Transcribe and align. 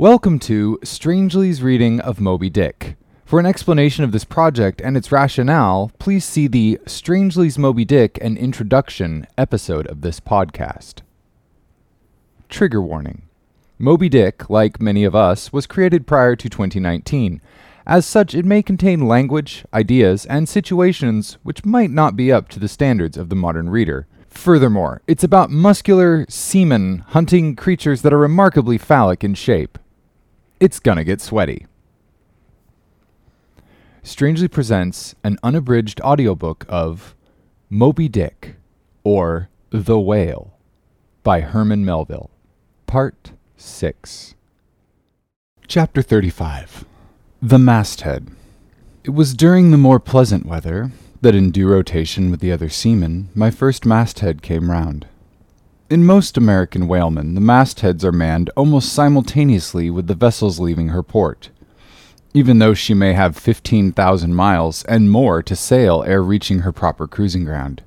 Welcome 0.00 0.38
to 0.38 0.78
Strangely's 0.82 1.62
reading 1.62 2.00
of 2.00 2.22
Moby 2.22 2.48
Dick. 2.48 2.96
For 3.26 3.38
an 3.38 3.44
explanation 3.44 4.02
of 4.02 4.12
this 4.12 4.24
project 4.24 4.80
and 4.80 4.96
its 4.96 5.12
rationale, 5.12 5.92
please 5.98 6.24
see 6.24 6.46
the 6.46 6.80
Strangely's 6.86 7.58
Moby 7.58 7.84
Dick 7.84 8.18
and 8.22 8.38
Introduction 8.38 9.26
episode 9.36 9.86
of 9.88 10.00
this 10.00 10.18
podcast. 10.18 11.02
Trigger 12.48 12.80
warning 12.80 13.28
Moby 13.78 14.08
Dick, 14.08 14.48
like 14.48 14.80
many 14.80 15.04
of 15.04 15.14
us, 15.14 15.52
was 15.52 15.66
created 15.66 16.06
prior 16.06 16.34
to 16.34 16.48
2019. 16.48 17.42
As 17.86 18.06
such, 18.06 18.34
it 18.34 18.46
may 18.46 18.62
contain 18.62 19.06
language, 19.06 19.66
ideas, 19.74 20.24
and 20.24 20.48
situations 20.48 21.36
which 21.42 21.66
might 21.66 21.90
not 21.90 22.16
be 22.16 22.32
up 22.32 22.48
to 22.48 22.58
the 22.58 22.68
standards 22.68 23.18
of 23.18 23.28
the 23.28 23.36
modern 23.36 23.68
reader. 23.68 24.06
Furthermore, 24.30 25.02
it's 25.06 25.24
about 25.24 25.50
muscular 25.50 26.24
seamen 26.30 27.00
hunting 27.08 27.54
creatures 27.54 28.00
that 28.00 28.14
are 28.14 28.18
remarkably 28.18 28.78
phallic 28.78 29.22
in 29.22 29.34
shape. 29.34 29.78
It's 30.60 30.78
gonna 30.78 31.04
get 31.04 31.22
sweaty. 31.22 31.66
Strangely 34.02 34.46
presents 34.46 35.14
an 35.24 35.38
unabridged 35.42 36.02
audiobook 36.02 36.66
of 36.68 37.14
Moby 37.70 38.08
Dick, 38.08 38.56
or 39.02 39.48
The 39.70 39.98
Whale, 39.98 40.52
by 41.22 41.40
Herman 41.40 41.86
Melville. 41.86 42.30
Part 42.86 43.32
6. 43.56 44.34
Chapter 45.66 46.02
35 46.02 46.84
The 47.40 47.58
Masthead. 47.58 48.28
It 49.02 49.10
was 49.10 49.32
during 49.32 49.70
the 49.70 49.78
more 49.78 49.98
pleasant 49.98 50.44
weather 50.44 50.90
that, 51.22 51.34
in 51.34 51.52
due 51.52 51.68
rotation 51.68 52.30
with 52.30 52.40
the 52.40 52.52
other 52.52 52.68
seamen, 52.68 53.30
my 53.34 53.50
first 53.50 53.86
masthead 53.86 54.42
came 54.42 54.70
round. 54.70 55.06
In 55.90 56.06
most 56.06 56.36
American 56.36 56.86
whalemen, 56.86 57.34
the 57.34 57.40
mastheads 57.40 58.04
are 58.04 58.12
manned 58.12 58.48
almost 58.56 58.92
simultaneously 58.92 59.90
with 59.90 60.06
the 60.06 60.14
vessels 60.14 60.60
leaving 60.60 60.90
her 60.90 61.02
port, 61.02 61.50
even 62.32 62.60
though 62.60 62.74
she 62.74 62.94
may 62.94 63.12
have 63.14 63.36
15,000 63.36 64.32
miles 64.32 64.84
and 64.84 65.10
more 65.10 65.42
to 65.42 65.56
sail 65.56 66.04
ere 66.06 66.22
reaching 66.22 66.60
her 66.60 66.70
proper 66.70 67.08
cruising 67.08 67.44
ground. 67.44 67.82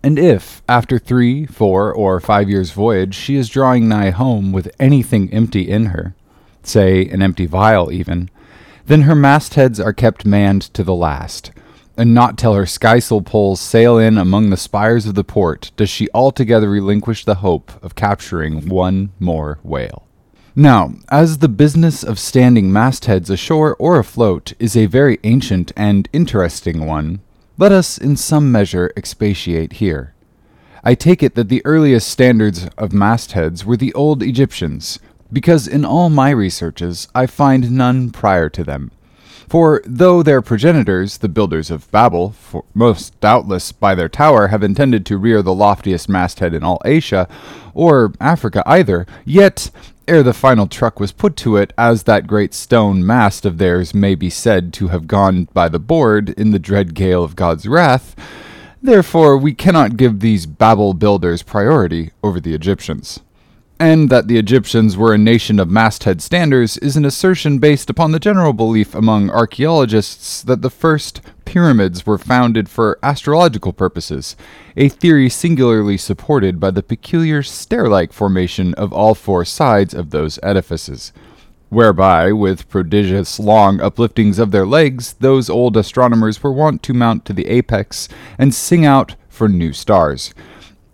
And 0.00 0.16
if, 0.16 0.62
after 0.68 0.96
three, 0.96 1.44
four, 1.44 1.92
or 1.92 2.20
five 2.20 2.48
years' 2.48 2.70
voyage, 2.70 3.16
she 3.16 3.34
is 3.34 3.48
drawing 3.48 3.88
nigh 3.88 4.10
home 4.10 4.52
with 4.52 4.70
anything 4.78 5.32
empty 5.34 5.68
in 5.68 5.86
her, 5.86 6.14
say 6.62 7.04
an 7.08 7.20
empty 7.20 7.46
vial 7.46 7.90
even, 7.90 8.30
then 8.86 9.02
her 9.02 9.16
mastheads 9.16 9.80
are 9.80 9.92
kept 9.92 10.24
manned 10.24 10.62
to 10.74 10.84
the 10.84 10.94
last, 10.94 11.50
and 11.96 12.14
not 12.14 12.36
till 12.36 12.54
her 12.54 12.64
skysail 12.64 13.24
poles 13.24 13.60
sail 13.60 13.98
in 13.98 14.18
among 14.18 14.50
the 14.50 14.56
spires 14.56 15.06
of 15.06 15.14
the 15.14 15.24
port 15.24 15.70
does 15.76 15.88
she 15.88 16.08
altogether 16.12 16.68
relinquish 16.68 17.24
the 17.24 17.36
hope 17.36 17.72
of 17.82 17.94
capturing 17.94 18.68
one 18.68 19.12
more 19.18 19.58
whale. 19.62 20.06
Now, 20.56 20.94
as 21.08 21.38
the 21.38 21.48
business 21.48 22.04
of 22.04 22.18
standing 22.18 22.72
mastheads 22.72 23.28
ashore 23.28 23.74
or 23.78 23.98
afloat 23.98 24.52
is 24.60 24.76
a 24.76 24.86
very 24.86 25.18
ancient 25.24 25.72
and 25.76 26.08
interesting 26.12 26.86
one, 26.86 27.20
let 27.58 27.72
us 27.72 27.98
in 27.98 28.16
some 28.16 28.52
measure 28.52 28.92
expatiate 28.96 29.74
here. 29.74 30.14
I 30.84 30.94
take 30.94 31.22
it 31.22 31.34
that 31.34 31.48
the 31.48 31.64
earliest 31.64 32.08
standards 32.08 32.68
of 32.76 32.92
mastheads 32.92 33.64
were 33.64 33.76
the 33.76 33.94
old 33.94 34.22
Egyptians, 34.22 35.00
because 35.32 35.66
in 35.66 35.84
all 35.84 36.10
my 36.10 36.30
researches 36.30 37.08
I 37.14 37.26
find 37.26 37.72
none 37.72 38.10
prior 38.10 38.48
to 38.50 38.62
them. 38.62 38.92
For 39.54 39.80
though 39.86 40.24
their 40.24 40.42
progenitors, 40.42 41.18
the 41.18 41.28
builders 41.28 41.70
of 41.70 41.88
Babel, 41.92 42.30
for 42.30 42.64
most 42.74 43.20
doubtless 43.20 43.70
by 43.70 43.94
their 43.94 44.08
tower 44.08 44.48
have 44.48 44.64
intended 44.64 45.06
to 45.06 45.16
rear 45.16 45.42
the 45.42 45.54
loftiest 45.54 46.08
masthead 46.08 46.54
in 46.54 46.64
all 46.64 46.82
Asia, 46.84 47.28
or 47.72 48.12
Africa 48.20 48.64
either, 48.66 49.06
yet, 49.24 49.70
ere 50.08 50.24
the 50.24 50.32
final 50.32 50.66
truck 50.66 50.98
was 50.98 51.12
put 51.12 51.36
to 51.36 51.56
it, 51.56 51.72
as 51.78 52.02
that 52.02 52.26
great 52.26 52.52
stone 52.52 53.06
mast 53.06 53.46
of 53.46 53.58
theirs 53.58 53.94
may 53.94 54.16
be 54.16 54.28
said 54.28 54.72
to 54.72 54.88
have 54.88 55.06
gone 55.06 55.46
by 55.52 55.68
the 55.68 55.78
board 55.78 56.30
in 56.30 56.50
the 56.50 56.58
dread 56.58 56.92
gale 56.92 57.22
of 57.22 57.36
God's 57.36 57.68
wrath, 57.68 58.16
therefore 58.82 59.36
we 59.38 59.54
cannot 59.54 59.96
give 59.96 60.18
these 60.18 60.46
Babel 60.46 60.94
builders 60.94 61.44
priority 61.44 62.10
over 62.24 62.40
the 62.40 62.54
Egyptians 62.54 63.20
and 63.80 64.08
that 64.08 64.28
the 64.28 64.38
Egyptians 64.38 64.96
were 64.96 65.12
a 65.12 65.18
nation 65.18 65.58
of 65.58 65.70
masthead 65.70 66.22
standers 66.22 66.76
is 66.78 66.96
an 66.96 67.04
assertion 67.04 67.58
based 67.58 67.90
upon 67.90 68.12
the 68.12 68.20
general 68.20 68.52
belief 68.52 68.94
among 68.94 69.30
archaeologists 69.30 70.42
that 70.42 70.62
the 70.62 70.70
first 70.70 71.20
pyramids 71.44 72.06
were 72.06 72.18
founded 72.18 72.68
for 72.68 72.98
astrological 73.02 73.72
purposes, 73.72 74.36
a 74.76 74.88
theory 74.88 75.28
singularly 75.28 75.96
supported 75.96 76.60
by 76.60 76.70
the 76.70 76.82
peculiar 76.82 77.42
stair 77.42 77.88
like 77.88 78.12
formation 78.12 78.74
of 78.74 78.92
all 78.92 79.14
four 79.14 79.44
sides 79.44 79.92
of 79.92 80.10
those 80.10 80.38
edifices. 80.42 81.12
Whereby, 81.68 82.30
with 82.30 82.68
prodigious 82.68 83.40
long 83.40 83.78
upliftings 83.78 84.38
of 84.38 84.52
their 84.52 84.66
legs, 84.66 85.14
those 85.14 85.50
old 85.50 85.76
astronomers 85.76 86.40
were 86.40 86.52
wont 86.52 86.84
to 86.84 86.94
mount 86.94 87.24
to 87.24 87.32
the 87.32 87.48
apex 87.48 88.08
and 88.38 88.54
sing 88.54 88.86
out 88.86 89.16
for 89.28 89.48
new 89.48 89.72
stars 89.72 90.32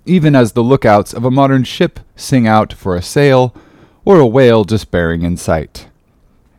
even 0.06 0.34
as 0.34 0.52
the 0.52 0.62
lookouts 0.62 1.12
of 1.12 1.24
a 1.24 1.30
modern 1.30 1.64
ship 1.64 2.00
sing 2.16 2.46
out 2.46 2.72
for 2.72 2.96
a 2.96 3.02
sail 3.02 3.54
or 4.04 4.18
a 4.18 4.26
whale 4.26 4.64
bearing 4.90 5.22
in 5.22 5.36
sight. 5.36 5.86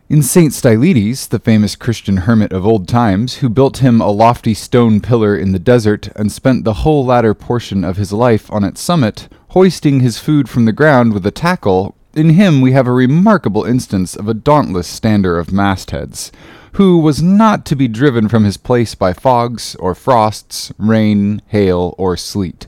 In 0.10 0.22
St. 0.22 0.52
Stylites, 0.52 1.26
the 1.26 1.40
famous 1.40 1.78
Christian 1.78 2.18
hermit 2.18 2.52
of 2.52 2.66
old 2.66 2.88
times, 2.88 3.36
who 3.36 3.48
built 3.48 3.78
him 3.78 4.02
a 4.02 4.12
lofty 4.12 4.54
stone 4.54 5.00
pillar 5.00 5.38
in 5.38 5.54
the 5.54 5.60
desert 5.60 6.10
and 6.18 6.30
spent 6.30 6.66
the 6.66 6.84
whole 6.84 7.06
latter 7.06 7.34
portion 7.34 7.86
of 7.86 7.96
his 7.96 8.12
life 8.12 8.52
on 8.52 8.66
its 8.66 8.82
summit, 8.82 9.30
hoisting 9.50 10.02
his 10.02 10.20
food 10.20 10.50
from 10.50 10.66
the 10.66 10.74
ground 10.74 11.14
with 11.14 11.26
a 11.26 11.32
tackle, 11.32 11.96
in 12.14 12.32
him 12.32 12.60
we 12.60 12.74
have 12.74 12.88
a 12.88 12.92
remarkable 12.92 13.64
instance 13.64 14.14
of 14.16 14.28
a 14.28 14.34
dauntless 14.34 14.88
stander 14.88 15.40
of 15.40 15.54
mastheads, 15.54 16.30
who 16.74 16.98
was 16.98 17.22
not 17.22 17.66
to 17.66 17.76
be 17.78 17.88
driven 17.88 18.28
from 18.28 18.44
his 18.44 18.58
place 18.58 18.96
by 18.96 19.14
fogs 19.14 19.76
or 19.76 19.96
frosts, 19.96 20.74
rain, 20.78 21.42
hail, 21.48 21.96
or 21.98 22.18
sleet 22.18 22.68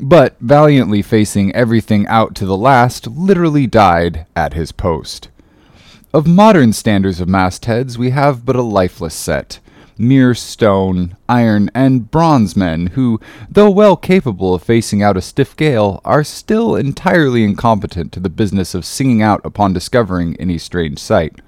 but 0.00 0.36
valiantly 0.40 1.02
facing 1.02 1.54
everything 1.54 2.06
out 2.06 2.34
to 2.36 2.46
the 2.46 2.56
last, 2.56 3.06
literally 3.06 3.66
died 3.66 4.26
at 4.34 4.54
his 4.54 4.72
post. 4.72 5.28
Of 6.12 6.26
modern 6.26 6.72
standards 6.72 7.20
of 7.20 7.28
mastheads, 7.28 7.96
we 7.96 8.10
have 8.10 8.44
but 8.44 8.56
a 8.56 8.62
lifeless 8.62 9.14
set 9.14 9.60
mere 10.00 10.34
stone, 10.34 11.14
iron, 11.28 11.70
and 11.74 12.10
bronze 12.10 12.56
men 12.56 12.86
who, 12.88 13.20
though 13.50 13.70
well 13.70 13.96
capable 13.96 14.54
of 14.54 14.62
facing 14.62 15.02
out 15.02 15.16
a 15.16 15.20
stiff 15.20 15.54
gale, 15.56 16.00
are 16.06 16.24
still 16.24 16.74
entirely 16.74 17.44
incompetent 17.44 18.10
to 18.10 18.18
the 18.18 18.30
business 18.30 18.74
of 18.74 18.86
singing 18.86 19.20
out 19.20 19.44
upon 19.44 19.74
discovering 19.74 20.34
any 20.36 20.56
strange 20.56 20.98
sight. 20.98 21.40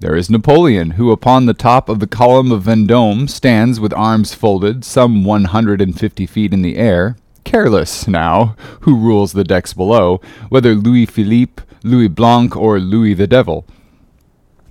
There 0.00 0.14
is 0.14 0.28
Napoleon, 0.28 0.92
who 0.92 1.10
upon 1.10 1.46
the 1.46 1.54
top 1.54 1.88
of 1.88 1.98
the 1.98 2.06
column 2.06 2.52
of 2.52 2.64
Vendome 2.64 3.26
stands 3.26 3.80
with 3.80 3.94
arms 3.94 4.34
folded, 4.34 4.84
some 4.84 5.24
one 5.24 5.46
hundred 5.46 5.80
and 5.80 5.98
fifty 5.98 6.26
feet 6.26 6.52
in 6.52 6.60
the 6.60 6.76
air, 6.76 7.16
careless 7.46 8.06
now 8.08 8.56
who 8.80 8.98
rules 8.98 9.32
the 9.32 9.44
decks 9.44 9.72
below, 9.72 10.20
whether 10.48 10.74
Louis 10.74 11.06
Philippe, 11.06 11.62
Louis 11.82 12.08
Blanc, 12.08 12.56
or 12.56 12.78
Louis 12.80 13.14
the 13.14 13.26
Devil. 13.26 13.64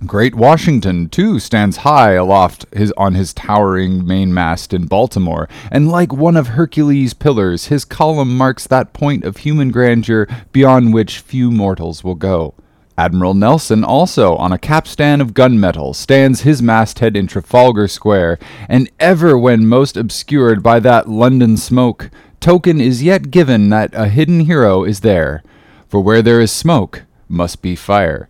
Great 0.04 0.34
Washington, 0.34 1.08
too, 1.08 1.38
stands 1.38 1.78
high 1.78 2.12
aloft 2.12 2.66
his, 2.74 2.92
on 2.98 3.14
his 3.14 3.32
towering 3.32 4.06
mainmast 4.06 4.74
in 4.74 4.86
Baltimore, 4.86 5.48
and 5.72 5.90
like 5.90 6.12
one 6.12 6.36
of 6.36 6.48
Hercules' 6.48 7.14
pillars, 7.14 7.68
his 7.68 7.86
column 7.86 8.36
marks 8.36 8.66
that 8.66 8.92
point 8.92 9.24
of 9.24 9.38
human 9.38 9.70
grandeur 9.70 10.28
beyond 10.52 10.92
which 10.92 11.20
few 11.20 11.50
mortals 11.50 12.04
will 12.04 12.14
go. 12.14 12.52
Admiral 12.98 13.34
Nelson 13.34 13.84
also, 13.84 14.36
on 14.36 14.52
a 14.52 14.58
capstan 14.58 15.20
of 15.20 15.34
gunmetal, 15.34 15.94
stands 15.94 16.42
his 16.42 16.62
masthead 16.62 17.16
in 17.16 17.26
Trafalgar 17.26 17.88
Square, 17.88 18.38
and 18.68 18.90
ever 19.00 19.36
when 19.36 19.66
most 19.66 19.96
obscured 19.96 20.62
by 20.62 20.80
that 20.80 21.08
London 21.08 21.56
smoke, 21.56 22.10
token 22.46 22.80
is 22.80 23.02
yet 23.02 23.32
given 23.32 23.70
that 23.70 23.92
a 23.92 24.06
hidden 24.06 24.38
hero 24.38 24.84
is 24.84 25.00
there, 25.00 25.42
for 25.88 26.00
where 26.00 26.22
there 26.22 26.40
is 26.40 26.52
smoke 26.52 27.02
must 27.28 27.60
be 27.60 27.74
fire. 27.74 28.28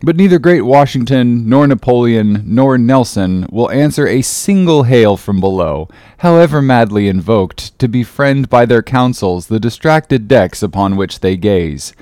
But 0.00 0.16
neither 0.16 0.38
great 0.38 0.62
Washington, 0.62 1.50
nor 1.50 1.66
Napoleon, 1.66 2.44
nor 2.46 2.78
Nelson 2.78 3.46
will 3.52 3.70
answer 3.70 4.06
a 4.06 4.22
single 4.22 4.84
hail 4.84 5.18
from 5.18 5.38
below, 5.38 5.86
however 6.20 6.62
madly 6.62 7.08
invoked, 7.08 7.78
to 7.78 7.88
befriend 7.88 8.48
by 8.48 8.64
their 8.64 8.82
counsels 8.82 9.48
the 9.48 9.60
distracted 9.60 10.28
decks 10.28 10.62
upon 10.62 10.96
which 10.96 11.20
they 11.20 11.36
gaze. 11.36 11.92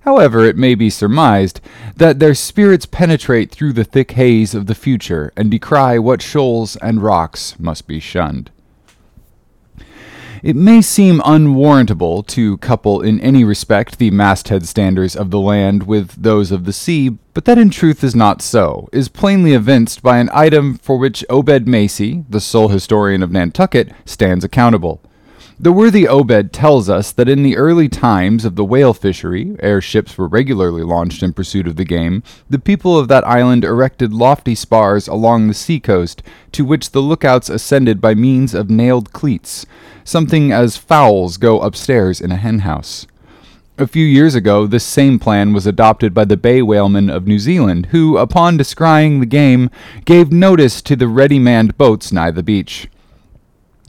However, 0.00 0.44
it 0.44 0.56
may 0.56 0.74
be 0.74 0.90
surmised 0.90 1.60
that 1.94 2.18
their 2.18 2.34
spirits 2.34 2.86
penetrate 2.86 3.52
through 3.52 3.74
the 3.74 3.84
thick 3.84 4.10
haze 4.10 4.52
of 4.52 4.66
the 4.66 4.74
future 4.74 5.32
and 5.36 5.48
decry 5.48 5.96
what 5.96 6.22
shoals 6.22 6.74
and 6.74 7.04
rocks 7.04 7.54
must 7.60 7.86
be 7.86 8.00
shunned. 8.00 8.50
It 10.42 10.56
may 10.56 10.82
seem 10.82 11.20
unwarrantable 11.24 12.22
to 12.24 12.58
couple 12.58 13.00
in 13.00 13.20
any 13.20 13.44
respect 13.44 13.98
the 13.98 14.10
masthead 14.10 14.66
standards 14.66 15.16
of 15.16 15.30
the 15.30 15.40
land 15.40 15.84
with 15.84 16.22
those 16.22 16.52
of 16.52 16.64
the 16.64 16.72
sea, 16.72 17.10
but 17.34 17.44
that 17.46 17.58
in 17.58 17.70
truth 17.70 18.04
is 18.04 18.14
not 18.14 18.40
so, 18.40 18.88
is 18.92 19.08
plainly 19.08 19.52
evinced 19.52 20.02
by 20.02 20.18
an 20.18 20.30
item 20.32 20.78
for 20.78 20.96
which 20.96 21.24
Obed 21.28 21.66
Macy, 21.66 22.24
the 22.28 22.40
sole 22.40 22.68
historian 22.68 23.22
of 23.22 23.32
Nantucket, 23.32 23.92
stands 24.04 24.44
accountable. 24.44 25.00
The 25.60 25.72
worthy 25.72 26.06
Obed 26.06 26.52
tells 26.52 26.88
us 26.88 27.10
that 27.10 27.28
in 27.28 27.42
the 27.42 27.56
early 27.56 27.88
times 27.88 28.44
of 28.44 28.54
the 28.54 28.64
whale 28.64 28.94
fishery, 28.94 29.56
ere 29.58 29.80
ships 29.80 30.16
were 30.16 30.28
regularly 30.28 30.84
launched 30.84 31.20
in 31.20 31.32
pursuit 31.32 31.66
of 31.66 31.74
the 31.74 31.84
game, 31.84 32.22
the 32.48 32.60
people 32.60 32.96
of 32.96 33.08
that 33.08 33.26
island 33.26 33.64
erected 33.64 34.12
lofty 34.12 34.54
spars 34.54 35.08
along 35.08 35.48
the 35.48 35.54
sea 35.54 35.80
coast, 35.80 36.22
to 36.52 36.64
which 36.64 36.92
the 36.92 37.00
lookouts 37.00 37.50
ascended 37.50 38.00
by 38.00 38.14
means 38.14 38.54
of 38.54 38.70
nailed 38.70 39.12
cleats, 39.12 39.66
something 40.04 40.52
as 40.52 40.76
fowls 40.76 41.36
go 41.36 41.60
upstairs 41.60 42.20
in 42.20 42.30
a 42.30 42.36
henhouse. 42.36 43.08
A 43.78 43.88
few 43.88 44.06
years 44.06 44.36
ago, 44.36 44.64
this 44.64 44.84
same 44.84 45.18
plan 45.18 45.52
was 45.52 45.66
adopted 45.66 46.14
by 46.14 46.24
the 46.24 46.36
bay 46.36 46.62
whalemen 46.62 47.10
of 47.10 47.26
New 47.26 47.40
Zealand, 47.40 47.86
who, 47.86 48.16
upon 48.16 48.58
descrying 48.58 49.18
the 49.18 49.26
game, 49.26 49.70
gave 50.04 50.30
notice 50.30 50.80
to 50.82 50.94
the 50.94 51.08
ready 51.08 51.40
manned 51.40 51.76
boats 51.76 52.12
nigh 52.12 52.30
the 52.30 52.44
beach. 52.44 52.88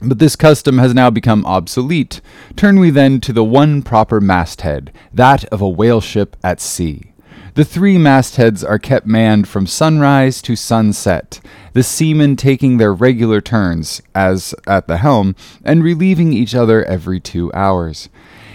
But 0.02 0.18
this 0.18 0.36
custom 0.36 0.78
has 0.78 0.94
now 0.94 1.10
become 1.10 1.44
obsolete. 1.44 2.20
Turn 2.56 2.80
we 2.80 2.90
then 2.90 3.20
to 3.20 3.32
the 3.32 3.44
one 3.44 3.82
proper 3.82 4.20
masthead, 4.20 4.92
that 5.12 5.44
of 5.46 5.60
a 5.60 5.68
whale 5.68 6.00
ship 6.00 6.36
at 6.42 6.60
sea. 6.60 7.12
The 7.54 7.64
three 7.64 7.98
mastheads 7.98 8.62
are 8.62 8.78
kept 8.78 9.06
manned 9.06 9.48
from 9.48 9.66
sunrise 9.66 10.40
to 10.42 10.54
sunset, 10.54 11.40
the 11.72 11.82
seamen 11.82 12.36
taking 12.36 12.76
their 12.76 12.94
regular 12.94 13.40
turns, 13.40 14.00
as 14.14 14.54
at 14.66 14.86
the 14.86 14.98
helm, 14.98 15.34
and 15.64 15.82
relieving 15.82 16.32
each 16.32 16.54
other 16.54 16.84
every 16.84 17.18
two 17.20 17.52
hours. 17.52 18.08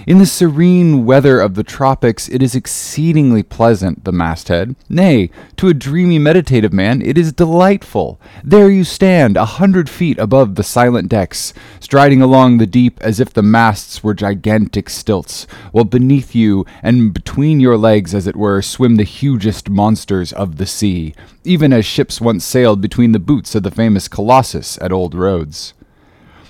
In 0.07 0.19
the 0.19 0.27
serene 0.27 1.03
weather 1.03 1.39
of 1.39 1.55
the 1.55 1.63
tropics, 1.63 2.29
it 2.29 2.43
is 2.43 2.53
exceedingly 2.53 3.41
pleasant, 3.41 4.03
the 4.03 4.11
masthead. 4.11 4.75
Nay, 4.87 5.31
to 5.57 5.67
a 5.67 5.73
dreamy 5.73 6.19
meditative 6.19 6.71
man, 6.71 7.01
it 7.01 7.17
is 7.17 7.33
delightful. 7.33 8.21
There 8.43 8.69
you 8.69 8.83
stand, 8.83 9.35
a 9.35 9.45
hundred 9.45 9.89
feet 9.89 10.19
above 10.19 10.53
the 10.53 10.63
silent 10.63 11.09
decks, 11.09 11.55
striding 11.79 12.21
along 12.21 12.59
the 12.59 12.67
deep 12.67 13.01
as 13.01 13.19
if 13.19 13.33
the 13.33 13.41
masts 13.41 14.03
were 14.03 14.13
gigantic 14.13 14.91
stilts, 14.91 15.47
while 15.71 15.85
beneath 15.85 16.35
you, 16.35 16.67
and 16.83 17.11
between 17.11 17.59
your 17.59 17.75
legs, 17.75 18.13
as 18.13 18.27
it 18.27 18.35
were, 18.35 18.61
swim 18.61 18.97
the 18.97 19.03
hugest 19.03 19.71
monsters 19.71 20.31
of 20.31 20.57
the 20.57 20.67
sea, 20.67 21.15
even 21.43 21.73
as 21.73 21.83
ships 21.83 22.21
once 22.21 22.45
sailed 22.45 22.79
between 22.79 23.11
the 23.11 23.17
boots 23.17 23.55
of 23.55 23.63
the 23.63 23.71
famous 23.71 24.07
Colossus 24.07 24.77
at 24.83 24.91
Old 24.91 25.15
Rhodes. 25.15 25.73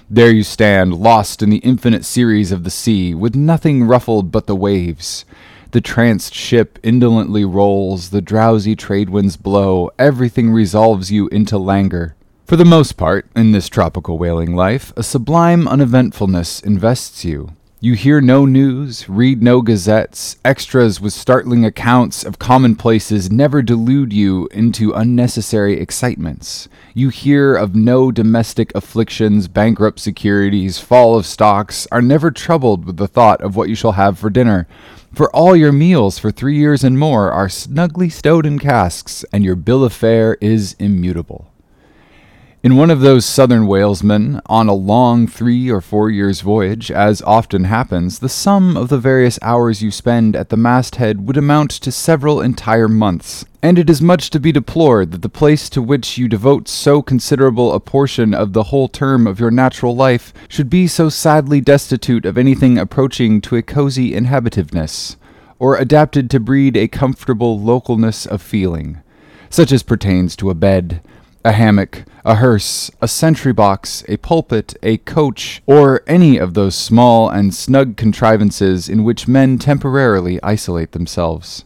There 0.10 0.32
you 0.32 0.44
stand, 0.44 0.94
lost 0.94 1.42
in 1.42 1.50
the 1.50 1.58
infinite 1.58 2.06
series 2.06 2.52
of 2.52 2.64
the 2.64 2.70
sea, 2.70 3.16
with 3.16 3.36
nothing 3.36 3.86
ruffled 3.86 4.32
but 4.32 4.46
the 4.46 4.56
waves. 4.56 5.26
The 5.72 5.82
tranced 5.82 6.36
ship 6.36 6.78
indolently 6.84 7.44
rolls, 7.44 8.12
the 8.12 8.22
drowsy 8.22 8.76
trade 8.76 9.10
winds 9.10 9.36
blow, 9.36 9.90
everything 9.98 10.52
resolves 10.52 11.12
you 11.12 11.28
into 11.30 11.58
languor. 11.58 12.16
For 12.46 12.56
the 12.56 12.64
most 12.64 12.98
part, 12.98 13.28
in 13.36 13.52
this 13.52 13.68
tropical 13.68 14.20
whaling 14.20 14.56
life, 14.56 14.94
a 14.96 15.02
sublime 15.02 15.68
uneventfulness 15.68 16.60
invests 16.62 17.26
you. 17.26 17.54
You 17.86 17.94
hear 17.94 18.20
no 18.20 18.48
news, 18.48 19.08
read 19.08 19.44
no 19.44 19.62
gazettes, 19.62 20.38
extras 20.44 21.00
with 21.00 21.14
startling 21.14 21.64
accounts 21.64 22.24
of 22.24 22.40
commonplaces 22.40 23.30
never 23.30 23.62
delude 23.62 24.12
you 24.12 24.48
into 24.48 24.92
unnecessary 24.92 25.80
excitements. 25.80 26.68
You 26.96 27.10
hear 27.10 27.56
of 27.56 27.76
no 27.76 28.12
domestic 28.12 28.74
afflictions, 28.74 29.48
bankrupt 29.48 30.00
securities, 30.00 30.80
fall 30.80 31.16
of 31.16 31.28
stocks, 31.28 31.88
are 31.92 32.02
never 32.02 32.32
troubled 32.32 32.86
with 32.86 32.98
the 32.98 33.08
thought 33.08 33.40
of 33.42 33.56
what 33.56 33.70
you 33.70 33.76
shall 33.76 33.92
have 33.92 34.18
for 34.18 34.32
dinner. 34.32 34.68
For 35.14 35.30
all 35.30 35.56
your 35.56 35.72
meals 35.72 36.18
for 36.18 36.32
three 36.32 36.58
years 36.58 36.84
and 36.84 36.98
more 36.98 37.32
are 37.32 37.50
snugly 37.50 38.10
stowed 38.10 38.48
in 38.48 38.58
casks, 38.58 39.24
and 39.32 39.44
your 39.44 39.56
bill 39.56 39.84
of 39.84 39.94
fare 39.94 40.40
is 40.42 40.76
immutable. 40.80 41.52
In 42.66 42.78
one 42.78 42.90
of 42.90 43.02
those 43.02 43.28
southern 43.28 43.68
whalesmen, 43.68 44.42
on 44.48 44.68
a 44.68 44.74
long 44.74 45.28
three 45.28 45.70
or 45.70 45.82
four 45.82 46.10
years' 46.10 46.42
voyage, 46.42 46.90
as 46.90 47.22
often 47.22 47.66
happens, 47.66 48.18
the 48.18 48.28
sum 48.28 48.76
of 48.76 48.90
the 48.90 48.98
various 48.98 49.38
hours 49.44 49.84
you 49.84 49.92
spend 49.92 50.36
at 50.36 50.50
the 50.50 50.58
masthead 50.58 51.28
would 51.28 51.38
amount 51.38 51.70
to 51.70 51.92
several 51.92 52.42
entire 52.42 52.88
months, 52.88 53.46
and 53.62 53.78
it 53.78 53.88
is 53.88 54.02
much 54.02 54.32
to 54.32 54.40
be 54.40 54.52
deplored 54.52 55.12
that 55.12 55.22
the 55.22 55.30
place 55.30 55.70
to 55.70 55.80
which 55.80 56.18
you 56.18 56.28
devote 56.28 56.68
so 56.68 57.04
considerable 57.04 57.72
a 57.72 57.80
portion 57.80 58.34
of 58.34 58.54
the 58.54 58.64
whole 58.64 58.88
term 58.88 59.28
of 59.28 59.40
your 59.40 59.52
natural 59.52 59.96
life 59.96 60.34
should 60.50 60.68
be 60.68 60.88
so 60.88 61.08
sadly 61.08 61.62
destitute 61.62 62.26
of 62.26 62.36
anything 62.36 62.80
approaching 62.80 63.42
to 63.42 63.56
a 63.56 63.62
cozy 63.62 64.16
inhabitiveness, 64.16 65.18
or 65.60 65.78
adapted 65.78 66.32
to 66.32 66.40
breed 66.40 66.76
a 66.76 66.88
comfortable 66.88 67.60
localness 67.60 68.26
of 68.26 68.42
feeling, 68.42 68.98
such 69.52 69.72
as 69.72 69.84
pertains 69.84 70.36
to 70.36 70.50
a 70.50 70.56
bed, 70.56 71.00
a 71.46 71.52
hammock, 71.52 72.04
a 72.26 72.36
hearse, 72.36 72.90
a 73.02 73.08
sentry 73.08 73.54
box, 73.54 74.04
a 74.08 74.18
pulpit, 74.18 74.74
a 74.82 74.98
coach, 74.98 75.62
or 75.68 76.02
any 76.08 76.38
of 76.38 76.56
those 76.56 76.76
small 76.76 77.30
and 77.30 77.54
snug 77.54 77.96
contrivances 77.96 78.90
in 78.90 79.04
which 79.04 79.28
men 79.28 79.60
temporarily 79.60 80.42
isolate 80.42 80.92
themselves. 80.94 81.64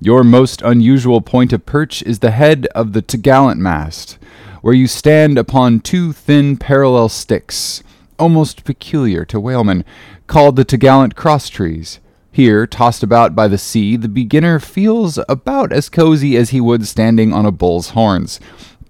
Your 0.00 0.24
most 0.24 0.62
unusual 0.62 1.20
point 1.20 1.52
of 1.52 1.66
perch 1.66 2.02
is 2.04 2.20
the 2.20 2.30
head 2.30 2.66
of 2.74 2.94
the 2.94 3.02
topgallant 3.02 3.58
mast, 3.58 4.18
where 4.62 4.74
you 4.74 4.86
stand 4.86 5.36
upon 5.36 5.80
two 5.80 6.14
thin 6.14 6.56
parallel 6.56 7.10
sticks, 7.10 7.82
almost 8.18 8.64
peculiar 8.64 9.26
to 9.26 9.38
whalemen, 9.38 9.84
called 10.26 10.56
the 10.56 10.64
topgallant 10.64 11.14
crosstrees. 11.14 12.00
Here, 12.34 12.66
tossed 12.66 13.02
about 13.02 13.34
by 13.34 13.46
the 13.46 13.58
sea, 13.58 13.98
the 13.98 14.08
beginner 14.08 14.58
feels 14.58 15.18
about 15.28 15.70
as 15.70 15.90
cozy 15.90 16.34
as 16.38 16.48
he 16.48 16.62
would 16.62 16.86
standing 16.86 17.30
on 17.34 17.44
a 17.44 17.52
bull's 17.52 17.90
horns 17.90 18.40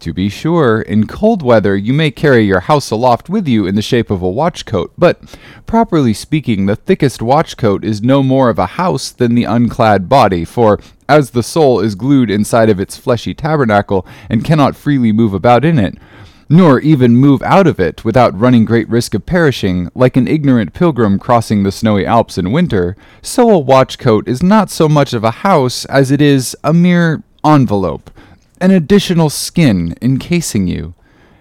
to 0.03 0.13
be 0.13 0.29
sure, 0.29 0.83
in 0.83 1.07
cold 1.07 1.43
weather 1.43 1.77
you 1.77 1.93
may 1.93 2.11
carry 2.11 2.45
your 2.45 2.61
house 2.61 2.91
aloft 2.91 3.29
with 3.29 3.47
you 3.47 3.67
in 3.67 3.77
the 3.77 3.83
shape 3.83 4.11
of 4.11 4.21
a 4.21 4.29
watch 4.29 4.67
coat, 4.67 4.93
but, 4.99 5.21
properly 5.65 6.13
speaking, 6.13 6.67
the 6.67 6.77
thickest 6.77 7.23
watch 7.23 7.57
coat 7.57 7.85
is 7.85 8.03
no 8.03 8.23
more 8.23 8.51
of 8.51 8.59
a 8.59 8.67
house 8.67 9.11
than 9.11 9.35
the 9.35 9.45
unclad 9.45 10.09
body, 10.09 10.45
for, 10.45 10.81
as 11.09 11.31
the 11.31 11.43
soul 11.43 11.79
is 11.79 11.95
glued 11.95 12.31
inside 12.31 12.69
of 12.69 12.81
its 12.81 12.97
fleshy 12.97 13.33
tabernacle 13.33 14.05
and 14.29 14.45
cannot 14.45 14.77
freely 14.77 15.13
move 15.13 15.33
about 15.33 15.65
in 15.65 15.79
it, 15.79 15.97
nor 16.49 16.81
even 16.81 17.17
move 17.17 17.41
out 17.43 17.69
of 17.69 17.79
it 17.79 18.05
without 18.05 18.39
running 18.39 18.65
great 18.65 18.89
risk 18.89 19.15
of 19.15 19.25
perishing, 19.25 19.89
like 19.95 20.17
an 20.17 20.27
ignorant 20.27 20.75
pilgrim 20.75 21.17
crossing 21.17 21.63
the 21.63 21.73
snowy 21.73 22.05
Alps 22.05 22.37
in 22.37 22.51
winter, 22.51 22.97
so 23.23 23.49
a 23.49 23.59
watch 23.59 23.99
coat 23.99 24.27
is 24.27 24.43
not 24.43 24.69
so 24.69 24.89
much 24.89 25.13
of 25.13 25.23
a 25.23 25.31
house 25.31 25.85
as 25.85 26.11
it 26.11 26.21
is 26.21 26.57
a 26.65 26.73
mere 26.73 27.23
envelope 27.45 28.11
an 28.63 28.71
additional 28.71 29.29
skin 29.29 29.93
encasing 30.01 30.69
you. 30.69 30.95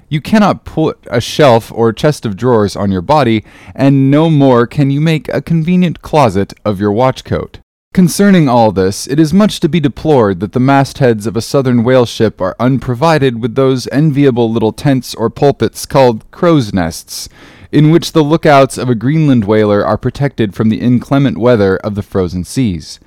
You 0.10 0.20
cannot 0.22 0.66
put 0.66 0.98
a 1.10 1.22
shelf 1.22 1.72
or 1.72 1.94
chest 1.94 2.26
of 2.26 2.36
drawers 2.36 2.76
on 2.76 2.92
your 2.92 3.04
body, 3.04 3.46
and 3.76 4.10
no 4.10 4.30
more 4.30 4.66
can 4.66 4.90
you 4.90 5.00
make 5.00 5.30
a 5.30 5.42
convenient 5.42 6.02
closet 6.02 6.54
of 6.66 6.80
your 6.80 6.92
watch 6.92 7.24
coat. 7.24 7.60
Concerning 7.94 8.50
all 8.50 8.72
this, 8.72 9.08
it 9.08 9.20
is 9.20 9.34
much 9.34 9.60
to 9.60 9.70
be 9.70 9.80
deplored 9.80 10.40
that 10.40 10.54
the 10.54 10.60
mastheads 10.60 11.28
of 11.28 11.38
a 11.38 11.42
southern 11.42 11.84
whale 11.84 12.08
ship 12.08 12.42
are 12.42 12.56
unprovided 12.60 13.40
with 13.40 13.54
those 13.54 13.88
enviable 13.90 14.52
little 14.52 14.74
tents 14.74 15.14
or 15.14 15.30
pulpits 15.30 15.86
called 15.86 16.30
crow's 16.32 16.74
nests, 16.74 17.30
in 17.72 17.92
which 17.92 18.14
the 18.14 18.24
lookouts 18.24 18.80
of 18.80 18.90
a 18.90 18.96
Greenland 18.96 19.46
whaler 19.46 19.86
are 19.86 19.98
protected 19.98 20.56
from 20.56 20.70
the 20.70 20.82
inclement 20.82 21.38
weather 21.38 21.78
of 21.78 21.94
the 21.94 22.02
frozen 22.02 22.44
seas 22.44 23.00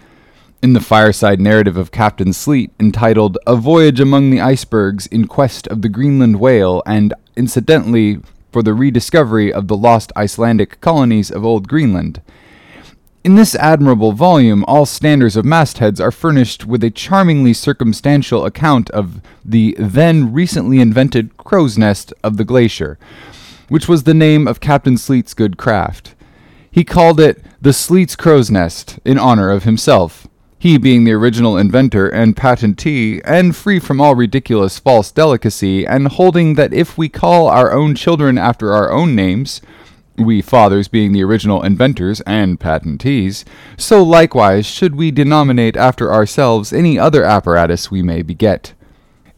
in 0.64 0.72
the 0.72 0.80
fireside 0.80 1.42
narrative 1.42 1.76
of 1.76 1.90
Captain 1.90 2.32
Sleet 2.32 2.72
entitled 2.80 3.36
A 3.46 3.54
Voyage 3.54 4.00
Among 4.00 4.30
the 4.30 4.40
Icebergs 4.40 5.06
in 5.08 5.26
Quest 5.26 5.66
of 5.66 5.82
the 5.82 5.90
Greenland 5.90 6.40
Whale, 6.40 6.82
and 6.86 7.12
incidentally 7.36 8.20
for 8.50 8.62
the 8.62 8.72
rediscovery 8.72 9.52
of 9.52 9.68
the 9.68 9.76
lost 9.76 10.10
Icelandic 10.16 10.80
colonies 10.80 11.30
of 11.30 11.44
Old 11.44 11.68
Greenland. 11.68 12.22
In 13.22 13.34
this 13.34 13.54
admirable 13.56 14.12
volume, 14.12 14.64
all 14.66 14.86
standers 14.86 15.36
of 15.36 15.44
mastheads 15.44 16.00
are 16.00 16.10
furnished 16.10 16.64
with 16.64 16.82
a 16.82 16.88
charmingly 16.88 17.52
circumstantial 17.52 18.46
account 18.46 18.88
of 18.88 19.20
the 19.44 19.76
then 19.78 20.32
recently 20.32 20.80
invented 20.80 21.36
crow's 21.36 21.76
nest 21.76 22.14
of 22.22 22.38
the 22.38 22.44
glacier, 22.44 22.98
which 23.68 23.86
was 23.86 24.04
the 24.04 24.14
name 24.14 24.48
of 24.48 24.60
Captain 24.60 24.96
Sleet's 24.96 25.34
good 25.34 25.58
craft. 25.58 26.14
He 26.70 26.84
called 26.84 27.20
it 27.20 27.44
the 27.60 27.74
Sleet's 27.74 28.16
crow's 28.16 28.50
nest 28.50 28.98
in 29.04 29.18
honor 29.18 29.50
of 29.50 29.64
himself 29.64 30.26
he 30.64 30.78
being 30.78 31.04
the 31.04 31.12
original 31.12 31.58
inventor 31.58 32.08
and 32.08 32.34
patentee, 32.34 33.20
and 33.26 33.54
free 33.54 33.78
from 33.78 34.00
all 34.00 34.14
ridiculous 34.14 34.78
false 34.78 35.12
delicacy, 35.12 35.86
and 35.86 36.08
holding 36.08 36.54
that 36.54 36.72
if 36.72 36.96
we 36.96 37.06
call 37.06 37.48
our 37.48 37.70
own 37.70 37.94
children 37.94 38.38
after 38.38 38.72
our 38.72 38.90
own 38.90 39.14
names, 39.14 39.60
we 40.16 40.40
fathers 40.40 40.88
being 40.88 41.12
the 41.12 41.22
original 41.22 41.62
inventors 41.62 42.22
and 42.22 42.58
patentees, 42.58 43.44
so 43.76 44.02
likewise 44.02 44.64
should 44.64 44.94
we 44.94 45.10
denominate 45.10 45.76
after 45.76 46.10
ourselves 46.10 46.72
any 46.72 46.98
other 46.98 47.24
apparatus 47.24 47.90
we 47.90 48.02
may 48.02 48.22
beget. 48.22 48.72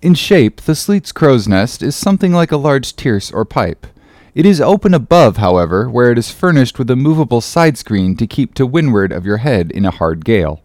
In 0.00 0.14
shape, 0.14 0.60
the 0.60 0.76
Sleet's 0.76 1.10
crow's 1.10 1.48
nest 1.48 1.82
is 1.82 1.96
something 1.96 2.32
like 2.32 2.52
a 2.52 2.56
large 2.56 2.94
tierce 2.94 3.32
or 3.32 3.44
pipe. 3.44 3.88
It 4.36 4.46
is 4.46 4.60
open 4.60 4.94
above, 4.94 5.38
however, 5.38 5.90
where 5.90 6.12
it 6.12 6.18
is 6.18 6.30
furnished 6.30 6.78
with 6.78 6.88
a 6.88 6.94
movable 6.94 7.40
side 7.40 7.76
screen 7.76 8.14
to 8.14 8.28
keep 8.28 8.54
to 8.54 8.64
windward 8.64 9.10
of 9.10 9.26
your 9.26 9.38
head 9.38 9.72
in 9.72 9.84
a 9.84 9.90
hard 9.90 10.24
gale. 10.24 10.62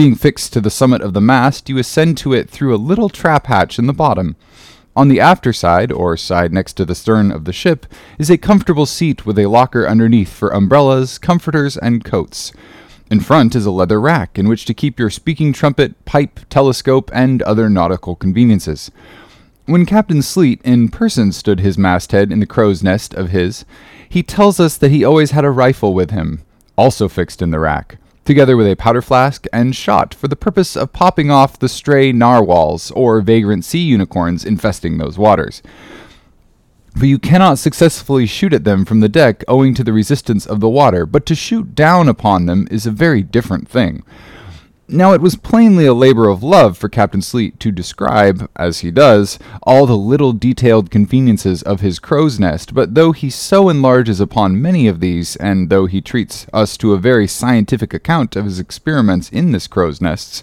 Being 0.00 0.14
fixed 0.14 0.54
to 0.54 0.62
the 0.62 0.70
summit 0.70 1.02
of 1.02 1.12
the 1.12 1.20
mast, 1.20 1.68
you 1.68 1.76
ascend 1.76 2.16
to 2.16 2.32
it 2.32 2.48
through 2.48 2.74
a 2.74 2.80
little 2.80 3.10
trap 3.10 3.48
hatch 3.48 3.78
in 3.78 3.86
the 3.86 3.92
bottom. 3.92 4.34
On 4.96 5.08
the 5.08 5.20
after 5.20 5.52
side, 5.52 5.92
or 5.92 6.16
side 6.16 6.54
next 6.54 6.72
to 6.78 6.86
the 6.86 6.94
stern 6.94 7.30
of 7.30 7.44
the 7.44 7.52
ship, 7.52 7.84
is 8.18 8.30
a 8.30 8.38
comfortable 8.38 8.86
seat 8.86 9.26
with 9.26 9.38
a 9.38 9.44
locker 9.44 9.86
underneath 9.86 10.32
for 10.32 10.54
umbrellas, 10.54 11.18
comforters, 11.18 11.76
and 11.76 12.02
coats. 12.02 12.50
In 13.10 13.20
front 13.20 13.54
is 13.54 13.66
a 13.66 13.70
leather 13.70 14.00
rack 14.00 14.38
in 14.38 14.48
which 14.48 14.64
to 14.64 14.72
keep 14.72 14.98
your 14.98 15.10
speaking 15.10 15.52
trumpet, 15.52 16.02
pipe, 16.06 16.40
telescope, 16.48 17.10
and 17.12 17.42
other 17.42 17.68
nautical 17.68 18.16
conveniences. 18.16 18.90
When 19.66 19.84
Captain 19.84 20.22
Sleet 20.22 20.62
in 20.62 20.88
person 20.88 21.30
stood 21.30 21.60
his 21.60 21.76
masthead 21.76 22.32
in 22.32 22.40
the 22.40 22.46
crow's 22.46 22.82
nest 22.82 23.12
of 23.12 23.28
his, 23.28 23.66
he 24.08 24.22
tells 24.22 24.58
us 24.58 24.78
that 24.78 24.92
he 24.92 25.04
always 25.04 25.32
had 25.32 25.44
a 25.44 25.50
rifle 25.50 25.92
with 25.92 26.10
him, 26.10 26.40
also 26.78 27.06
fixed 27.06 27.42
in 27.42 27.50
the 27.50 27.60
rack, 27.60 27.98
together 28.24 28.56
with 28.56 28.66
a 28.66 28.76
powder 28.76 29.02
flask 29.02 29.46
and 29.52 29.74
shot 29.74 30.14
for 30.14 30.28
the 30.28 30.36
purpose 30.36 30.76
of 30.76 30.92
popping 30.92 31.30
off 31.30 31.58
the 31.58 31.68
stray 31.68 32.12
narwhals 32.12 32.90
or 32.92 33.20
vagrant 33.20 33.64
sea 33.64 33.80
unicorns 33.80 34.44
infesting 34.44 34.98
those 34.98 35.18
waters. 35.18 35.62
For 36.96 37.06
you 37.06 37.18
cannot 37.18 37.58
successfully 37.58 38.26
shoot 38.26 38.52
at 38.52 38.64
them 38.64 38.84
from 38.84 39.00
the 39.00 39.08
deck 39.08 39.44
owing 39.46 39.74
to 39.74 39.84
the 39.84 39.92
resistance 39.92 40.44
of 40.44 40.60
the 40.60 40.68
water, 40.68 41.06
but 41.06 41.24
to 41.26 41.34
shoot 41.34 41.74
down 41.74 42.08
upon 42.08 42.46
them 42.46 42.66
is 42.70 42.84
a 42.84 42.90
very 42.90 43.22
different 43.22 43.68
thing. 43.68 44.02
Now, 44.92 45.12
it 45.12 45.20
was 45.20 45.36
plainly 45.36 45.86
a 45.86 45.94
labor 45.94 46.28
of 46.28 46.42
love 46.42 46.76
for 46.76 46.88
Captain 46.88 47.22
Sleet 47.22 47.60
to 47.60 47.70
describe, 47.70 48.50
as 48.56 48.80
he 48.80 48.90
does, 48.90 49.38
all 49.62 49.86
the 49.86 49.96
little 49.96 50.32
detailed 50.32 50.90
conveniences 50.90 51.62
of 51.62 51.80
his 51.80 52.00
crow's 52.00 52.40
nest, 52.40 52.74
but 52.74 52.96
though 52.96 53.12
he 53.12 53.30
so 53.30 53.68
enlarges 53.68 54.18
upon 54.20 54.60
many 54.60 54.88
of 54.88 54.98
these, 54.98 55.36
and 55.36 55.70
though 55.70 55.86
he 55.86 56.00
treats 56.00 56.44
us 56.52 56.76
to 56.78 56.92
a 56.92 56.98
very 56.98 57.28
scientific 57.28 57.94
account 57.94 58.34
of 58.34 58.46
his 58.46 58.58
experiments 58.58 59.30
in 59.30 59.52
this 59.52 59.68
crow's 59.68 60.00
nests, 60.00 60.42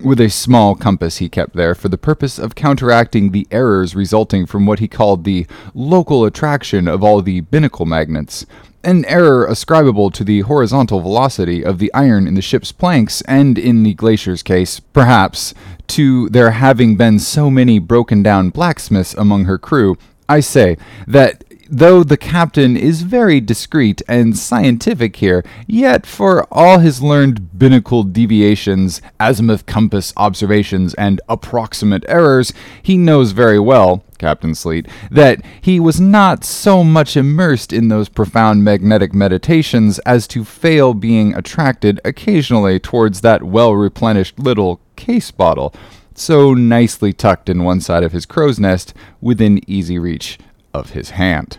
with 0.00 0.22
a 0.22 0.30
small 0.30 0.74
compass 0.74 1.18
he 1.18 1.28
kept 1.28 1.54
there 1.54 1.74
for 1.74 1.90
the 1.90 1.98
purpose 1.98 2.38
of 2.38 2.54
counteracting 2.54 3.32
the 3.32 3.46
errors 3.50 3.94
resulting 3.94 4.46
from 4.46 4.64
what 4.64 4.78
he 4.78 4.88
called 4.88 5.24
the 5.24 5.46
local 5.74 6.24
attraction 6.24 6.88
of 6.88 7.04
all 7.04 7.20
the 7.20 7.40
binnacle 7.42 7.84
magnets, 7.84 8.46
an 8.86 9.04
error 9.06 9.44
ascribable 9.44 10.10
to 10.12 10.22
the 10.22 10.40
horizontal 10.42 11.00
velocity 11.00 11.64
of 11.64 11.78
the 11.80 11.92
iron 11.92 12.28
in 12.28 12.34
the 12.34 12.40
ship's 12.40 12.70
planks, 12.70 13.20
and 13.22 13.58
in 13.58 13.82
the 13.82 13.94
glacier's 13.94 14.44
case, 14.44 14.78
perhaps, 14.78 15.52
to 15.88 16.28
there 16.28 16.52
having 16.52 16.96
been 16.96 17.18
so 17.18 17.50
many 17.50 17.80
broken 17.80 18.22
down 18.22 18.50
blacksmiths 18.50 19.12
among 19.14 19.44
her 19.44 19.58
crew. 19.58 19.98
I 20.28 20.38
say 20.38 20.76
that 21.06 21.44
though 21.68 22.02
the 22.02 22.16
captain 22.16 22.76
is 22.76 23.02
very 23.02 23.40
discreet 23.40 24.02
and 24.08 24.36
scientific 24.36 25.16
here, 25.16 25.44
yet 25.66 26.06
for 26.06 26.46
all 26.50 26.78
his 26.78 27.02
learned 27.02 27.58
binnacle 27.58 28.02
deviations, 28.04 29.00
azimuth 29.20 29.66
compass 29.66 30.12
observations, 30.16 30.94
and 30.94 31.20
approximate 31.28 32.04
errors, 32.08 32.52
he 32.82 32.96
knows 32.96 33.32
very 33.32 33.58
well, 33.58 34.04
Captain 34.18 34.54
Sleet, 34.54 34.86
that 35.10 35.42
he 35.60 35.78
was 35.78 36.00
not 36.00 36.44
so 36.44 36.82
much 36.82 37.16
immersed 37.16 37.72
in 37.72 37.88
those 37.88 38.08
profound 38.08 38.64
magnetic 38.64 39.12
meditations 39.12 39.98
as 40.00 40.26
to 40.28 40.44
fail 40.44 40.94
being 40.94 41.34
attracted 41.34 42.00
occasionally 42.04 42.78
towards 42.78 43.20
that 43.20 43.42
well 43.42 43.74
replenished 43.74 44.38
little 44.38 44.80
case 44.96 45.30
bottle, 45.30 45.74
so 46.14 46.54
nicely 46.54 47.12
tucked 47.12 47.48
in 47.48 47.64
one 47.64 47.80
side 47.80 48.02
of 48.02 48.12
his 48.12 48.24
crow's 48.24 48.58
nest 48.58 48.94
within 49.20 49.60
easy 49.68 49.98
reach 49.98 50.38
of 50.76 50.90
his 50.90 51.10
hand. 51.10 51.58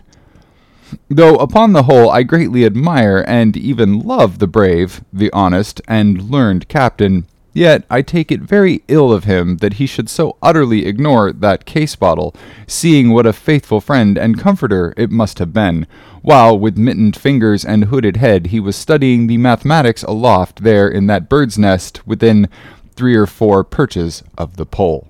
Though 1.10 1.36
upon 1.36 1.72
the 1.72 1.82
whole 1.82 2.10
I 2.10 2.22
greatly 2.22 2.64
admire 2.64 3.24
and 3.26 3.56
even 3.56 4.00
love 4.00 4.38
the 4.38 4.46
brave, 4.46 5.02
the 5.12 5.30
honest, 5.32 5.82
and 5.86 6.30
learned 6.30 6.68
captain, 6.68 7.26
yet 7.52 7.84
I 7.90 8.02
take 8.02 8.32
it 8.32 8.40
very 8.40 8.82
ill 8.88 9.12
of 9.12 9.24
him 9.24 9.58
that 9.58 9.74
he 9.74 9.86
should 9.86 10.08
so 10.08 10.36
utterly 10.42 10.86
ignore 10.86 11.32
that 11.32 11.66
case 11.66 11.94
bottle, 11.96 12.34
seeing 12.66 13.10
what 13.10 13.26
a 13.26 13.32
faithful 13.32 13.80
friend 13.80 14.16
and 14.16 14.38
comforter 14.38 14.94
it 14.96 15.10
must 15.10 15.40
have 15.40 15.52
been, 15.52 15.86
while 16.22 16.58
with 16.58 16.78
mittened 16.78 17.16
fingers 17.16 17.64
and 17.64 17.86
hooded 17.86 18.16
head 18.16 18.46
he 18.46 18.60
was 18.60 18.76
studying 18.76 19.26
the 19.26 19.36
mathematics 19.38 20.02
aloft 20.04 20.62
there 20.62 20.88
in 20.88 21.06
that 21.06 21.28
bird's 21.28 21.58
nest 21.58 22.06
within 22.06 22.48
three 22.94 23.14
or 23.14 23.26
four 23.26 23.62
perches 23.62 24.22
of 24.38 24.56
the 24.56 24.66
pole. 24.66 25.06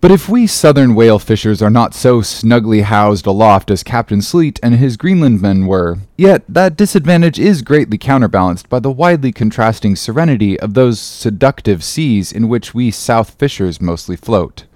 But 0.00 0.12
if 0.12 0.28
we 0.28 0.46
southern 0.46 0.94
whale 0.94 1.18
fishers 1.18 1.60
are 1.60 1.70
not 1.70 1.92
so 1.92 2.22
snugly 2.22 2.82
housed 2.82 3.26
aloft 3.26 3.68
as 3.68 3.82
Captain 3.82 4.22
Sleet 4.22 4.60
and 4.62 4.76
his 4.76 4.96
Greenland 4.96 5.42
men 5.42 5.66
were, 5.66 5.98
yet 6.16 6.44
that 6.48 6.76
disadvantage 6.76 7.36
is 7.36 7.62
greatly 7.62 7.98
counterbalanced 7.98 8.68
by 8.68 8.78
the 8.78 8.92
widely 8.92 9.32
contrasting 9.32 9.96
serenity 9.96 10.58
of 10.60 10.74
those 10.74 11.00
seductive 11.00 11.82
seas 11.82 12.30
in 12.30 12.48
which 12.48 12.74
we 12.74 12.92
south 12.92 13.30
fishers 13.40 13.80
mostly 13.80 14.14
float. 14.14 14.66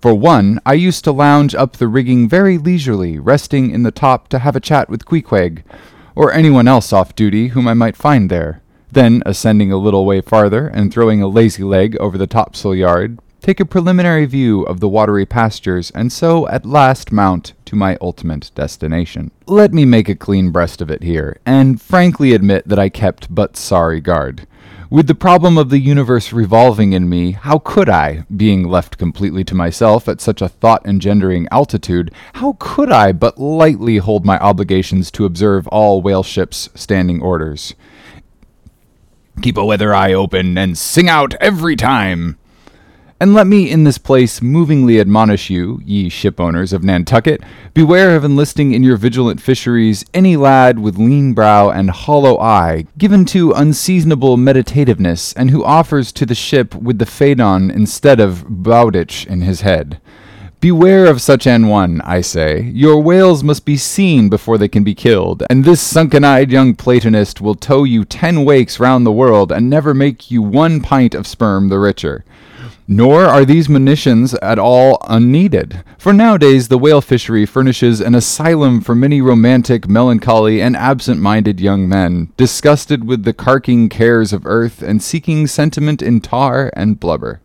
For 0.00 0.14
one, 0.14 0.58
I 0.64 0.74
used 0.74 1.04
to 1.04 1.12
lounge 1.12 1.54
up 1.54 1.76
the 1.76 1.88
rigging 1.88 2.26
very 2.26 2.56
leisurely, 2.56 3.18
resting 3.18 3.70
in 3.70 3.82
the 3.82 3.90
top 3.90 4.28
to 4.28 4.38
have 4.38 4.56
a 4.56 4.60
chat 4.60 4.88
with 4.88 5.04
Queequeg, 5.04 5.62
or 6.14 6.32
anyone 6.32 6.68
else 6.68 6.90
off 6.90 7.14
duty 7.14 7.48
whom 7.48 7.68
I 7.68 7.74
might 7.74 7.96
find 7.96 8.30
there. 8.30 8.62
Then, 8.90 9.22
ascending 9.26 9.72
a 9.72 9.76
little 9.76 10.06
way 10.06 10.22
farther 10.22 10.68
and 10.68 10.90
throwing 10.90 11.20
a 11.20 11.26
lazy 11.26 11.64
leg 11.64 11.96
over 11.98 12.16
the 12.16 12.26
topsail 12.26 12.74
yard, 12.74 13.18
take 13.44 13.60
a 13.60 13.66
preliminary 13.66 14.24
view 14.24 14.62
of 14.62 14.80
the 14.80 14.88
watery 14.88 15.26
pastures, 15.26 15.90
and 15.90 16.10
so 16.10 16.48
at 16.48 16.64
last 16.64 17.12
mount 17.12 17.52
to 17.66 17.76
my 17.76 17.94
ultimate 18.00 18.50
destination. 18.54 19.30
Let 19.46 19.70
me 19.74 19.84
make 19.84 20.08
a 20.08 20.14
clean 20.14 20.50
breast 20.50 20.80
of 20.80 20.90
it 20.90 21.02
here, 21.02 21.38
and 21.44 21.78
frankly 21.78 22.32
admit 22.32 22.66
that 22.66 22.78
I 22.78 22.88
kept 22.88 23.34
but 23.34 23.54
sorry 23.58 24.00
guard. 24.00 24.46
With 24.88 25.08
the 25.08 25.14
problem 25.14 25.58
of 25.58 25.68
the 25.68 25.78
universe 25.78 26.32
revolving 26.32 26.94
in 26.94 27.06
me, 27.06 27.32
how 27.32 27.58
could 27.58 27.90
I, 27.90 28.24
being 28.34 28.66
left 28.66 28.96
completely 28.96 29.44
to 29.44 29.54
myself 29.54 30.08
at 30.08 30.22
such 30.22 30.40
a 30.40 30.48
thought 30.48 30.86
engendering 30.86 31.46
altitude, 31.50 32.14
how 32.36 32.56
could 32.58 32.90
I 32.90 33.12
but 33.12 33.36
lightly 33.36 33.98
hold 33.98 34.24
my 34.24 34.38
obligations 34.38 35.10
to 35.10 35.26
observe 35.26 35.68
all 35.68 36.00
whale 36.00 36.22
ships' 36.22 36.70
standing 36.74 37.20
orders? 37.20 37.74
Keep 39.42 39.58
a 39.58 39.66
weather 39.66 39.92
eye 39.92 40.14
open 40.14 40.56
and 40.56 40.78
sing 40.78 41.10
out 41.10 41.34
every 41.42 41.76
time, 41.76 42.38
and 43.20 43.32
let 43.32 43.46
me 43.46 43.70
in 43.70 43.84
this 43.84 43.98
place 43.98 44.42
movingly 44.42 45.00
admonish 45.00 45.48
you, 45.48 45.80
ye 45.84 46.10
shipowners 46.10 46.72
of 46.72 46.82
Nantucket, 46.82 47.40
beware 47.72 48.16
of 48.16 48.24
enlisting 48.24 48.72
in 48.72 48.82
your 48.82 48.96
vigilant 48.96 49.40
fisheries 49.40 50.04
any 50.12 50.36
lad 50.36 50.78
with 50.78 50.98
lean 50.98 51.32
brow 51.32 51.70
and 51.70 51.90
hollow 51.90 52.38
eye, 52.38 52.86
given 52.98 53.24
to 53.26 53.52
unseasonable 53.52 54.36
meditativeness, 54.36 55.32
and 55.36 55.50
who 55.50 55.64
offers 55.64 56.12
to 56.12 56.26
the 56.26 56.34
ship 56.34 56.74
with 56.74 56.98
the 56.98 57.06
Phaedon 57.06 57.70
instead 57.70 58.20
of 58.20 58.44
Bowditch 58.48 59.26
in 59.26 59.42
his 59.42 59.60
head. 59.60 60.00
Beware 60.64 61.04
of 61.04 61.20
such 61.20 61.46
an 61.46 61.68
one, 61.68 62.00
I 62.00 62.22
say. 62.22 62.62
Your 62.62 62.98
whales 62.98 63.44
must 63.44 63.66
be 63.66 63.76
seen 63.76 64.30
before 64.30 64.56
they 64.56 64.66
can 64.66 64.82
be 64.82 64.94
killed, 64.94 65.42
and 65.50 65.62
this 65.62 65.82
sunken 65.82 66.24
eyed 66.24 66.50
young 66.50 66.74
Platonist 66.74 67.42
will 67.42 67.54
tow 67.54 67.84
you 67.84 68.06
ten 68.06 68.46
wakes 68.46 68.80
round 68.80 69.04
the 69.04 69.12
world 69.12 69.52
and 69.52 69.68
never 69.68 69.92
make 69.92 70.30
you 70.30 70.40
one 70.40 70.80
pint 70.80 71.14
of 71.14 71.26
sperm 71.26 71.68
the 71.68 71.78
richer. 71.78 72.24
Nor 72.86 73.24
are 73.24 73.46
these 73.46 73.70
munitions 73.70 74.34
at 74.34 74.58
all 74.58 74.98
unneeded, 75.08 75.82
for 75.96 76.12
nowadays 76.12 76.68
the 76.68 76.76
whale 76.76 77.00
fishery 77.00 77.46
furnishes 77.46 77.98
an 78.02 78.14
asylum 78.14 78.82
for 78.82 78.94
many 78.94 79.22
romantic, 79.22 79.88
melancholy, 79.88 80.60
and 80.60 80.76
absent 80.76 81.18
minded 81.18 81.60
young 81.60 81.88
men, 81.88 82.30
disgusted 82.36 83.04
with 83.04 83.24
the 83.24 83.32
carking 83.32 83.88
cares 83.88 84.34
of 84.34 84.44
earth 84.44 84.82
and 84.82 85.02
seeking 85.02 85.46
sentiment 85.46 86.02
in 86.02 86.20
tar 86.20 86.70
and 86.76 87.00
blubber. 87.00 87.40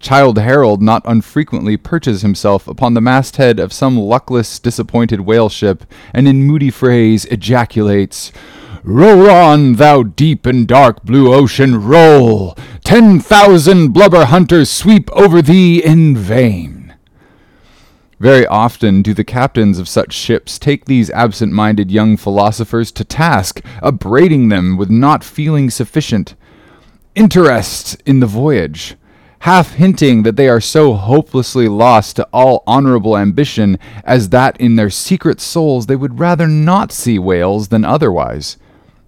Childe 0.00 0.38
Harold 0.38 0.82
not 0.82 1.02
unfrequently 1.06 1.78
perches 1.78 2.20
himself 2.20 2.68
upon 2.68 2.92
the 2.92 3.00
masthead 3.00 3.58
of 3.58 3.72
some 3.72 3.96
luckless, 3.96 4.58
disappointed 4.58 5.20
whale 5.20 5.48
ship, 5.48 5.84
and 6.12 6.28
in 6.28 6.42
moody 6.42 6.70
phrase 6.70 7.24
ejaculates, 7.26 8.32
Roll 8.84 9.30
on, 9.30 9.74
thou 9.74 10.02
deep 10.02 10.44
and 10.44 10.66
dark 10.66 11.04
blue 11.04 11.32
ocean, 11.32 11.84
roll! 11.84 12.56
Ten 12.84 13.20
thousand 13.20 13.92
blubber 13.92 14.24
hunters 14.24 14.70
sweep 14.70 15.08
over 15.12 15.40
thee 15.40 15.80
in 15.84 16.16
vain. 16.16 16.92
Very 18.18 18.44
often 18.44 19.00
do 19.00 19.14
the 19.14 19.22
captains 19.22 19.78
of 19.78 19.88
such 19.88 20.12
ships 20.12 20.58
take 20.58 20.86
these 20.86 21.10
absent 21.10 21.52
minded 21.52 21.92
young 21.92 22.16
philosophers 22.16 22.90
to 22.92 23.04
task, 23.04 23.64
upbraiding 23.80 24.48
them 24.48 24.76
with 24.76 24.90
not 24.90 25.22
feeling 25.22 25.70
sufficient 25.70 26.34
interest 27.14 28.02
in 28.04 28.18
the 28.18 28.26
voyage, 28.26 28.96
half 29.40 29.74
hinting 29.74 30.24
that 30.24 30.34
they 30.34 30.48
are 30.48 30.60
so 30.60 30.94
hopelessly 30.94 31.68
lost 31.68 32.16
to 32.16 32.28
all 32.32 32.64
honorable 32.66 33.16
ambition 33.16 33.78
as 34.02 34.30
that 34.30 34.60
in 34.60 34.74
their 34.74 34.90
secret 34.90 35.40
souls 35.40 35.86
they 35.86 35.94
would 35.96 36.18
rather 36.18 36.48
not 36.48 36.90
see 36.90 37.16
whales 37.16 37.68
than 37.68 37.84
otherwise. 37.84 38.56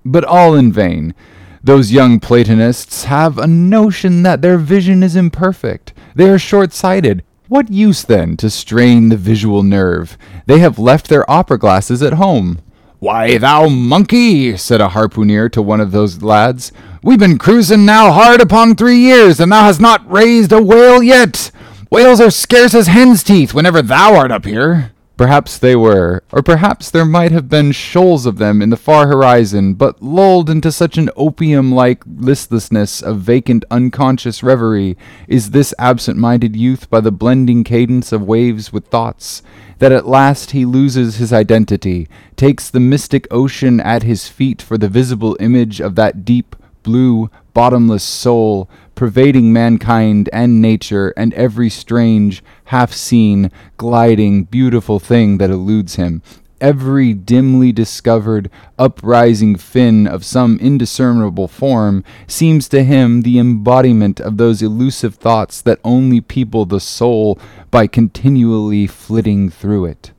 But 0.05 0.25
all 0.25 0.55
in 0.55 0.73
vain. 0.73 1.15
Those 1.63 1.93
young 1.93 2.21
Platonists 2.21 3.05
have 3.05 3.39
a 3.39 3.47
notion 3.47 4.23
that 4.23 4.43
their 4.43 4.59
vision 4.59 5.03
is 5.03 5.17
imperfect. 5.17 5.95
They 6.15 6.29
are 6.29 6.39
short 6.39 6.75
sighted. 6.75 7.25
What 7.49 7.71
use, 7.71 8.03
then, 8.03 8.37
to 8.39 8.51
strain 8.51 9.09
the 9.09 9.17
visual 9.17 9.63
nerve? 9.63 10.19
They 10.47 10.59
have 10.59 10.79
left 10.79 11.09
their 11.09 11.31
opera 11.31 11.59
glasses 11.59 12.03
at 12.03 12.15
home. 12.15 12.61
Why, 12.99 13.37
thou 13.37 13.69
monkey, 13.69 14.57
said 14.57 14.81
a 14.81 14.89
harpooner 14.89 15.51
to 15.53 15.61
one 15.61 15.81
of 15.81 15.91
those 15.91 16.23
lads, 16.23 16.73
we've 17.03 17.19
been 17.19 17.37
cruising 17.37 17.85
now 17.85 18.13
hard 18.13 18.41
upon 18.41 18.77
three 18.77 18.99
years, 18.99 19.41
and 19.41 19.53
thou 19.53 19.65
hast 19.65 19.81
not 19.81 20.11
raised 20.11 20.53
a 20.53 20.63
whale 20.63 21.03
yet. 21.03 21.51
Whales 21.91 22.21
are 22.21 22.31
scarce 22.31 22.75
as 22.75 22.87
hen's 22.87 23.23
teeth 23.23 23.53
whenever 23.53 23.83
thou 23.83 24.17
art 24.17 24.33
up 24.33 24.47
here. 24.47 24.94
Perhaps 25.25 25.57
they 25.57 25.75
were, 25.75 26.23
or 26.33 26.43
perhaps 26.43 26.91
there 26.91 27.07
might 27.07 27.33
have 27.33 27.49
been 27.49 27.73
shoals 27.73 28.27
of 28.27 28.37
them 28.37 28.61
in 28.61 28.69
the 28.69 28.77
far 28.77 29.07
horizon, 29.07 29.73
but 29.73 30.03
lulled 30.03 30.51
into 30.51 30.71
such 30.71 30.99
an 30.99 31.09
opium 31.17 31.73
like 31.73 32.03
listlessness 32.07 33.01
of 33.01 33.21
vacant 33.21 33.65
unconscious 33.71 34.43
reverie 34.43 34.99
is 35.27 35.53
this 35.53 35.73
absent 35.79 36.19
minded 36.19 36.55
youth 36.55 36.91
by 36.91 37.01
the 37.01 37.11
blending 37.11 37.65
cadence 37.65 38.13
of 38.13 38.21
waves 38.21 38.71
with 38.71 38.89
thoughts, 38.89 39.43
that 39.79 39.93
at 39.93 40.07
last 40.07 40.51
he 40.51 40.67
loses 40.67 41.17
his 41.17 41.33
identity, 41.33 42.07
takes 42.37 42.69
the 42.69 42.79
mystic 42.79 43.27
ocean 43.31 43.81
at 43.81 44.03
his 44.03 44.29
feet 44.29 44.61
for 44.61 44.77
the 44.77 44.91
visible 44.91 45.39
image 45.41 45.81
of 45.81 45.95
that 45.95 46.27
deep, 46.27 46.55
blue, 46.83 47.31
bottomless 47.55 48.05
soul, 48.05 48.69
pervading 48.95 49.53
mankind 49.53 50.29
and 50.33 50.63
nature 50.63 51.13
and 51.17 51.35
every 51.35 51.69
strange, 51.69 52.43
half 52.67 52.93
seen, 52.93 53.51
gliding, 53.77 54.45
beautiful 54.45 54.99
thing 54.99 55.39
that 55.39 55.51
eludes 55.51 55.97
him, 55.97 56.23
every 56.61 57.13
dimly 57.13 57.73
discovered, 57.73 58.51
uprising 58.79 59.57
fin 59.57 60.07
of 60.07 60.25
some 60.25 60.59
indiscernible 60.61 61.49
form 61.49 62.05
seems 62.27 62.69
to 62.69 62.85
him 62.85 63.23
the 63.23 63.39
embodiment 63.39 64.21
of 64.21 64.37
those 64.37 64.63
elusive 64.63 65.15
thoughts 65.17 65.61
that 65.61 65.81
only 65.85 66.21
people 66.21 66.65
the 66.65 66.81
soul 66.81 67.39
by 67.71 67.87
continually 67.87 68.87
flitting 68.87 69.51
through 69.51 69.85
it. 69.85 70.13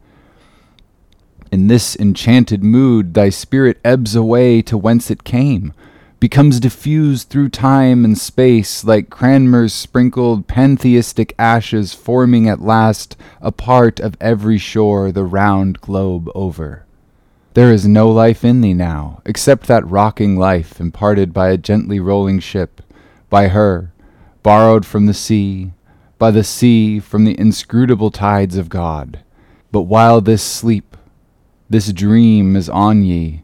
In 1.52 1.68
this 1.68 1.96
enchanted 1.96 2.64
mood, 2.64 3.14
thy 3.14 3.30
spirit 3.30 3.80
ebbs 3.86 4.16
away 4.16 4.62
to 4.64 4.78
whence 4.78 5.10
it 5.10 5.24
came 5.24 5.74
becomes 6.20 6.60
diffused 6.60 7.30
through 7.30 7.50
time 7.50 8.06
and 8.06 8.18
space 8.18 8.84
like 8.84 9.10
Cranmer's 9.10 9.74
sprinkled 9.74 10.48
pantheistic 10.48 11.34
ashes 11.38 11.94
forming 11.94 12.48
at 12.48 12.62
last 12.62 13.18
a 13.42 13.52
part 13.52 14.00
of 14.00 14.18
every 14.22 14.58
shore 14.58 15.12
the 15.12 15.24
round 15.24 15.82
globe 15.82 16.30
over. 16.34 16.86
There 17.54 17.72
is 17.72 17.88
no 17.88 18.10
life 18.10 18.44
in 18.44 18.62
thee 18.62 18.74
now, 18.74 19.22
except 19.26 19.68
that 19.68 19.88
rocking 19.90 20.38
life 20.38 20.80
imparted 20.80 21.34
by 21.34 21.50
a 21.50 21.58
gently 21.58 22.00
rolling 22.00 22.40
ship, 22.40 22.82
by 23.30 23.50
her, 23.50 23.94
borrowed 24.44 24.86
from 24.86 25.06
the 25.06 25.14
sea, 25.14 25.72
by 26.18 26.32
the 26.32 26.44
sea 26.44 27.00
from 27.00 27.26
the 27.26 27.40
inscrutable 27.40 28.12
tides 28.12 28.58
of 28.58 28.70
God. 28.70 29.20
But 29.72 29.84
while 29.84 30.22
this 30.22 30.44
sleep, 30.44 30.98
this 31.70 31.92
dream 31.92 32.56
is 32.56 32.70
on 32.70 33.04
ye, 33.04 33.44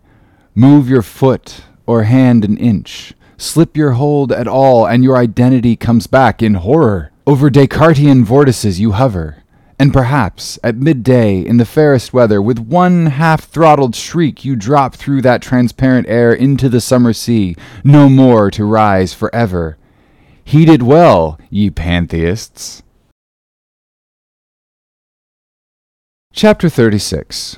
move 0.56 0.90
your 0.90 1.01
foot 1.01 1.63
or 1.86 2.04
hand 2.04 2.46
an 2.46 2.58
inch. 2.58 3.14
Slip 3.38 3.76
your 3.76 3.94
hold 3.94 4.32
at 4.32 4.48
all, 4.48 4.86
and 4.86 5.04
your 5.04 5.18
identity 5.18 5.76
comes 5.76 6.08
back 6.08 6.44
in 6.44 6.56
horror. 6.56 7.12
Over 7.26 7.50
Descartian 7.50 8.24
vortices 8.24 8.80
you 8.80 8.92
hover, 8.92 9.44
and 9.80 9.92
perhaps 9.92 10.60
at 10.64 10.76
midday 10.76 11.40
in 11.40 11.58
the 11.58 11.66
fairest 11.66 12.14
weather, 12.14 12.40
with 12.40 12.60
one 12.60 13.08
half 13.08 13.46
throttled 13.46 13.96
shriek, 13.96 14.46
you 14.46 14.56
drop 14.56 14.94
through 14.94 15.24
that 15.24 15.42
transparent 15.42 16.08
air 16.08 16.32
into 16.32 16.70
the 16.70 16.80
summer 16.80 17.14
sea, 17.14 17.56
no 17.84 18.10
more 18.10 18.52
to 18.52 18.64
rise 18.64 19.14
forever. 19.14 19.78
Heed 20.44 20.70
it 20.70 20.84
well, 20.84 21.40
ye 21.50 21.72
pantheists. 21.72 22.84
Chapter 26.34 26.70
36 26.70 27.58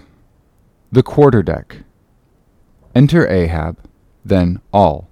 The 0.92 1.04
Quarterdeck 1.04 1.84
Enter 2.96 3.28
Ahab 3.28 3.78
then 4.26 4.62
all. 4.72 5.08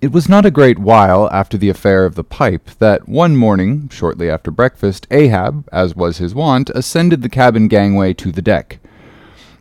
It 0.00 0.12
was 0.12 0.28
not 0.28 0.44
a 0.44 0.50
great 0.50 0.78
while 0.78 1.28
after 1.32 1.56
the 1.56 1.70
affair 1.70 2.04
of 2.04 2.14
the 2.14 2.24
pipe 2.24 2.70
that 2.78 3.08
one 3.08 3.34
morning, 3.34 3.88
shortly 3.88 4.28
after 4.28 4.50
breakfast, 4.50 5.06
Ahab, 5.10 5.66
as 5.72 5.96
was 5.96 6.18
his 6.18 6.34
wont, 6.34 6.70
ascended 6.74 7.22
the 7.22 7.30
cabin 7.30 7.66
gangway 7.66 8.12
to 8.14 8.30
the 8.30 8.42
deck. 8.42 8.78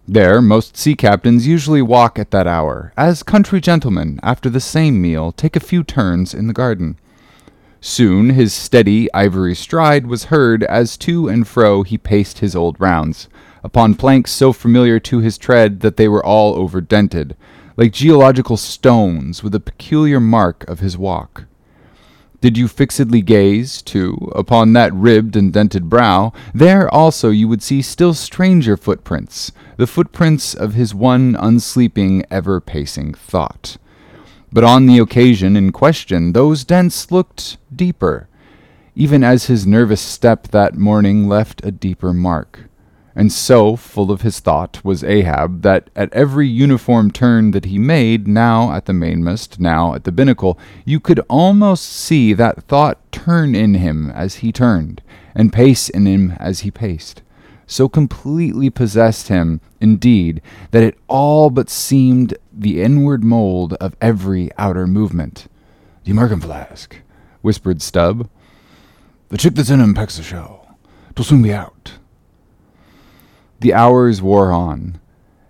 There, 0.07 0.41
most 0.41 0.77
sea 0.77 0.93
captains 0.93 1.47
usually 1.47 1.81
walk 1.81 2.19
at 2.19 2.31
that 2.31 2.45
hour, 2.45 2.93
as 2.95 3.23
country 3.23 3.59
gentlemen, 3.59 4.19
after 4.21 4.49
the 4.49 4.59
same 4.59 5.01
meal, 5.01 5.31
take 5.31 5.55
a 5.55 5.61
few 5.61 5.83
turns 5.83 6.33
in 6.33 6.47
the 6.47 6.53
garden. 6.53 6.99
Soon 7.81 8.31
his 8.31 8.53
steady 8.53 9.11
ivory 9.13 9.55
stride 9.55 10.05
was 10.05 10.25
heard 10.25 10.63
as 10.63 10.97
to 10.97 11.27
and 11.27 11.47
fro 11.47 11.83
he 11.83 11.97
paced 11.97 12.39
his 12.39 12.55
old 12.55 12.79
rounds, 12.79 13.29
upon 13.63 13.95
planks 13.95 14.31
so 14.31 14.51
familiar 14.51 14.99
to 14.99 15.19
his 15.19 15.37
tread 15.37 15.79
that 15.79 15.97
they 15.97 16.07
were 16.07 16.23
all 16.23 16.55
overdented, 16.55 17.35
like 17.77 17.91
geological 17.91 18.57
stones 18.57 19.43
with 19.43 19.53
a 19.53 19.59
peculiar 19.59 20.19
mark 20.19 20.67
of 20.69 20.79
his 20.79 20.97
walk. 20.97 21.45
Did 22.41 22.57
you 22.57 22.67
fixedly 22.67 23.21
gaze, 23.21 23.81
too, 23.81 24.31
upon 24.35 24.73
that 24.73 24.93
ribbed 24.93 25.35
and 25.35 25.51
dented 25.51 25.89
brow, 25.89 26.31
there 26.53 26.93
also 26.93 27.31
you 27.31 27.47
would 27.47 27.63
see 27.63 27.81
still 27.81 28.13
stranger 28.13 28.77
footprints, 28.77 29.51
the 29.77 29.87
footprints 29.87 30.53
of 30.53 30.75
his 30.75 30.93
one 30.93 31.33
unsleeping, 31.33 32.23
ever 32.29 32.61
pacing 32.61 33.15
thought. 33.15 33.77
But 34.51 34.63
on 34.63 34.85
the 34.85 34.99
occasion 34.99 35.57
in 35.57 35.71
question, 35.71 36.33
those 36.33 36.63
dents 36.63 37.11
looked 37.11 37.57
deeper, 37.75 38.29
even 38.95 39.23
as 39.23 39.45
his 39.45 39.65
nervous 39.65 40.01
step 40.01 40.49
that 40.49 40.75
morning 40.77 41.27
left 41.27 41.65
a 41.65 41.71
deeper 41.71 42.13
mark. 42.13 42.69
And 43.15 43.31
so 43.31 43.77
full 43.77 44.11
of 44.11 44.21
his 44.21 44.41
thought 44.41 44.83
was 44.83 45.03
Ahab 45.03 45.61
that 45.61 45.89
at 45.95 46.11
every 46.11 46.47
uniform 46.47 47.11
turn 47.11 47.51
that 47.51 47.65
he 47.65 47.79
made, 47.79 48.27
now 48.27 48.73
at 48.73 48.85
the 48.85 48.93
mainmast, 48.93 49.57
now 49.57 49.93
at 49.93 50.03
the 50.03 50.11
binnacle, 50.11 50.59
you 50.83 50.99
could 50.99 51.21
almost 51.29 51.85
see 51.85 52.33
that 52.33 52.63
thought 52.63 52.99
turn 53.13 53.55
in 53.55 53.75
him 53.75 54.11
as 54.11 54.35
he 54.35 54.51
turned, 54.51 55.01
and 55.33 55.53
pace 55.53 55.87
in 55.87 56.05
him 56.05 56.33
as 56.39 56.61
he 56.61 56.71
paced. 56.71 57.21
So 57.67 57.87
completely 57.87 58.69
possessed 58.69 59.29
him, 59.29 59.61
indeed, 59.79 60.41
that 60.71 60.83
it 60.83 60.97
all 61.07 61.49
but 61.49 61.69
seemed 61.69 62.37
the 62.51 62.81
inward 62.81 63.23
mold 63.23 63.73
of 63.75 63.95
every 64.01 64.51
outer 64.57 64.85
movement. 64.85 65.47
The 66.03 66.11
American 66.11 66.41
flask, 66.41 66.97
whispered 67.41 67.81
Stubb. 67.81 68.29
The 69.29 69.37
chick 69.37 69.55
that's 69.55 69.69
in 69.69 69.79
him 69.79 69.93
pecks 69.93 70.19
the. 70.19 70.67
Twill 71.15 71.25
soon 71.25 71.41
be 71.41 71.53
out. 71.53 71.93
The 73.59 73.73
hours 73.73 74.21
wore 74.21 74.51
on. 74.51 74.99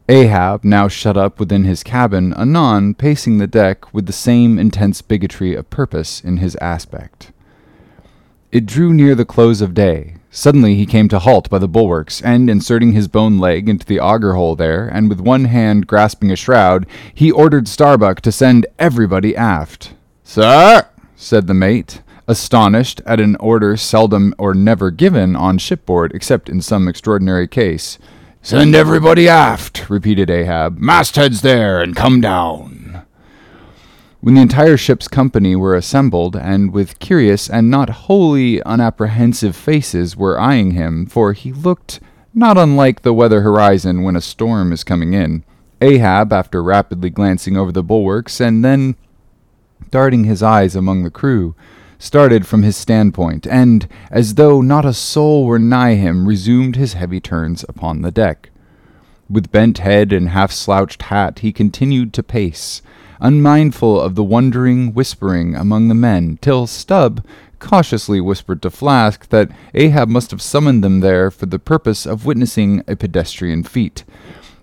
Ahab, 0.07 0.63
now 0.63 0.87
shut 0.87 1.17
up 1.17 1.39
within 1.39 1.63
his 1.63 1.81
cabin, 1.81 2.33
anon 2.33 2.93
pacing 2.93 3.39
the 3.39 3.47
deck 3.47 3.91
with 3.93 4.05
the 4.05 4.13
same 4.13 4.59
intense 4.59 5.01
bigotry 5.01 5.55
of 5.55 5.69
purpose 5.71 6.21
in 6.21 6.37
his 6.37 6.55
aspect. 6.57 7.31
It 8.51 8.67
drew 8.67 8.93
near 8.93 9.15
the 9.15 9.25
close 9.25 9.61
of 9.61 9.73
day. 9.73 10.17
Suddenly 10.29 10.75
he 10.75 10.85
came 10.85 11.09
to 11.09 11.19
halt 11.19 11.49
by 11.49 11.57
the 11.57 11.67
bulwarks, 11.67 12.21
and 12.21 12.49
inserting 12.49 12.91
his 12.91 13.07
bone 13.07 13.39
leg 13.39 13.67
into 13.67 13.85
the 13.85 13.99
auger 13.99 14.33
hole 14.33 14.55
there, 14.55 14.87
and 14.87 15.09
with 15.09 15.19
one 15.19 15.45
hand 15.45 15.87
grasping 15.87 16.31
a 16.31 16.35
shroud, 16.35 16.85
he 17.13 17.31
ordered 17.31 17.67
Starbuck 17.67 18.21
to 18.21 18.31
send 18.31 18.67
everybody 18.77 19.35
aft. 19.35 19.95
Sir, 20.23 20.87
said 21.15 21.47
the 21.47 21.53
mate, 21.53 22.01
astonished 22.27 23.01
at 23.05 23.19
an 23.19 23.35
order 23.37 23.77
seldom 23.77 24.33
or 24.37 24.53
never 24.53 24.91
given 24.91 25.35
on 25.35 25.57
shipboard 25.57 26.11
except 26.13 26.49
in 26.49 26.61
some 26.61 26.87
extraordinary 26.87 27.47
case. 27.47 27.97
Send 28.41 28.75
everybody 28.75 29.27
aft, 29.27 29.89
repeated 29.89 30.29
Ahab. 30.29 30.77
Mastheads 30.77 31.41
there, 31.41 31.81
and 31.81 31.95
come 31.95 32.21
down. 32.21 33.01
When 34.21 34.35
the 34.35 34.41
entire 34.41 34.77
ship's 34.77 35.07
company 35.07 35.55
were 35.55 35.75
assembled, 35.75 36.35
and 36.35 36.71
with 36.71 36.99
curious 36.99 37.49
and 37.49 37.69
not 37.69 37.89
wholly 37.89 38.61
unapprehensive 38.63 39.55
faces 39.55 40.15
were 40.15 40.39
eyeing 40.39 40.71
him, 40.71 41.05
for 41.05 41.33
he 41.33 41.51
looked 41.51 41.99
not 42.33 42.57
unlike 42.57 43.01
the 43.01 43.13
weather 43.13 43.41
horizon 43.41 44.03
when 44.03 44.15
a 44.15 44.21
storm 44.21 44.71
is 44.71 44.83
coming 44.83 45.13
in, 45.13 45.43
Ahab, 45.81 46.33
after 46.33 46.61
rapidly 46.61 47.09
glancing 47.09 47.55
over 47.57 47.71
the 47.71 47.83
bulwarks 47.83 48.39
and 48.39 48.63
then 48.63 48.95
darting 49.91 50.23
his 50.23 50.43
eyes 50.43 50.75
among 50.75 51.03
the 51.03 51.09
crew, 51.09 51.55
started 52.05 52.45
from 52.45 52.61
his 52.61 52.77
standpoint, 52.77 53.47
and, 53.47 53.87
as 54.11 54.35
though 54.35 54.61
not 54.61 54.85
a 54.85 54.93
soul 54.93 55.45
were 55.45 55.57
nigh 55.57 55.95
him, 55.95 56.27
resumed 56.27 56.75
his 56.75 56.93
heavy 56.93 57.19
turns 57.19 57.65
upon 57.67 58.03
the 58.03 58.11
deck. 58.11 58.51
With 59.27 59.51
bent 59.51 59.79
head 59.79 60.13
and 60.13 60.29
half 60.29 60.51
slouched 60.51 61.01
hat, 61.03 61.39
he 61.39 61.51
continued 61.51 62.13
to 62.13 62.21
pace, 62.21 62.83
unmindful 63.19 63.99
of 63.99 64.13
the 64.13 64.23
wondering 64.23 64.93
whispering 64.93 65.55
among 65.55 65.87
the 65.87 65.95
men, 65.95 66.37
till 66.41 66.67
Stubb 66.67 67.25
cautiously 67.57 68.21
whispered 68.21 68.61
to 68.61 68.69
Flask 68.69 69.27
that 69.29 69.49
Ahab 69.73 70.07
must 70.07 70.29
have 70.29 70.43
summoned 70.43 70.83
them 70.83 70.99
there 70.99 71.31
for 71.31 71.47
the 71.47 71.57
purpose 71.57 72.05
of 72.05 72.23
witnessing 72.23 72.83
a 72.87 72.95
pedestrian 72.95 73.63
feat, 73.63 74.03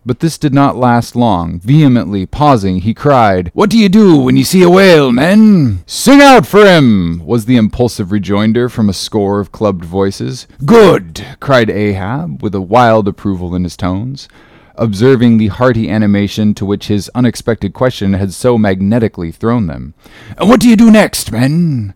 but 0.05 0.21
this 0.21 0.38
did 0.38 0.53
not 0.53 0.77
last 0.77 1.15
long. 1.15 1.61
Vehemently 1.61 2.27
pausing, 2.27 2.81
he 2.81 2.95
cried, 2.95 3.51
What 3.55 3.71
do 3.71 3.79
you 3.79 3.88
do 3.88 4.17
when 4.17 4.37
you 4.37 4.45
see 4.45 4.62
a 4.62 4.71
whale, 4.71 5.12
men? 5.12 5.85
Sing 5.87 6.21
out 6.21 6.47
for 6.47 6.65
him, 6.65 7.25
was 7.25 7.45
the 7.45 7.57
impulsive 7.57 8.11
rejoinder 8.11 8.69
from 8.69 8.88
a 8.88 8.95
score 8.95 9.41
of 9.41 9.53
clubbed 9.53 9.85
voices. 9.85 10.47
Good, 10.65 11.25
cried 11.41 11.71
Ahab, 11.71 12.43
with 12.43 12.55
a 12.55 12.61
wild 12.61 13.07
approval 13.07 13.55
in 13.55 13.65
his 13.65 13.77
tones, 13.77 14.29
observing 14.75 15.38
the 15.38 15.49
hearty 15.49 15.88
animation 15.88 16.55
to 16.55 16.67
which 16.67 16.88
his 16.88 17.11
unexpected 17.15 17.73
question 17.73 18.15
had 18.15 18.33
so 18.33 18.59
magnetically 18.59 19.31
thrown 19.31 19.67
them. 19.67 19.95
And 20.37 20.49
what 20.49 20.61
do 20.61 20.69
you 20.69 20.77
do 20.77 20.91
next, 20.91 21.31
men? 21.31 21.95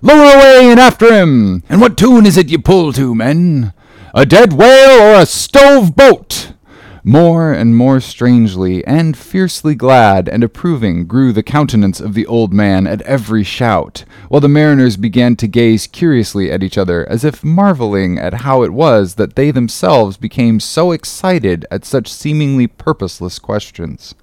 Lower 0.00 0.36
away 0.36 0.70
and 0.70 0.78
after 0.78 1.12
him! 1.12 1.64
And 1.68 1.80
what 1.80 1.98
tune 1.98 2.24
is 2.24 2.36
it 2.36 2.50
you 2.50 2.60
pull 2.60 2.92
to, 2.92 3.14
men? 3.16 3.72
A 4.14 4.24
dead 4.24 4.52
whale 4.52 5.00
or 5.00 5.20
a 5.20 5.26
stove 5.26 5.96
boat? 5.96 6.52
More 7.08 7.54
and 7.54 7.74
more 7.74 8.00
strangely 8.00 8.86
and 8.86 9.16
fiercely 9.16 9.74
glad 9.74 10.28
and 10.28 10.44
approving 10.44 11.06
grew 11.06 11.32
the 11.32 11.42
countenance 11.42 12.00
of 12.00 12.12
the 12.12 12.26
old 12.26 12.52
man 12.52 12.86
at 12.86 13.00
every 13.00 13.44
shout, 13.44 14.04
while 14.28 14.42
the 14.42 14.48
mariners 14.50 14.98
began 14.98 15.34
to 15.36 15.48
gaze 15.48 15.86
curiously 15.86 16.52
at 16.52 16.62
each 16.62 16.76
other, 16.76 17.08
as 17.08 17.24
if 17.24 17.42
marveling 17.42 18.18
at 18.18 18.42
how 18.44 18.62
it 18.62 18.74
was 18.74 19.14
that 19.14 19.36
they 19.36 19.50
themselves 19.50 20.18
became 20.18 20.60
so 20.60 20.92
excited 20.92 21.64
at 21.70 21.86
such 21.86 22.12
seemingly 22.12 22.66
purposeless 22.66 23.38
questions. 23.38 24.14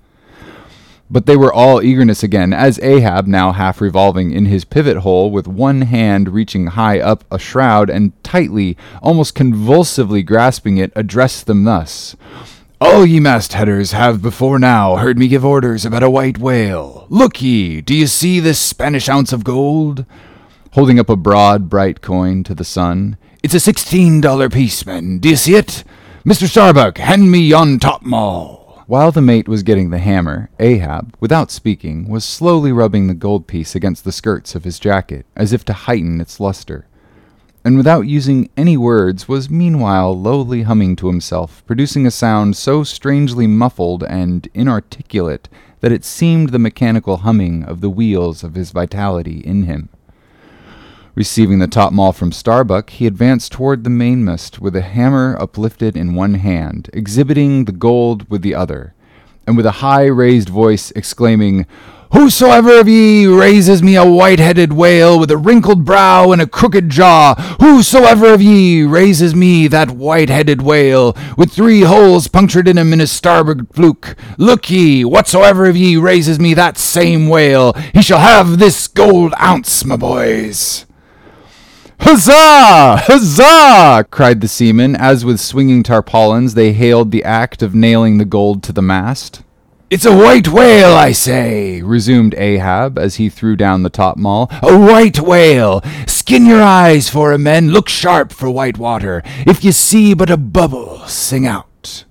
But 1.10 1.26
they 1.26 1.36
were 1.36 1.52
all 1.52 1.82
eagerness 1.82 2.22
again, 2.22 2.54
as 2.54 2.78
Ahab, 2.84 3.26
now 3.26 3.52
half 3.52 3.82
revolving 3.82 4.30
in 4.30 4.46
his 4.46 4.64
pivot 4.64 4.98
hole, 4.98 5.32
with 5.32 5.48
one 5.48 5.82
hand 5.82 6.30
reaching 6.30 6.68
high 6.68 7.00
up 7.00 7.24
a 7.32 7.40
shroud 7.40 7.90
and 7.90 8.14
tightly, 8.24 8.78
almost 9.02 9.34
convulsively 9.34 10.22
grasping 10.22 10.78
it, 10.78 10.94
addressed 10.96 11.48
them 11.48 11.64
thus. 11.64 12.16
All 12.82 13.06
ye 13.06 13.22
mastheaders 13.22 13.94
have 13.94 14.22
before 14.22 14.60
now 14.60 14.98
heard 14.98 15.18
me 15.18 15.30
give 15.30 15.46
orders 15.46 15.86
about 15.86 16.04
a 16.04 16.10
white 16.10 16.38
whale. 16.38 17.08
Look 17.10 17.42
ye, 17.42 17.80
do 17.80 17.96
ye 17.96 18.06
see 18.06 18.42
this 18.42 18.60
Spanish 18.60 19.08
ounce 19.08 19.32
of 19.32 19.46
gold? 19.46 20.06
Holding 20.74 21.00
up 21.00 21.08
a 21.10 21.16
broad, 21.16 21.70
bright 21.70 22.02
coin 22.02 22.44
to 22.44 22.54
the 22.54 22.66
sun. 22.66 23.18
It's 23.42 23.54
a 23.54 23.62
sixteen 23.62 24.20
dollar 24.20 24.50
piece, 24.50 24.86
men. 24.86 25.20
Do 25.20 25.30
ye 25.30 25.36
see 25.36 25.56
it? 25.56 25.86
Mr. 26.26 26.50
Starbuck, 26.50 26.98
hand 26.98 27.32
me 27.32 27.40
yon 27.40 27.80
topmaul. 27.80 28.84
While 28.88 29.14
the 29.14 29.22
mate 29.22 29.48
was 29.48 29.64
getting 29.64 29.90
the 29.90 30.00
hammer, 30.00 30.50
Ahab, 30.60 31.16
without 31.22 31.52
speaking, 31.52 32.10
was 32.10 32.26
slowly 32.26 32.74
rubbing 32.74 33.08
the 33.08 33.14
gold 33.14 33.48
piece 33.48 33.74
against 33.74 34.04
the 34.04 34.12
skirts 34.12 34.54
of 34.54 34.66
his 34.66 34.80
jacket, 34.80 35.26
as 35.34 35.54
if 35.54 35.64
to 35.66 35.74
heighten 35.74 36.20
its 36.20 36.42
luster, 36.42 36.88
and 37.66 37.78
without 37.78 38.02
using 38.02 38.48
any 38.56 38.78
words 38.78 39.28
was 39.28 39.50
meanwhile 39.50 40.18
lowly 40.18 40.62
humming 40.62 40.96
to 40.96 41.08
himself, 41.08 41.66
producing 41.66 42.06
a 42.06 42.12
sound 42.12 42.56
so 42.56 42.84
strangely 42.84 43.48
muffled 43.48 44.04
and 44.04 44.48
inarticulate 44.54 45.50
that 45.80 45.92
it 45.92 46.06
seemed 46.06 46.50
the 46.50 46.60
mechanical 46.60 47.18
humming 47.18 47.64
of 47.64 47.82
the 47.82 47.90
wheels 47.90 48.44
of 48.44 48.54
his 48.54 48.70
vitality 48.70 49.40
in 49.40 49.64
him. 49.64 49.90
Receiving 51.16 51.58
the 51.58 51.68
topmaul 51.68 52.14
from 52.14 52.32
Starbuck, 52.32 52.92
he 52.92 53.08
advanced 53.08 53.52
toward 53.52 53.84
the 53.84 53.90
mainmast 53.90 54.60
with 54.60 54.76
a 54.76 54.82
hammer 54.82 55.36
uplifted 55.40 55.98
in 55.98 56.14
one 56.14 56.36
hand, 56.36 56.92
exhibiting 56.94 57.66
the 57.66 57.72
gold 57.72 58.30
with 58.30 58.44
the 58.44 58.54
other, 58.54 58.94
and 59.48 59.58
with 59.58 59.66
a 59.66 59.80
high 59.82 60.06
raised 60.06 60.50
voice 60.50 60.92
exclaiming, 60.92 61.66
Whosoever 62.16 62.80
of 62.80 62.88
ye 62.88 63.28
raises 63.28 63.84
me 63.84 63.98
a 63.98 64.10
white 64.10 64.40
headed 64.40 64.72
whale 64.72 65.20
with 65.20 65.30
a 65.32 65.38
wrinkled 65.38 65.84
brow 65.84 66.32
and 66.32 66.42
a 66.42 66.48
crooked 66.48 66.90
jaw, 66.90 67.36
whosoever 67.60 68.34
of 68.34 68.42
ye 68.42 68.84
raises 68.84 69.36
me 69.36 69.68
that 69.68 69.92
white 69.92 70.30
headed 70.30 70.62
whale 70.62 71.14
with 71.38 71.52
three 71.52 71.82
holes 71.82 72.30
punctured 72.30 72.70
in 72.70 72.78
him 72.78 72.94
in 72.94 73.00
his 73.00 73.12
starboard 73.12 73.68
fluke, 73.74 74.16
look 74.38 74.70
ye, 74.70 75.04
whatsoever 75.04 75.66
of 75.66 75.76
ye 75.76 75.98
raises 75.98 76.40
me 76.40 76.54
that 76.54 76.78
same 76.78 77.28
whale, 77.28 77.74
he 77.94 78.02
shall 78.02 78.20
have 78.20 78.60
this 78.60 78.88
gold 78.88 79.34
ounce, 79.38 79.84
my 79.84 79.98
boys. 79.98 80.86
Huzzah! 82.00 82.96
Huzzah! 83.08 84.06
cried 84.10 84.40
the 84.40 84.48
seamen, 84.48 84.96
as 84.96 85.26
with 85.26 85.42
swinging 85.42 85.84
tarpaulins 85.84 86.54
they 86.54 86.72
hailed 86.72 87.12
the 87.12 87.26
act 87.26 87.62
of 87.62 87.76
nailing 87.76 88.20
the 88.20 88.26
gold 88.26 88.64
to 88.64 88.72
the 88.72 88.82
mast. 88.82 89.42
It's 89.88 90.06
a 90.06 90.18
white 90.18 90.48
whale, 90.48 90.96
I 90.96 91.12
say, 91.12 91.84
resumed 91.84 92.34
Ahab 92.40 92.98
as 92.98 93.18
he 93.18 93.30
threw 93.30 93.56
down 93.56 93.84
the 93.84 93.92
topmaul. 93.92 94.50
A 94.64 94.76
white 94.76 95.20
whale! 95.20 95.84
Skin 96.08 96.48
your 96.48 96.64
eyes 96.64 97.08
for 97.08 97.32
a 97.32 97.38
men, 97.38 97.70
look 97.70 97.88
sharp 97.88 98.34
for 98.34 98.50
white 98.50 98.80
water. 98.80 99.22
If 99.46 99.64
you 99.64 99.72
see 99.72 100.16
but 100.16 100.32
a 100.32 100.38
bubble, 100.38 101.02
sing 101.06 101.46
out. 101.46 102.04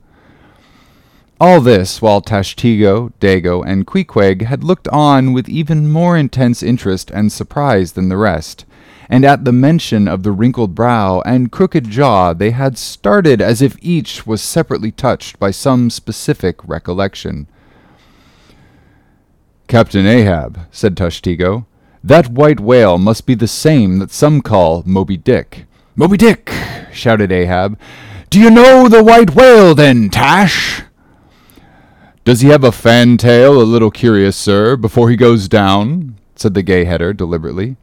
All 1.41 1.61
this 1.61 2.01
while 2.01 2.23
Tashtego, 2.23 3.13
Daggoo, 3.19 3.65
and 3.67 3.89
Queequeg 3.89 4.43
had 4.43 4.63
looked 4.63 4.87
on 4.89 5.33
with 5.33 5.49
even 5.49 5.91
more 5.91 6.17
intense 6.17 6.63
interest 6.63 7.11
and 7.11 7.33
surprise 7.33 7.93
than 7.93 8.09
the 8.09 8.17
rest 8.17 8.65
and 9.09 9.25
at 9.25 9.45
the 9.45 9.53
mention 9.53 10.09
of 10.09 10.23
the 10.23 10.33
wrinkled 10.33 10.75
brow 10.75 11.21
and 11.27 11.53
crooked 11.53 11.91
jaw 11.91 12.33
they 12.33 12.53
had 12.53 12.79
started 12.79 13.43
as 13.43 13.61
if 13.61 13.77
each 13.83 14.27
was 14.27 14.41
separately 14.41 14.91
touched 14.91 15.39
by 15.39 15.51
some 15.51 15.91
specific 15.91 16.57
recollection. 16.67 17.47
Captain 19.75 20.07
Ahab, 20.07 20.69
said 20.71 20.95
Tashtego, 20.95 21.67
that 22.05 22.29
white 22.29 22.61
whale 22.61 22.97
must 22.97 23.27
be 23.27 23.35
the 23.35 23.49
same 23.49 23.99
that 23.99 24.13
some 24.13 24.41
call 24.41 24.85
Moby 24.87 25.17
Dick. 25.17 25.65
Moby 25.97 26.17
Dick, 26.17 26.53
shouted 26.93 27.33
Ahab. 27.33 27.77
Do 28.31 28.39
you 28.39 28.51
know 28.51 28.89
the 28.89 29.03
white 29.03 29.35
whale 29.35 29.75
then, 29.75 30.11
Tash? 30.11 30.83
Does 32.23 32.41
he 32.41 32.51
have 32.51 32.63
a 32.63 32.71
fantail, 32.71 33.61
a 33.61 33.65
little 33.65 33.91
curious, 33.91 34.37
sir, 34.37 34.77
before 34.77 35.11
he 35.11 35.17
goes 35.17 35.49
down? 35.49 36.19
said 36.37 36.55
the 36.55 36.63
Gay-Header 36.63 37.13
deliberately. 37.13 37.77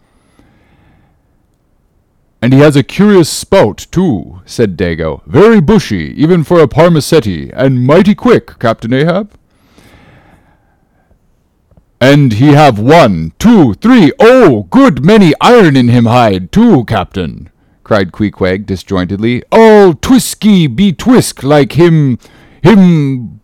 And 2.41 2.53
he 2.53 2.59
has 2.59 2.77
a 2.77 2.83
curious 2.83 3.29
spout, 3.29 3.87
too, 3.91 4.41
said 4.45 4.77
Daggoo. 4.77 5.23
Very 5.25 5.59
bushy, 5.59 6.13
even 6.15 6.45
for 6.45 6.61
a 6.61 6.69
parmacetty, 6.69 7.51
and 7.53 7.85
mighty 7.85 8.15
quick, 8.15 8.59
Captain 8.59 8.93
Ahab. 8.93 9.37
And 12.01 12.33
he 12.33 12.47
have 12.47 12.79
one, 12.79 13.33
two, 13.37 13.75
three, 13.75 14.11
oh, 14.19 14.63
good 14.71 15.05
many 15.05 15.33
iron 15.39 15.77
in 15.77 15.87
him 15.89 16.05
hide, 16.05 16.51
too, 16.51 16.83
Captain, 16.85 17.51
cried 17.83 18.11
Queequeg 18.11 18.65
disjointedly. 18.65 19.43
All 19.51 19.93
twisky 19.93 20.67
be 20.67 20.93
twisk 20.93 21.43
like 21.43 21.73
him, 21.73 22.17
him 22.63 23.39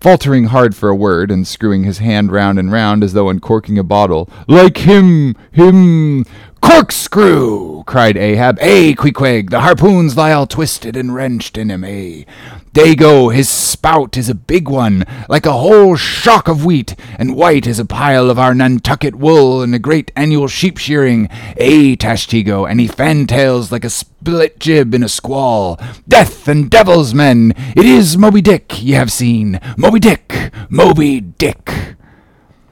faltering 0.00 0.44
hard 0.46 0.74
for 0.74 0.88
a 0.88 0.96
word 0.96 1.30
and 1.30 1.46
screwing 1.46 1.84
his 1.84 1.98
hand 1.98 2.32
round 2.32 2.58
and 2.58 2.72
round 2.72 3.04
as 3.04 3.12
though 3.12 3.28
uncorking 3.28 3.78
a 3.78 3.84
bottle. 3.84 4.30
Like 4.48 4.78
him, 4.78 5.36
him, 5.52 6.24
Corkscrew! 6.62 7.84
cried 7.84 8.16
Ahab. 8.16 8.56
Eh, 8.60 8.94
Queequeg, 8.94 9.50
the 9.50 9.60
harpoons 9.60 10.16
lie 10.16 10.32
all 10.32 10.46
twisted 10.46 10.96
and 10.96 11.14
wrenched 11.14 11.58
in 11.58 11.70
him, 11.70 11.84
eh? 11.84 12.24
Daggoo, 12.72 13.34
his 13.34 13.48
spout 13.48 14.16
is 14.16 14.28
a 14.28 14.34
big 14.34 14.68
one, 14.68 15.04
like 15.28 15.44
a 15.44 15.52
whole 15.52 15.96
shock 15.96 16.46
of 16.46 16.64
wheat, 16.64 16.94
and 17.18 17.34
white 17.34 17.66
as 17.66 17.80
a 17.80 17.84
pile 17.84 18.30
of 18.30 18.38
our 18.38 18.54
Nantucket 18.54 19.16
wool 19.16 19.60
in 19.60 19.74
a 19.74 19.80
great 19.80 20.12
annual 20.14 20.46
sheep 20.46 20.78
shearing. 20.78 21.26
Eh, 21.56 21.96
Tashtego, 21.96 22.70
and 22.70 22.78
he 22.78 22.86
fantails 22.86 23.72
like 23.72 23.84
a 23.84 23.90
split 23.90 24.60
jib 24.60 24.94
in 24.94 25.02
a 25.02 25.08
squall. 25.08 25.80
Death 26.06 26.46
and 26.46 26.70
devils, 26.70 27.12
men! 27.12 27.54
It 27.74 27.84
is 27.84 28.16
Moby 28.16 28.40
Dick 28.40 28.80
ye 28.80 28.92
have 28.92 29.10
seen. 29.10 29.58
Moby 29.76 29.98
Dick! 29.98 30.52
Moby 30.68 31.20
Dick! 31.20 31.96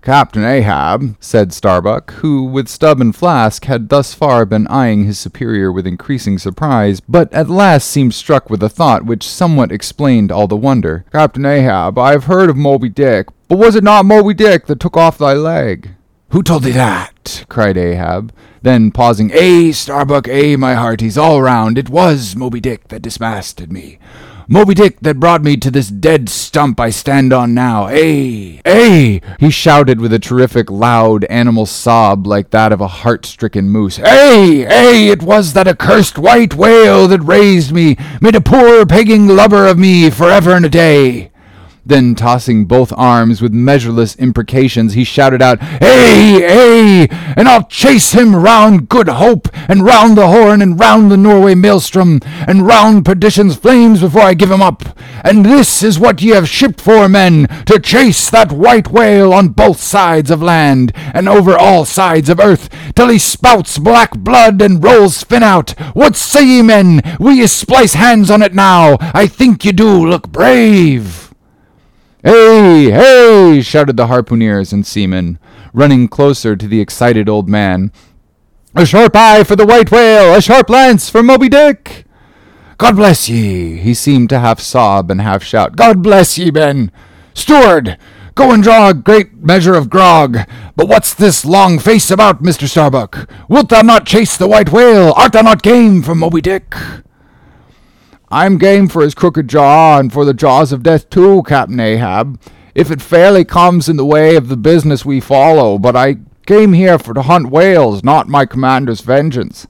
Captain 0.08 0.42
Ahab, 0.42 1.16
said 1.20 1.52
Starbuck, 1.52 2.12
who, 2.12 2.44
with 2.44 2.66
Stubb 2.66 2.98
and 2.98 3.14
Flask, 3.14 3.66
had 3.66 3.90
thus 3.90 4.14
far 4.14 4.46
been 4.46 4.66
eyeing 4.68 5.04
his 5.04 5.18
superior 5.18 5.70
with 5.70 5.86
increasing 5.86 6.38
surprise, 6.38 7.00
but 7.00 7.30
at 7.30 7.50
last 7.50 7.86
seemed 7.88 8.14
struck 8.14 8.48
with 8.48 8.62
a 8.62 8.70
thought 8.70 9.04
which 9.04 9.28
somewhat 9.28 9.70
explained 9.70 10.32
all 10.32 10.46
the 10.46 10.56
wonder. 10.56 11.04
Captain 11.12 11.44
Ahab, 11.44 11.98
I 11.98 12.12
have 12.12 12.24
heard 12.24 12.48
of 12.48 12.56
Moby 12.56 12.88
Dick, 12.88 13.26
but 13.48 13.58
was 13.58 13.76
it 13.76 13.84
not 13.84 14.06
Moby 14.06 14.32
Dick 14.32 14.64
that 14.64 14.80
took 14.80 14.96
off 14.96 15.18
thy 15.18 15.34
leg? 15.34 15.90
Who 16.30 16.42
told 16.42 16.62
thee 16.62 16.70
that? 16.70 17.44
cried 17.50 17.76
Ahab. 17.76 18.32
Then 18.62 18.90
pausing, 18.90 19.30
Eh, 19.34 19.72
Starbuck, 19.72 20.26
eh, 20.26 20.56
my 20.56 20.74
hearties, 20.74 21.18
all 21.18 21.42
round, 21.42 21.76
it 21.76 21.90
was 21.90 22.34
Moby 22.34 22.60
Dick 22.60 22.88
that 22.88 23.02
dismasted 23.02 23.70
me. 23.70 23.98
Moby 24.50 24.72
Dick 24.72 25.00
that 25.00 25.20
brought 25.20 25.42
me 25.42 25.58
to 25.58 25.70
this 25.70 25.88
dead 25.88 26.30
stump 26.30 26.80
I 26.80 26.88
stand 26.88 27.34
on 27.34 27.52
now. 27.52 27.88
Eh, 27.88 28.62
eh, 28.64 29.20
he 29.38 29.50
shouted 29.50 30.00
with 30.00 30.10
a 30.10 30.18
terrific, 30.18 30.70
loud 30.70 31.24
animal 31.26 31.66
sob 31.66 32.26
like 32.26 32.48
that 32.48 32.72
of 32.72 32.80
a 32.80 32.88
heart 32.88 33.26
stricken 33.26 33.68
moose. 33.68 33.98
Eh, 33.98 34.64
eh, 34.66 35.12
it 35.12 35.22
was 35.22 35.52
that 35.52 35.68
accursed 35.68 36.16
white 36.16 36.54
whale 36.54 37.06
that 37.08 37.20
raised 37.20 37.72
me, 37.72 37.98
made 38.22 38.34
a 38.34 38.40
poor 38.40 38.86
pegging 38.86 39.28
lubber 39.28 39.66
of 39.66 39.78
me 39.78 40.08
forever 40.08 40.52
and 40.52 40.64
a 40.64 40.70
day. 40.70 41.30
Then, 41.88 42.14
tossing 42.14 42.66
both 42.66 42.92
arms 42.98 43.40
with 43.40 43.54
measureless 43.54 44.14
imprecations, 44.16 44.92
he 44.92 45.04
shouted 45.04 45.40
out, 45.40 45.56
Ay, 45.62 46.44
ay, 46.44 47.08
and 47.34 47.48
I'll 47.48 47.66
chase 47.66 48.12
him 48.12 48.36
round 48.36 48.90
Good 48.90 49.08
Hope, 49.08 49.48
and 49.70 49.82
round 49.82 50.18
the 50.18 50.28
Horn, 50.28 50.60
and 50.60 50.78
round 50.78 51.10
the 51.10 51.16
Norway 51.16 51.54
Maelstrom, 51.54 52.20
and 52.46 52.66
round 52.66 53.06
perdition's 53.06 53.56
flames 53.56 54.02
before 54.02 54.20
I 54.20 54.34
give 54.34 54.50
him 54.50 54.60
up. 54.60 54.84
And 55.24 55.46
this 55.46 55.82
is 55.82 55.98
what 55.98 56.20
ye 56.20 56.32
have 56.32 56.46
shipped 56.46 56.78
for, 56.78 57.08
men, 57.08 57.46
to 57.64 57.80
chase 57.80 58.28
that 58.28 58.52
white 58.52 58.88
whale 58.90 59.32
on 59.32 59.48
both 59.48 59.80
sides 59.80 60.30
of 60.30 60.42
land, 60.42 60.92
and 61.14 61.26
over 61.26 61.56
all 61.56 61.86
sides 61.86 62.28
of 62.28 62.38
earth, 62.38 62.68
till 62.94 63.08
he 63.08 63.18
spouts 63.18 63.78
black 63.78 64.10
blood 64.14 64.60
and 64.60 64.84
rolls 64.84 65.22
fin 65.24 65.42
out. 65.42 65.70
What 65.94 66.16
say 66.16 66.44
ye, 66.44 66.60
men? 66.60 67.00
Will 67.18 67.32
ye 67.32 67.46
splice 67.46 67.94
hands 67.94 68.30
on 68.30 68.42
it 68.42 68.52
now? 68.52 68.98
I 69.00 69.26
think 69.26 69.64
ye 69.64 69.72
do 69.72 70.06
look 70.06 70.28
brave. 70.28 71.27
Hey, 72.24 72.90
hey! 72.90 73.62
shouted 73.62 73.96
the 73.96 74.08
harpooneers 74.08 74.72
and 74.72 74.84
seamen, 74.84 75.38
running 75.72 76.08
closer 76.08 76.56
to 76.56 76.66
the 76.66 76.80
excited 76.80 77.28
old 77.28 77.48
man. 77.48 77.92
A 78.74 78.84
sharp 78.84 79.14
eye 79.14 79.44
for 79.44 79.54
the 79.54 79.64
white 79.64 79.92
whale, 79.92 80.34
a 80.34 80.42
sharp 80.42 80.68
lance 80.68 81.08
for 81.08 81.22
Moby 81.22 81.48
Dick. 81.48 82.06
God 82.76 82.96
bless 82.96 83.28
ye, 83.28 83.76
he 83.76 83.94
seemed 83.94 84.30
to 84.30 84.40
half 84.40 84.58
sob 84.58 85.12
and 85.12 85.20
half 85.20 85.44
shout. 85.44 85.76
God 85.76 86.02
bless 86.02 86.36
ye, 86.36 86.50
Ben. 86.50 86.90
Steward, 87.34 87.96
go 88.34 88.50
and 88.50 88.64
draw 88.64 88.88
a 88.88 88.94
great 88.94 89.34
measure 89.34 89.74
of 89.74 89.88
grog. 89.88 90.38
But 90.74 90.88
what's 90.88 91.14
this 91.14 91.44
long 91.44 91.78
face 91.78 92.10
about, 92.10 92.42
Mr. 92.42 92.68
Starbuck? 92.68 93.30
Wilt 93.48 93.68
thou 93.68 93.82
not 93.82 94.06
chase 94.06 94.36
the 94.36 94.48
white 94.48 94.72
whale? 94.72 95.12
Art 95.16 95.34
thou 95.34 95.42
not 95.42 95.62
game 95.62 96.02
for 96.02 96.16
Moby 96.16 96.40
Dick? 96.40 96.74
I'm 98.30 98.58
game 98.58 98.88
for 98.88 99.02
his 99.02 99.14
crooked 99.14 99.48
jaw 99.48 99.98
and 99.98 100.12
for 100.12 100.24
the 100.24 100.34
jaws 100.34 100.70
of 100.70 100.82
death 100.82 101.08
too, 101.08 101.42
Captain 101.44 101.80
Ahab, 101.80 102.38
if 102.74 102.90
it 102.90 103.00
fairly 103.00 103.44
comes 103.44 103.88
in 103.88 103.96
the 103.96 104.04
way 104.04 104.36
of 104.36 104.48
the 104.48 104.56
business 104.56 105.04
we 105.04 105.18
follow, 105.18 105.78
but 105.78 105.96
I 105.96 106.16
came 106.46 106.74
here 106.74 106.98
for 106.98 107.14
to 107.14 107.22
hunt 107.22 107.50
whales, 107.50 108.04
not 108.04 108.28
my 108.28 108.44
commander's 108.44 109.00
vengeance. 109.00 109.66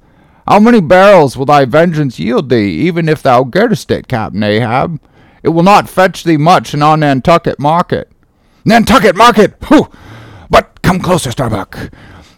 How 0.48 0.58
many 0.58 0.80
barrels 0.80 1.36
will 1.36 1.44
thy 1.44 1.66
vengeance 1.66 2.18
yield 2.18 2.48
thee, 2.48 2.70
even 2.86 3.08
if 3.08 3.22
thou 3.22 3.44
gettest 3.44 3.90
it, 3.92 4.08
Captain 4.08 4.42
Ahab? 4.42 5.00
It 5.42 5.50
will 5.50 5.62
not 5.62 5.88
fetch 5.88 6.24
thee 6.24 6.36
much 6.36 6.74
in 6.74 6.82
our 6.82 6.96
Nantucket 6.96 7.60
market. 7.60 8.10
Nantucket 8.64 9.14
market! 9.14 9.54
Whew! 9.68 9.88
But 10.50 10.82
come 10.82 10.98
closer, 10.98 11.30
Starbuck. 11.30 11.90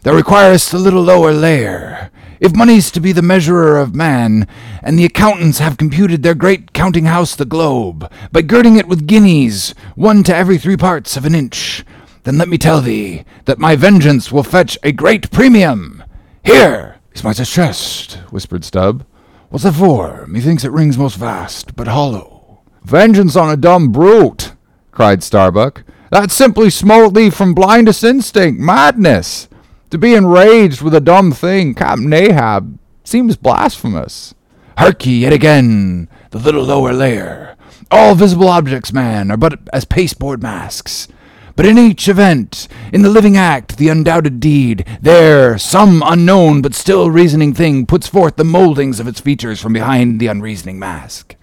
Thou 0.02 0.14
requirest 0.14 0.72
a 0.74 0.78
little 0.78 1.02
lower 1.02 1.33
layer. 1.33 2.11
If 2.40 2.57
money's 2.57 2.90
to 2.92 3.00
be 3.00 3.12
the 3.12 3.20
measurer 3.20 3.76
of 3.76 3.94
man, 3.94 4.48
and 4.83 4.98
the 4.98 5.05
accountants 5.05 5.59
have 5.59 5.76
computed 5.76 6.22
their 6.22 6.35
great 6.35 6.72
counting 6.72 7.05
house 7.05 7.37
the 7.37 7.44
globe, 7.44 8.11
by 8.33 8.40
girding 8.40 8.76
it 8.76 8.88
with 8.88 9.07
guineas, 9.07 9.74
one 9.94 10.22
to 10.22 10.35
every 10.35 10.57
three 10.57 10.79
parts 10.79 11.18
of 11.18 11.26
an 11.26 11.35
inch, 11.35 11.85
then 12.24 12.38
let 12.38 12.48
me 12.48 12.57
tell 12.57 12.81
thee 12.81 13.26
that 13.44 13.59
my 13.59 13.76
vengeance 13.76 14.33
will 14.33 14.42
fetch 14.42 14.79
a 14.83 14.90
great 14.90 15.31
premium. 15.31 16.03
Here 16.42 16.96
is 17.12 17.22
my 17.22 17.35
chest, 17.35 18.14
whispered 18.31 18.64
Stubb. 18.64 19.05
What's 19.50 19.64
that 19.64 19.74
for? 19.74 20.26
Methinks 20.26 20.64
it 20.64 20.72
rings 20.72 20.96
most 20.96 21.16
vast, 21.16 21.76
but 21.76 21.88
hollow. 21.88 22.61
Vengeance 22.85 23.37
on 23.37 23.50
a 23.50 23.57
dumb 23.57 23.92
brute, 23.92 24.53
cried 24.92 25.22
Starbuck. 25.22 25.85
That 26.11 26.31
simply 26.31 26.70
smote 26.70 27.12
thee 27.12 27.29
from 27.29 27.53
blindest 27.53 28.03
instinct, 28.03 28.59
madness. 28.59 29.46
To 29.90 29.98
be 29.98 30.14
enraged 30.14 30.83
with 30.83 30.94
a 30.94 31.00
dumb 31.00 31.33
thing, 31.33 31.74
Captain 31.74 32.12
Ahab, 32.12 32.79
seems 33.03 33.37
blasphemous. 33.37 34.37
Hark 34.79 35.05
ye 35.05 35.22
yet 35.22 35.33
again, 35.33 36.09
the 36.31 36.38
little 36.38 36.62
lower 36.62 36.92
layer. 36.92 37.57
All 37.90 38.14
visible 38.14 38.46
objects, 38.46 38.92
man, 38.92 39.33
are 39.33 39.37
but 39.37 39.59
as 39.72 39.85
pasteboard 39.85 40.42
masks. 40.42 41.09
But 41.57 41.66
in 41.66 41.76
each 41.76 42.09
event, 42.09 42.68
in 42.92 43.03
the 43.03 43.11
living 43.11 43.37
act, 43.37 43.79
the 43.79 43.88
undoubted 43.88 44.38
deed, 44.38 44.87
there 45.03 45.59
some 45.59 46.05
unknown 46.07 46.62
but 46.62 46.76
still 46.76 47.11
reasoning 47.11 47.53
thing 47.53 47.85
puts 47.85 48.07
forth 48.07 48.37
the 48.37 48.44
moldings 48.44 49.00
of 49.00 49.09
its 49.09 49.18
features 49.18 49.61
from 49.61 49.72
behind 49.72 50.20
the 50.20 50.29
unreasoning 50.29 50.79
mask. 50.79 51.35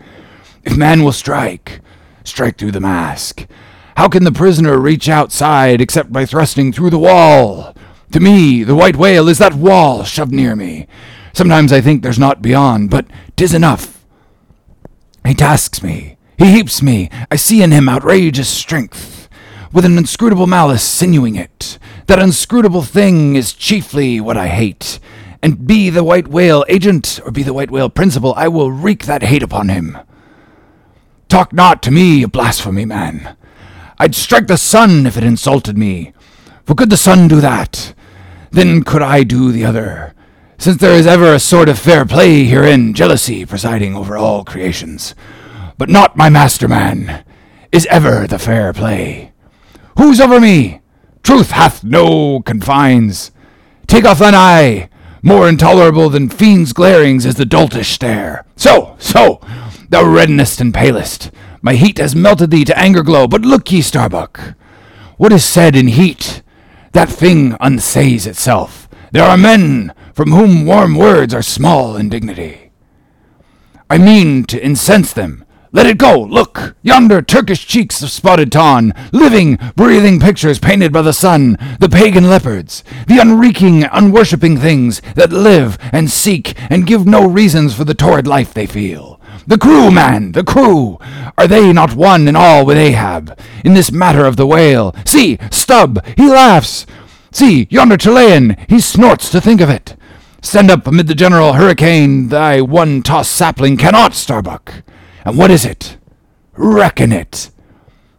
If 0.63 0.77
man 0.77 1.03
will 1.03 1.11
strike, 1.11 1.81
strike 2.23 2.57
through 2.57 2.71
the 2.71 2.79
mask. 2.79 3.45
How 3.97 4.07
can 4.07 4.23
the 4.23 4.31
prisoner 4.31 4.79
reach 4.79 5.09
outside 5.09 5.81
except 5.81 6.13
by 6.13 6.25
thrusting 6.25 6.71
through 6.71 6.91
the 6.91 6.97
wall? 6.97 7.75
To 8.11 8.19
me, 8.19 8.63
the 8.63 8.75
white 8.75 8.95
whale 8.95 9.27
is 9.27 9.37
that 9.37 9.53
wall 9.53 10.03
shoved 10.03 10.31
near 10.31 10.55
me. 10.55 10.87
Sometimes 11.33 11.73
I 11.73 11.81
think 11.81 12.01
there's 12.01 12.19
naught 12.19 12.41
beyond, 12.41 12.89
but 12.89 13.05
'tis 13.35 13.53
enough. 13.53 14.05
He 15.25 15.33
tasks 15.33 15.83
me. 15.83 16.17
He 16.37 16.53
heaps 16.53 16.81
me. 16.81 17.09
I 17.29 17.35
see 17.35 17.61
in 17.61 17.71
him 17.71 17.89
outrageous 17.89 18.47
strength 18.47 19.27
with 19.73 19.85
an 19.85 19.97
inscrutable 19.97 20.47
malice 20.47 20.83
sinewing 20.83 21.37
it. 21.37 21.77
That 22.07 22.19
inscrutable 22.19 22.83
thing 22.83 23.35
is 23.35 23.53
chiefly 23.53 24.21
what 24.21 24.37
I 24.37 24.47
hate. 24.47 24.99
And 25.43 25.67
be 25.67 25.89
the 25.89 26.03
white 26.03 26.27
whale 26.27 26.65
agent, 26.69 27.19
or 27.25 27.31
be 27.31 27.43
the 27.43 27.53
white 27.53 27.69
whale 27.69 27.89
principal, 27.89 28.33
I 28.35 28.47
will 28.47 28.71
wreak 28.71 29.05
that 29.05 29.23
hate 29.23 29.43
upon 29.43 29.69
him. 29.69 29.97
Talk 31.27 31.51
not 31.53 31.83
to 31.83 31.91
me 31.91 32.23
of 32.23 32.31
blasphemy, 32.31 32.85
man. 32.85 33.35
I'd 33.99 34.15
strike 34.15 34.47
the 34.47 34.57
sun 34.57 35.05
if 35.05 35.17
it 35.17 35.23
insulted 35.23 35.77
me. 35.77 36.13
For 36.65 36.73
could 36.73 36.89
the 36.89 36.97
sun 36.97 37.27
do 37.27 37.41
that, 37.41 37.93
then 38.51 38.83
could 38.83 39.01
I 39.01 39.23
do 39.23 39.51
the 39.51 39.65
other. 39.65 40.13
Since 40.57 40.77
there 40.77 40.93
is 40.93 41.05
ever 41.05 41.33
a 41.33 41.39
sort 41.39 41.69
of 41.69 41.77
fair 41.77 42.05
play 42.05 42.45
herein, 42.45 42.93
jealousy 42.93 43.45
presiding 43.45 43.95
over 43.95 44.17
all 44.17 44.43
creations. 44.43 45.13
But 45.77 45.89
not 45.89 46.17
my 46.17 46.29
master 46.29 46.67
man 46.67 47.23
is 47.71 47.85
ever 47.87 48.25
the 48.25 48.39
fair 48.39 48.73
play. 48.73 49.33
Who's 49.97 50.19
over 50.19 50.39
me? 50.39 50.81
Truth 51.23 51.51
hath 51.51 51.83
no 51.83 52.41
confines. 52.41 53.31
Take 53.85 54.05
off 54.05 54.19
thine 54.19 54.33
eye. 54.33 54.89
More 55.21 55.49
intolerable 55.49 56.09
than 56.09 56.29
fiends' 56.29 56.73
glarings 56.73 57.25
is 57.25 57.35
the 57.35 57.45
doltish 57.45 57.91
stare. 57.93 58.45
So, 58.55 58.95
so, 58.97 59.39
thou 59.89 60.03
reddenest 60.03 60.61
and 60.61 60.73
palest. 60.73 61.31
My 61.61 61.73
heat 61.73 61.97
has 61.97 62.15
melted 62.15 62.51
thee 62.51 62.65
to 62.65 62.77
anger 62.77 63.03
glow. 63.03 63.27
But 63.27 63.41
look 63.41 63.71
ye, 63.71 63.81
Starbuck. 63.81 64.55
What 65.17 65.33
is 65.33 65.43
said 65.43 65.75
in 65.75 65.87
heat? 65.87 66.41
That 66.97 67.09
thing 67.09 67.55
unsays 67.59 68.25
itself. 68.25 68.89
There 69.11 69.23
are 69.23 69.37
men 69.37 69.93
from 70.15 70.31
whom 70.31 70.65
warm 70.65 70.95
words 70.95 71.31
are 71.31 71.43
small 71.43 71.95
in 71.95 72.09
dignity. 72.09 72.71
I 73.87 73.99
mean 73.99 74.45
to 74.45 74.59
incense 74.59 75.13
them, 75.13 75.45
let 75.71 75.85
it 75.85 75.99
go! 75.99 76.19
Look! 76.19 76.75
Yonder 76.81 77.21
Turkish 77.21 77.67
cheeks 77.67 78.01
of 78.01 78.09
spotted 78.09 78.51
tawn, 78.51 78.95
living, 79.11 79.59
breathing 79.75 80.19
pictures 80.19 80.57
painted 80.57 80.91
by 80.91 81.03
the 81.03 81.13
sun, 81.13 81.59
the 81.79 81.87
pagan 81.87 82.31
leopards, 82.31 82.83
the 83.05 83.19
unreeking, 83.19 83.83
unworshipping 83.83 84.59
things 84.59 84.99
that 85.13 85.31
live 85.31 85.77
and 85.91 86.09
seek 86.09 86.55
and 86.67 86.87
give 86.87 87.05
no 87.05 87.29
reasons 87.29 87.75
for 87.75 87.83
the 87.83 87.93
torrid 87.93 88.25
life 88.25 88.55
they 88.55 88.65
feel. 88.65 89.16
The 89.47 89.57
crew, 89.57 89.89
man, 89.89 90.33
the 90.33 90.43
crew! 90.43 90.99
Are 91.37 91.47
they 91.47 91.71
not 91.71 91.95
one 91.95 92.27
and 92.27 92.35
all 92.35 92.65
with 92.65 92.77
Ahab 92.77 93.39
in 93.63 93.75
this 93.75 93.93
matter 93.93 94.25
of 94.25 94.35
the 94.35 94.45
whale? 94.45 94.93
See, 95.05 95.37
Stubb, 95.51 96.05
he 96.17 96.29
laughs! 96.29 96.85
See, 97.31 97.65
yonder 97.69 97.95
Chilean, 97.95 98.57
he 98.67 98.81
snorts 98.81 99.29
to 99.29 99.39
think 99.39 99.61
of 99.61 99.69
it! 99.69 99.95
Stand 100.41 100.69
up 100.69 100.85
amid 100.85 101.07
the 101.07 101.15
general 101.15 101.53
hurricane, 101.53 102.27
thy 102.27 102.59
one 102.59 103.01
tossed 103.01 103.31
sapling 103.31 103.77
cannot, 103.77 104.13
Starbuck! 104.13 104.83
And 105.23 105.37
what 105.37 105.49
is 105.49 105.63
it? 105.63 105.95
Reckon 106.57 107.13
it. 107.13 107.49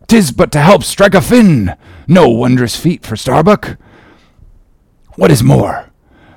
Tis 0.07 0.33
but 0.33 0.51
to 0.53 0.61
help 0.61 0.83
strike 0.83 1.14
a 1.14 1.21
fin. 1.21 1.77
No 2.07 2.31
wondrous 2.31 2.75
feat 2.75 3.05
for 3.05 3.17
Starbuck. 3.17 3.77
What 5.17 5.31
is 5.31 5.43
more? 5.43 5.88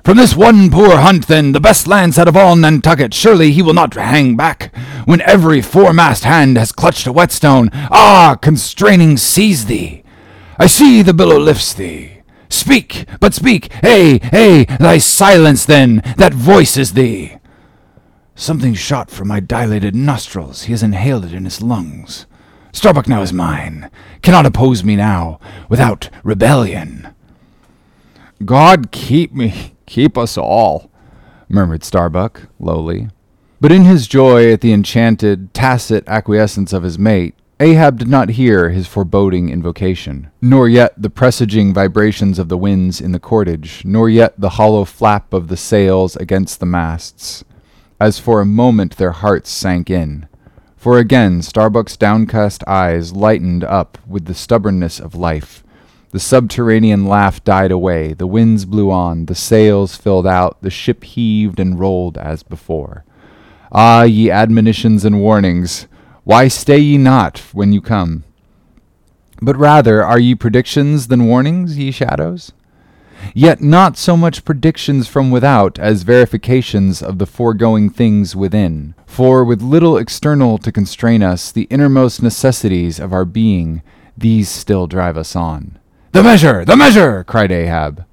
From 0.03 0.17
this 0.17 0.35
one 0.35 0.71
poor 0.71 0.97
hunt, 0.97 1.27
then, 1.27 1.51
the 1.51 1.59
best 1.59 1.87
lance 1.87 2.17
out 2.17 2.27
of 2.27 2.35
all 2.35 2.55
Nantucket, 2.55 3.13
surely 3.13 3.51
he 3.51 3.61
will 3.61 3.73
not 3.73 3.93
hang 3.93 4.35
back, 4.35 4.75
when 5.05 5.21
every 5.21 5.61
foremast 5.61 6.23
hand 6.23 6.57
has 6.57 6.71
clutched 6.71 7.05
a 7.05 7.13
whetstone. 7.13 7.69
Ah, 7.73 8.35
constraining 8.41 9.15
seize 9.17 9.65
thee! 9.67 10.03
I 10.57 10.65
see 10.65 11.01
the 11.03 11.13
billow 11.13 11.39
lifts 11.39 11.73
thee. 11.73 12.21
Speak, 12.49 13.05
but 13.19 13.33
speak, 13.33 13.71
hey, 13.81 14.17
hey, 14.17 14.65
thy 14.65 14.97
silence 14.97 15.65
then, 15.65 16.01
that 16.17 16.33
voices 16.33 16.93
thee. 16.93 17.37
Something 18.35 18.73
shot 18.73 19.11
from 19.11 19.27
my 19.27 19.39
dilated 19.39 19.95
nostrils. 19.95 20.63
He 20.63 20.73
has 20.73 20.81
inhaled 20.81 21.25
it 21.25 21.33
in 21.33 21.45
his 21.45 21.61
lungs. 21.61 22.25
Starbuck 22.73 23.07
now 23.07 23.21
is 23.21 23.31
mine. 23.31 23.91
Cannot 24.23 24.47
oppose 24.47 24.83
me 24.83 24.95
now 24.95 25.39
without 25.69 26.09
rebellion. 26.23 27.13
God 28.43 28.91
keep 28.91 29.33
me, 29.33 29.75
keep 29.91 30.17
us 30.17 30.37
all, 30.37 30.89
murmured 31.49 31.83
Starbuck, 31.83 32.47
lowly. 32.59 33.09
But 33.59 33.71
in 33.71 33.83
his 33.83 34.07
joy 34.07 34.51
at 34.53 34.61
the 34.61 34.73
enchanted, 34.73 35.53
tacit 35.53 36.03
acquiescence 36.07 36.73
of 36.73 36.83
his 36.83 36.97
mate, 36.97 37.35
Ahab 37.59 37.99
did 37.99 38.07
not 38.07 38.29
hear 38.29 38.69
his 38.69 38.87
foreboding 38.87 39.49
invocation, 39.49 40.31
nor 40.41 40.67
yet 40.67 40.99
the 40.99 41.11
presaging 41.11 41.73
vibrations 41.73 42.39
of 42.39 42.49
the 42.49 42.57
winds 42.57 42.99
in 42.99 43.11
the 43.11 43.19
cordage, 43.19 43.83
nor 43.85 44.09
yet 44.09 44.33
the 44.39 44.51
hollow 44.51 44.85
flap 44.85 45.31
of 45.33 45.47
the 45.47 45.57
sails 45.57 46.15
against 46.15 46.59
the 46.59 46.65
masts 46.65 47.43
as 48.01 48.17
for 48.17 48.41
a 48.41 48.45
moment 48.45 48.97
their 48.97 49.11
hearts 49.11 49.51
sank 49.51 49.87
in. 49.87 50.27
For 50.75 50.97
again 50.97 51.43
Starbuck's 51.43 51.95
downcast 51.95 52.63
eyes 52.65 53.13
lightened 53.13 53.63
up 53.63 53.99
with 54.07 54.25
the 54.25 54.33
stubbornness 54.33 54.99
of 54.99 55.13
life. 55.13 55.63
The 56.11 56.19
subterranean 56.19 57.05
laugh 57.05 57.43
died 57.43 57.71
away, 57.71 58.13
the 58.13 58.27
winds 58.27 58.65
blew 58.65 58.91
on, 58.91 59.25
the 59.25 59.35
sails 59.35 59.95
filled 59.95 60.27
out, 60.27 60.61
the 60.61 60.69
ship 60.69 61.03
heaved 61.03 61.59
and 61.59 61.79
rolled 61.79 62.17
as 62.17 62.43
before. 62.43 63.05
Ah, 63.71 64.03
ye 64.03 64.29
admonitions 64.29 65.05
and 65.05 65.21
warnings, 65.21 65.87
why 66.23 66.47
stay 66.47 66.79
ye 66.79 66.97
not 66.97 67.39
when 67.53 67.71
you 67.71 67.81
come? 67.81 68.25
But 69.41 69.57
rather 69.57 70.03
are 70.03 70.19
ye 70.19 70.35
predictions 70.35 71.07
than 71.07 71.27
warnings, 71.27 71.77
ye 71.77 71.91
shadows? 71.91 72.51
yet 73.33 73.61
not 73.61 73.97
so 73.97 74.17
much 74.17 74.45
predictions 74.45 75.07
from 75.07 75.31
without 75.31 75.79
as 75.79 76.03
verifications 76.03 77.01
of 77.01 77.17
the 77.17 77.25
foregoing 77.25 77.89
things 77.89 78.35
within. 78.35 78.95
For 79.05 79.43
with 79.43 79.61
little 79.61 79.97
external 79.97 80.57
to 80.59 80.71
constrain 80.71 81.23
us, 81.23 81.51
the 81.51 81.67
innermost 81.69 82.21
necessities 82.21 82.99
of 82.99 83.13
our 83.13 83.25
being, 83.25 83.81
these 84.17 84.49
still 84.49 84.87
drive 84.87 85.17
us 85.17 85.35
on. 85.35 85.79
The 86.13 86.23
measure! 86.23 86.65
The 86.65 86.75
measure! 86.75 87.23
cried 87.23 87.53
Ahab. 87.53 88.05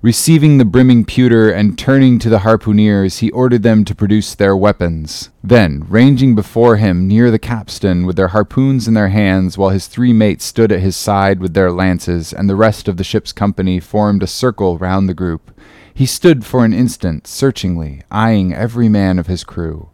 Receiving 0.00 0.58
the 0.58 0.64
brimming 0.64 1.04
pewter 1.04 1.50
and 1.50 1.76
turning 1.76 2.20
to 2.20 2.28
the 2.28 2.38
harpooneers, 2.40 3.18
he 3.18 3.32
ordered 3.32 3.64
them 3.64 3.84
to 3.86 3.96
produce 3.96 4.36
their 4.36 4.56
weapons. 4.56 5.30
Then, 5.42 5.84
ranging 5.88 6.36
before 6.36 6.76
him 6.76 7.08
near 7.08 7.32
the 7.32 7.40
capstan 7.40 8.06
with 8.06 8.14
their 8.14 8.28
harpoons 8.28 8.86
in 8.86 8.94
their 8.94 9.08
hands, 9.08 9.58
while 9.58 9.70
his 9.70 9.88
three 9.88 10.12
mates 10.12 10.44
stood 10.44 10.70
at 10.70 10.78
his 10.78 10.96
side 10.96 11.40
with 11.40 11.54
their 11.54 11.72
lances, 11.72 12.32
and 12.32 12.48
the 12.48 12.54
rest 12.54 12.86
of 12.86 12.96
the 12.96 13.02
ship's 13.02 13.32
company 13.32 13.80
formed 13.80 14.22
a 14.22 14.28
circle 14.28 14.78
round 14.78 15.08
the 15.08 15.14
group, 15.14 15.50
he 15.92 16.06
stood 16.06 16.46
for 16.46 16.64
an 16.64 16.72
instant, 16.72 17.26
searchingly, 17.26 18.02
eyeing 18.08 18.54
every 18.54 18.88
man 18.88 19.18
of 19.18 19.26
his 19.26 19.42
crew. 19.42 19.88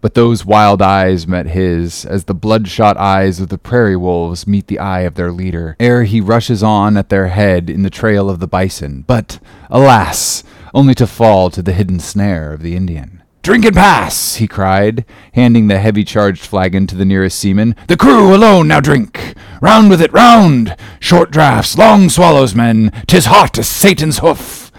But 0.00 0.14
those 0.14 0.46
wild 0.46 0.80
eyes 0.80 1.26
met 1.26 1.48
his, 1.48 2.06
as 2.06 2.24
the 2.24 2.34
bloodshot 2.34 2.96
eyes 2.96 3.38
of 3.38 3.50
the 3.50 3.58
prairie 3.58 3.96
wolves 3.96 4.46
meet 4.46 4.66
the 4.66 4.78
eye 4.78 5.00
of 5.00 5.14
their 5.14 5.30
leader, 5.30 5.76
ere 5.78 6.04
he 6.04 6.20
rushes 6.22 6.62
on 6.62 6.96
at 6.96 7.10
their 7.10 7.28
head 7.28 7.68
in 7.68 7.82
the 7.82 7.90
trail 7.90 8.30
of 8.30 8.40
the 8.40 8.46
bison, 8.46 9.04
but, 9.06 9.38
alas, 9.68 10.42
only 10.72 10.94
to 10.94 11.06
fall 11.06 11.50
to 11.50 11.60
the 11.60 11.72
hidden 11.72 12.00
snare 12.00 12.54
of 12.54 12.62
the 12.62 12.76
Indian. 12.76 13.22
Drink 13.42 13.64
and 13.64 13.74
pass, 13.74 14.36
he 14.36 14.46
cried, 14.46 15.04
handing 15.32 15.68
the 15.68 15.78
heavy 15.78 16.04
charged 16.04 16.42
flagon 16.42 16.86
to 16.86 16.96
the 16.96 17.06
nearest 17.06 17.38
seaman. 17.38 17.74
The 17.88 17.96
crew 17.96 18.34
alone 18.34 18.68
now 18.68 18.80
drink. 18.80 19.34
Round 19.62 19.88
with 19.88 20.02
it, 20.02 20.12
round! 20.12 20.76
Short 20.98 21.30
draughts, 21.30 21.76
long 21.76 22.10
swallows, 22.10 22.54
men. 22.54 22.90
Tis 23.06 23.26
hot 23.26 23.58
as 23.58 23.68
Satan's 23.68 24.18
hoof. 24.18 24.69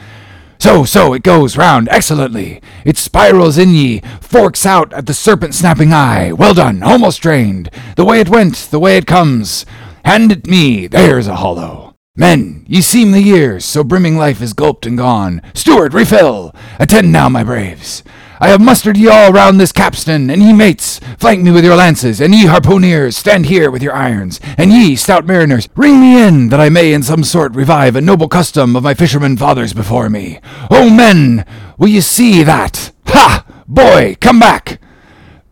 So, 0.62 0.86
so, 0.86 1.14
it 1.14 1.24
goes 1.24 1.58
round 1.58 1.90
excellently. 1.90 2.62
It 2.86 2.96
spirals 2.96 3.58
in 3.58 3.74
ye, 3.74 4.04
forks 4.22 4.64
out 4.64 4.94
at 4.94 5.08
the 5.08 5.14
serpent 5.16 5.56
snapping 5.56 5.92
eye. 5.92 6.34
Well 6.34 6.54
done, 6.54 6.84
almost 6.84 7.20
drained. 7.20 7.72
The 7.96 8.06
way 8.06 8.20
it 8.20 8.30
went, 8.30 8.54
the 8.70 8.78
way 8.78 8.96
it 8.96 9.08
comes. 9.08 9.66
Hand 10.06 10.32
it 10.32 10.46
me, 10.46 10.86
there's 10.86 11.26
a 11.26 11.38
hollow. 11.38 11.96
Men, 12.16 12.64
ye 12.68 12.80
seem 12.82 13.12
the 13.12 13.24
years, 13.24 13.66
so 13.66 13.84
brimming 13.84 14.18
life 14.18 14.40
is 14.40 14.54
gulped 14.54 14.86
and 14.86 15.00
gone. 15.00 15.42
Steward, 15.56 15.96
refill! 15.96 16.54
Attend 16.78 17.12
now, 17.12 17.28
my 17.28 17.44
braves. 17.44 18.04
I 18.44 18.48
have 18.48 18.60
mustered 18.60 18.98
ye 18.98 19.08
all 19.08 19.32
round 19.32 19.60
this 19.60 19.72
capstan, 19.72 20.32
and 20.32 20.42
ye 20.42 20.52
mates, 20.52 21.00
flank 21.20 21.44
me 21.44 21.52
with 21.52 21.64
your 21.64 21.76
lances, 21.76 22.20
and 22.20 22.34
ye 22.34 22.48
harpooneers, 22.48 23.14
stand 23.14 23.46
here 23.46 23.70
with 23.70 23.84
your 23.84 23.94
irons, 23.94 24.40
and 24.58 24.74
ye 24.74 24.96
stout 24.96 25.28
mariners, 25.28 25.70
ring 25.76 26.02
me 26.02 26.20
in, 26.20 26.50
that 26.50 26.60
I 26.60 26.68
may 26.70 26.92
in 26.92 27.04
some 27.04 27.24
sort 27.24 27.54
revive 27.54 27.96
a 27.96 28.02
noble 28.02 28.28
custom 28.28 28.76
of 28.76 28.82
my 28.82 28.96
fishermen 28.96 29.38
fathers 29.38 29.74
before 29.74 30.10
me. 30.10 30.40
O 30.72 30.90
men, 30.90 31.46
will 31.78 31.90
ye 31.90 32.02
see 32.02 32.42
that? 32.42 32.92
Ha! 33.06 33.46
Boy, 33.68 34.18
come 34.20 34.40
back! 34.40 34.82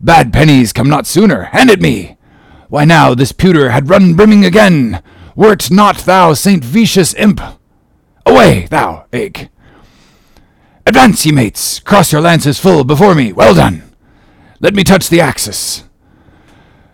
Bad 0.00 0.32
pennies 0.32 0.72
come 0.72 0.88
not 0.88 1.06
sooner, 1.06 1.44
hand 1.44 1.70
it 1.70 1.80
me! 1.80 2.16
Why 2.70 2.84
now 2.84 3.14
this 3.14 3.30
pewter 3.30 3.70
had 3.70 3.88
run 3.88 4.14
brimming 4.14 4.44
again, 4.44 5.00
wert 5.36 5.70
not 5.70 5.98
thou 5.98 6.34
Saint 6.34 6.64
Vitus 6.64 7.14
imp? 7.14 7.40
Away, 8.26 8.66
thou, 8.68 9.06
egg! 9.12 9.48
Advance, 10.86 11.26
ye 11.26 11.32
mates! 11.32 11.78
Cross 11.80 12.10
your 12.10 12.22
lances 12.22 12.58
full 12.58 12.84
before 12.84 13.14
me! 13.14 13.32
Well 13.32 13.54
done! 13.54 13.82
Let 14.60 14.74
me 14.74 14.82
touch 14.82 15.08
the 15.08 15.20
axis! 15.20 15.84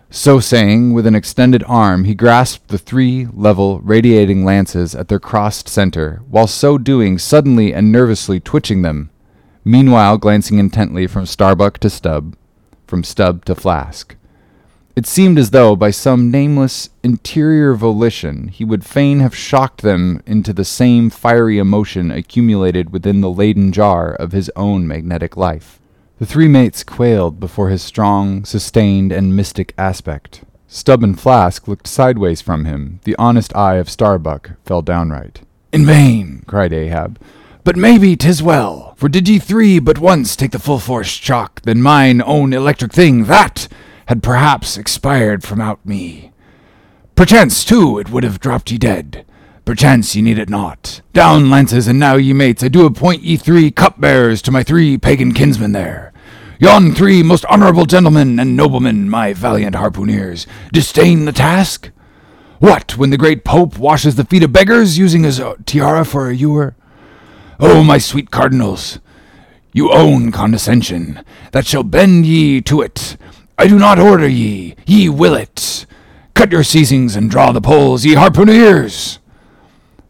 So 0.09 0.39
saying, 0.41 0.93
with 0.93 1.07
an 1.07 1.15
extended 1.15 1.63
arm, 1.67 2.03
he 2.03 2.13
grasped 2.13 2.67
the 2.67 2.77
three 2.77 3.27
level, 3.33 3.79
radiating 3.79 4.43
lances 4.43 4.93
at 4.93 5.07
their 5.07 5.19
crossed 5.19 5.69
center, 5.69 6.21
while 6.29 6.47
so 6.47 6.77
doing 6.77 7.17
suddenly 7.17 7.73
and 7.73 7.91
nervously 7.91 8.41
twitching 8.41 8.81
them, 8.81 9.09
meanwhile 9.63 10.17
glancing 10.17 10.59
intently 10.59 11.07
from 11.07 11.25
Starbuck 11.25 11.77
to 11.79 11.89
Stubb, 11.89 12.35
from 12.87 13.05
Stubb 13.05 13.45
to 13.45 13.55
Flask. 13.55 14.16
It 14.97 15.05
seemed 15.05 15.37
as 15.37 15.51
though, 15.51 15.75
by 15.75 15.91
some 15.91 16.31
nameless 16.31 16.89
interior 17.03 17.75
volition, 17.75 18.47
he 18.47 18.65
would 18.65 18.83
fain 18.83 19.19
have 19.19 19.35
shocked 19.35 19.83
them 19.83 20.23
into 20.25 20.53
the 20.53 20.65
same 20.65 21.11
fiery 21.11 21.59
emotion 21.59 22.09
accumulated 22.09 22.91
within 22.91 23.21
the 23.21 23.29
Leyden 23.29 23.71
jar 23.71 24.15
of 24.15 24.31
his 24.31 24.49
own 24.55 24.87
magnetic 24.87 25.37
life. 25.37 25.79
The 26.17 26.25
three 26.25 26.47
mates 26.47 26.83
quailed 26.83 27.39
before 27.39 27.69
his 27.69 27.83
strong, 27.83 28.43
sustained, 28.43 29.11
and 29.11 29.35
mystic 29.35 29.75
aspect. 29.77 30.41
Stubb 30.67 31.03
and 31.03 31.19
Flask 31.19 31.67
looked 31.67 31.85
sideways 31.85 32.41
from 32.41 32.65
him. 32.65 32.99
The 33.03 33.15
honest 33.17 33.55
eye 33.55 33.75
of 33.75 33.91
Starbuck 33.91 34.53
fell 34.65 34.81
downright. 34.81 35.41
In 35.71 35.85
vain, 35.85 36.41
cried 36.47 36.73
Ahab. 36.73 37.19
But 37.63 37.77
maybe 37.77 38.15
'tis 38.15 38.41
well, 38.41 38.95
for 38.97 39.09
did 39.09 39.29
ye 39.29 39.37
three 39.37 39.77
but 39.77 39.99
once 39.99 40.35
take 40.35 40.53
the 40.53 40.57
full 40.57 40.79
force 40.79 41.05
shock, 41.05 41.61
then 41.61 41.83
mine 41.83 42.19
own 42.25 42.51
electric 42.51 42.93
thing, 42.93 43.25
that 43.25 43.67
had 44.07 44.23
perhaps 44.23 44.77
expired 44.77 45.43
from 45.43 45.61
out 45.61 45.85
me. 45.85 46.31
Perchance, 47.15 47.63
too, 47.63 47.99
it 47.99 48.09
would 48.09 48.23
have 48.23 48.39
dropped 48.39 48.71
ye 48.71 48.77
dead. 48.77 49.25
Perchance 49.65 50.15
ye 50.15 50.21
need 50.21 50.39
it 50.39 50.49
not. 50.49 51.01
Down 51.13 51.49
lances, 51.49 51.87
and 51.87 51.99
now, 51.99 52.15
ye 52.15 52.31
mates, 52.31 52.63
I 52.63 52.69
do 52.69 52.85
appoint 52.85 53.23
ye 53.23 53.37
three 53.37 53.69
cupbearers 53.69 54.41
to 54.43 54.51
my 54.51 54.63
three 54.63 54.97
pagan 54.97 55.33
kinsmen 55.33 55.73
there. 55.73 56.13
Yon 56.59 56.95
three 56.95 57.21
most 57.21 57.45
honourable 57.45 57.85
gentlemen 57.85 58.39
and 58.39 58.55
noblemen, 58.55 59.09
my 59.09 59.33
valiant 59.33 59.75
harpooneers, 59.75 60.47
disdain 60.71 61.25
the 61.25 61.31
task? 61.31 61.91
What, 62.59 62.97
when 62.97 63.09
the 63.09 63.17
great 63.17 63.43
Pope 63.43 63.77
washes 63.77 64.15
the 64.15 64.23
feet 64.23 64.41
of 64.41 64.51
beggars, 64.51 64.97
using 64.97 65.23
his 65.23 65.39
uh, 65.39 65.55
tiara 65.65 66.05
for 66.05 66.29
a 66.29 66.35
ewer? 66.35 66.75
Oh, 67.59 67.83
my 67.83 67.97
sweet 67.97 68.31
cardinals, 68.31 68.99
you 69.73 69.91
own 69.91 70.31
condescension, 70.31 71.23
that 71.51 71.67
shall 71.67 71.83
bend 71.83 72.25
ye 72.25 72.61
to 72.61 72.81
it, 72.81 73.17
I 73.59 73.65
do 73.65 73.79
not 73.79 73.97
order 73.97 74.27
ye, 74.27 74.75
ye 74.85 75.09
will 75.09 75.33
it. 75.33 75.87
Cut 76.35 76.51
your 76.51 76.61
seizings 76.61 77.15
and 77.15 77.27
draw 77.27 77.51
the 77.51 77.59
poles, 77.59 78.05
ye 78.05 78.13
harpooneers! 78.13 79.17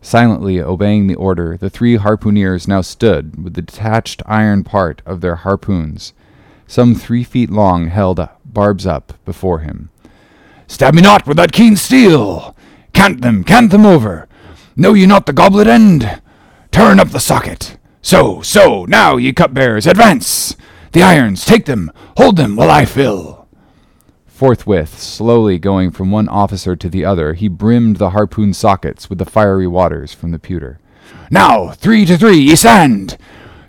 Silently 0.01 0.59
obeying 0.59 1.07
the 1.07 1.15
order, 1.15 1.55
the 1.55 1.69
three 1.69 1.97
harpooneers 1.97 2.67
now 2.67 2.81
stood 2.81 3.41
with 3.41 3.53
the 3.53 3.61
detached 3.61 4.21
iron 4.25 4.65
part 4.65 5.01
of 5.05 5.21
their 5.21 5.35
harpoons, 5.35 6.11
some 6.67 6.93
three 6.93 7.23
feet 7.23 7.49
long, 7.49 7.87
held 7.87 8.19
up, 8.19 8.41
barbs 8.43 8.85
up 8.85 9.13
before 9.23 9.59
him. 9.59 9.91
Stab 10.67 10.93
me 10.93 11.01
not 11.01 11.25
with 11.25 11.37
that 11.37 11.53
keen 11.53 11.77
steel! 11.77 12.53
Cant 12.91 13.21
them, 13.21 13.45
cant 13.45 13.71
them 13.71 13.85
over! 13.85 14.27
Know 14.75 14.93
ye 14.93 15.05
not 15.05 15.25
the 15.25 15.31
goblet 15.31 15.67
end? 15.67 16.21
Turn 16.71 16.99
up 16.99 17.11
the 17.11 17.19
socket! 17.19 17.77
So, 18.01 18.41
so, 18.41 18.83
now, 18.85 19.15
ye 19.15 19.31
cupbearers, 19.31 19.87
advance! 19.87 20.57
The 20.91 21.03
irons, 21.03 21.45
take 21.45 21.65
them, 21.65 21.91
hold 22.17 22.35
them 22.35 22.57
while 22.57 22.71
I 22.71 22.83
fill. 22.85 23.36
Forthwith, 24.37 24.99
slowly 24.99 25.57
going 25.57 25.89
from 25.89 26.11
one 26.11 26.29
officer 26.29 26.75
to 26.75 26.89
the 26.89 27.03
other, 27.03 27.33
he 27.33 27.47
brimmed 27.47 27.95
the 27.95 28.11
harpoon 28.11 28.53
sockets 28.53 29.09
with 29.09 29.17
the 29.17 29.25
fiery 29.25 29.65
waters 29.65 30.13
from 30.13 30.29
the 30.29 30.37
pewter. 30.37 30.77
Now, 31.31 31.71
three 31.71 32.05
to 32.05 32.19
three, 32.19 32.37
ye 32.37 32.55
stand! 32.55 33.17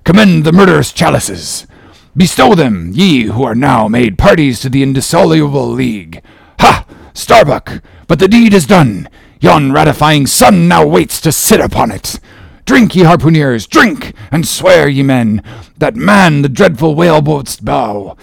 Commend 0.04 0.44
the 0.44 0.52
murderous 0.52 0.92
chalices! 0.92 1.66
Bestow 2.14 2.54
them, 2.54 2.90
ye 2.92 3.22
who 3.22 3.44
are 3.44 3.54
now 3.54 3.88
made 3.88 4.18
parties 4.18 4.60
to 4.60 4.68
the 4.68 4.82
indissoluble 4.82 5.68
league! 5.68 6.22
Ha! 6.60 6.84
Starbuck! 7.14 7.82
But 8.06 8.18
the 8.18 8.28
deed 8.28 8.52
is 8.52 8.66
done! 8.66 9.08
Yon 9.40 9.72
ratifying 9.72 10.26
sun 10.26 10.68
now 10.68 10.86
waits 10.86 11.18
to 11.22 11.32
sit 11.32 11.62
upon 11.62 11.90
it! 11.90 12.20
Drink, 12.66 12.94
ye 12.94 13.04
harpooneers, 13.04 13.66
drink, 13.66 14.12
and 14.30 14.46
swear, 14.46 14.86
ye 14.86 15.02
men, 15.02 15.42
that 15.78 15.96
man 15.96 16.42
the 16.42 16.48
dreadful 16.50 16.94
whaleboat's 16.94 17.56
bow. 17.58 18.18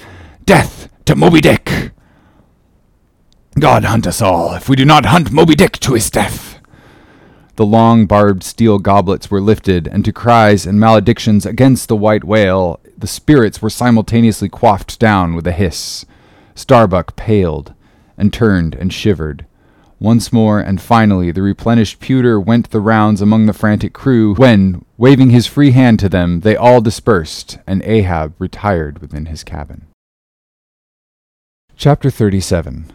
Death 0.45 0.89
to 1.05 1.15
Moby 1.15 1.41
Dick! 1.41 1.84
God 3.57 3.85
hunt 3.85 4.05
us 4.05 4.21
all, 4.21 4.53
if 4.53 4.67
we 4.67 4.75
do 4.75 4.83
not 4.83 5.05
hunt 5.05 5.31
Moby 5.31 5.55
Dick 5.55 5.79
to 5.79 5.93
his 5.93 6.09
death. 6.09 6.59
The 7.55 7.65
long 7.65 8.05
barbed 8.05 8.43
steel 8.43 8.79
goblets 8.79 9.31
were 9.31 9.39
lifted, 9.39 9.87
and 9.87 10.03
to 10.03 10.11
cries 10.11 10.65
and 10.65 10.77
maledictions 10.77 11.45
against 11.45 11.87
the 11.87 11.95
white 11.95 12.25
whale, 12.25 12.81
the 12.97 13.07
spirits 13.07 13.61
were 13.61 13.69
simultaneously 13.69 14.49
quaffed 14.49 14.99
down 14.99 15.35
with 15.35 15.47
a 15.47 15.53
hiss. 15.53 16.05
Starbuck 16.53 17.15
paled, 17.15 17.73
and 18.17 18.33
turned 18.33 18.75
and 18.75 18.91
shivered. 18.91 19.45
Once 20.01 20.33
more, 20.33 20.59
and 20.59 20.81
finally, 20.81 21.31
the 21.31 21.41
replenished 21.41 22.01
pewter 22.01 22.37
went 22.37 22.71
the 22.71 22.81
rounds 22.81 23.21
among 23.21 23.45
the 23.45 23.53
frantic 23.53 23.93
crew, 23.93 24.35
when, 24.35 24.83
waving 24.97 25.29
his 25.29 25.47
free 25.47 25.71
hand 25.71 25.97
to 25.99 26.09
them, 26.09 26.41
they 26.41 26.57
all 26.57 26.81
dispersed, 26.81 27.57
and 27.65 27.81
Ahab 27.83 28.33
retired 28.37 28.99
within 28.99 29.27
his 29.27 29.45
cabin. 29.45 29.87
Chapter 31.77 32.09
37 32.09 32.91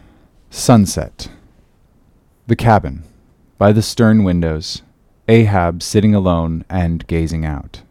Sunset. 0.53 1.29
The 2.47 2.57
cabin. 2.57 3.03
By 3.57 3.71
the 3.71 3.81
stern 3.81 4.25
windows. 4.25 4.81
Ahab 5.29 5.81
sitting 5.81 6.13
alone 6.13 6.65
and 6.69 7.07
gazing 7.07 7.45
out. 7.45 7.83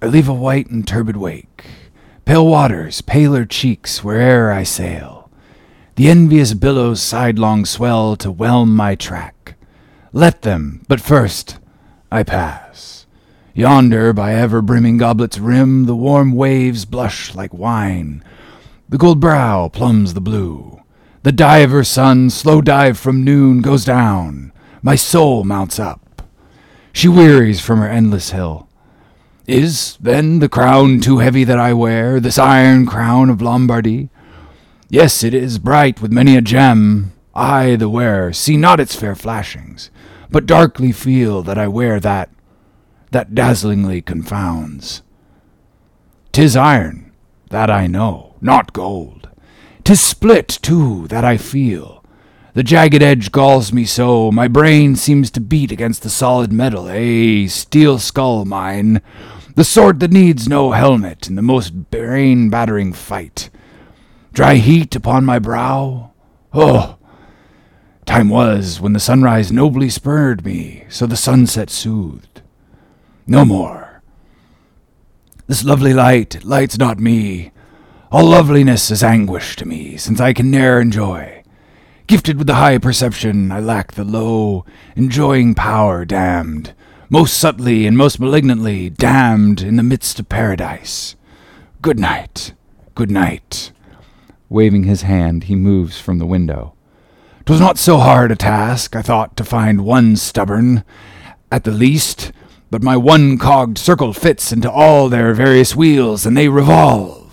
I 0.00 0.06
leave 0.06 0.26
a 0.26 0.32
white 0.32 0.70
and 0.70 0.88
turbid 0.88 1.18
wake, 1.18 1.66
pale 2.24 2.46
waters, 2.46 3.02
paler 3.02 3.44
cheeks 3.44 4.02
where'er 4.02 4.50
I 4.50 4.62
sail. 4.62 5.30
The 5.96 6.08
envious 6.08 6.54
billows 6.54 7.02
sidelong 7.02 7.66
swell 7.66 8.16
to 8.16 8.30
whelm 8.30 8.74
my 8.74 8.94
track. 8.94 9.56
Let 10.10 10.40
them, 10.40 10.86
but 10.88 11.02
first 11.02 11.58
I 12.10 12.22
pass. 12.22 13.06
Yonder, 13.52 14.14
by 14.14 14.32
ever 14.32 14.62
brimming 14.62 14.96
goblet's 14.96 15.38
rim, 15.38 15.84
the 15.84 15.94
warm 15.94 16.32
waves 16.32 16.86
blush 16.86 17.34
like 17.34 17.52
wine. 17.52 18.24
The 18.88 18.98
gold 18.98 19.20
brow 19.20 19.68
plumbs 19.68 20.14
the 20.14 20.22
blue. 20.22 20.80
The 21.24 21.32
diver 21.32 21.84
sun, 21.84 22.28
slow 22.28 22.60
dive 22.60 22.98
from 22.98 23.24
noon, 23.24 23.62
goes 23.62 23.82
down. 23.82 24.52
My 24.82 24.94
soul 24.94 25.42
mounts 25.42 25.78
up. 25.78 26.20
she 26.92 27.08
wearies 27.08 27.62
from 27.62 27.78
her 27.78 27.88
endless 27.88 28.32
hill. 28.32 28.68
Is, 29.46 29.96
then, 29.98 30.40
the 30.40 30.50
crown 30.50 31.00
too 31.00 31.20
heavy 31.20 31.42
that 31.44 31.58
I 31.58 31.72
wear, 31.72 32.20
this 32.20 32.38
iron 32.38 32.84
crown 32.84 33.30
of 33.30 33.40
Lombardy? 33.40 34.10
Yes, 34.90 35.24
it 35.24 35.32
is 35.32 35.58
bright 35.58 36.02
with 36.02 36.12
many 36.12 36.36
a 36.36 36.42
gem. 36.42 37.14
I, 37.34 37.76
the 37.76 37.88
wearer, 37.88 38.34
see 38.34 38.58
not 38.58 38.78
its 38.78 38.94
fair 38.94 39.14
flashings, 39.14 39.90
but 40.30 40.44
darkly 40.44 40.92
feel 40.92 41.42
that 41.44 41.56
I 41.56 41.68
wear 41.68 42.00
that, 42.00 42.28
that 43.12 43.34
dazzlingly 43.34 44.02
confounds. 44.02 45.00
'Tis 46.32 46.54
iron, 46.54 47.12
that 47.48 47.70
I 47.70 47.86
know, 47.86 48.34
not 48.42 48.74
gold. 48.74 49.23
'Tis 49.84 50.00
split, 50.00 50.48
too, 50.48 51.06
that 51.08 51.24
I 51.24 51.36
feel. 51.36 52.02
The 52.54 52.62
jagged 52.62 53.02
edge 53.02 53.30
galls 53.30 53.72
me 53.72 53.84
so, 53.84 54.32
my 54.32 54.48
brain 54.48 54.96
seems 54.96 55.30
to 55.32 55.40
beat 55.40 55.70
against 55.70 56.02
the 56.02 56.08
solid 56.08 56.52
metal. 56.52 56.88
A 56.88 57.46
steel 57.48 57.98
skull 57.98 58.46
mine, 58.46 59.02
the 59.56 59.64
sort 59.64 60.00
that 60.00 60.10
needs 60.10 60.48
no 60.48 60.72
helmet 60.72 61.28
in 61.28 61.34
the 61.34 61.42
most 61.42 61.90
brain 61.90 62.48
battering 62.48 62.92
fight. 62.92 63.50
Dry 64.32 64.54
heat 64.54 64.96
upon 64.96 65.24
my 65.24 65.38
brow? 65.38 66.12
Oh! 66.52 66.96
Time 68.06 68.28
was 68.28 68.80
when 68.80 68.94
the 68.94 69.00
sunrise 69.00 69.52
nobly 69.52 69.90
spurred 69.90 70.44
me, 70.44 70.84
so 70.88 71.06
the 71.06 71.16
sunset 71.16 71.70
soothed. 71.70 72.40
No 73.26 73.44
more. 73.44 74.02
This 75.46 75.64
lovely 75.64 75.92
light 75.92 76.42
lights 76.42 76.78
not 76.78 76.98
me. 76.98 77.50
All 78.14 78.26
loveliness 78.26 78.92
is 78.92 79.02
anguish 79.02 79.56
to 79.56 79.66
me, 79.66 79.96
since 79.96 80.20
I 80.20 80.32
can 80.32 80.48
ne'er 80.48 80.80
enjoy. 80.80 81.42
Gifted 82.06 82.38
with 82.38 82.46
the 82.46 82.54
high 82.54 82.78
perception, 82.78 83.50
I 83.50 83.58
lack 83.58 83.90
the 83.90 84.04
low, 84.04 84.64
enjoying 84.94 85.56
power 85.56 86.04
damned, 86.04 86.74
most 87.08 87.36
subtly 87.36 87.88
and 87.88 87.98
most 87.98 88.20
malignantly 88.20 88.88
damned 88.88 89.62
in 89.62 89.74
the 89.74 89.82
midst 89.82 90.20
of 90.20 90.28
paradise. 90.28 91.16
Good 91.82 91.98
night, 91.98 92.52
good 92.94 93.10
night. 93.10 93.72
Waving 94.48 94.84
his 94.84 95.02
hand, 95.02 95.44
he 95.44 95.56
moves 95.56 95.98
from 95.98 96.20
the 96.20 96.24
window. 96.24 96.74
'Twas 97.44 97.58
not 97.58 97.78
so 97.78 97.98
hard 97.98 98.30
a 98.30 98.36
task, 98.36 98.94
I 98.94 99.02
thought, 99.02 99.36
to 99.38 99.44
find 99.44 99.80
one 99.80 100.14
stubborn, 100.14 100.84
at 101.50 101.64
the 101.64 101.72
least, 101.72 102.30
but 102.70 102.80
my 102.80 102.96
one 102.96 103.38
cogged 103.38 103.76
circle 103.76 104.12
fits 104.12 104.52
into 104.52 104.70
all 104.70 105.08
their 105.08 105.34
various 105.34 105.74
wheels, 105.74 106.24
and 106.24 106.36
they 106.36 106.46
revolve. 106.46 107.23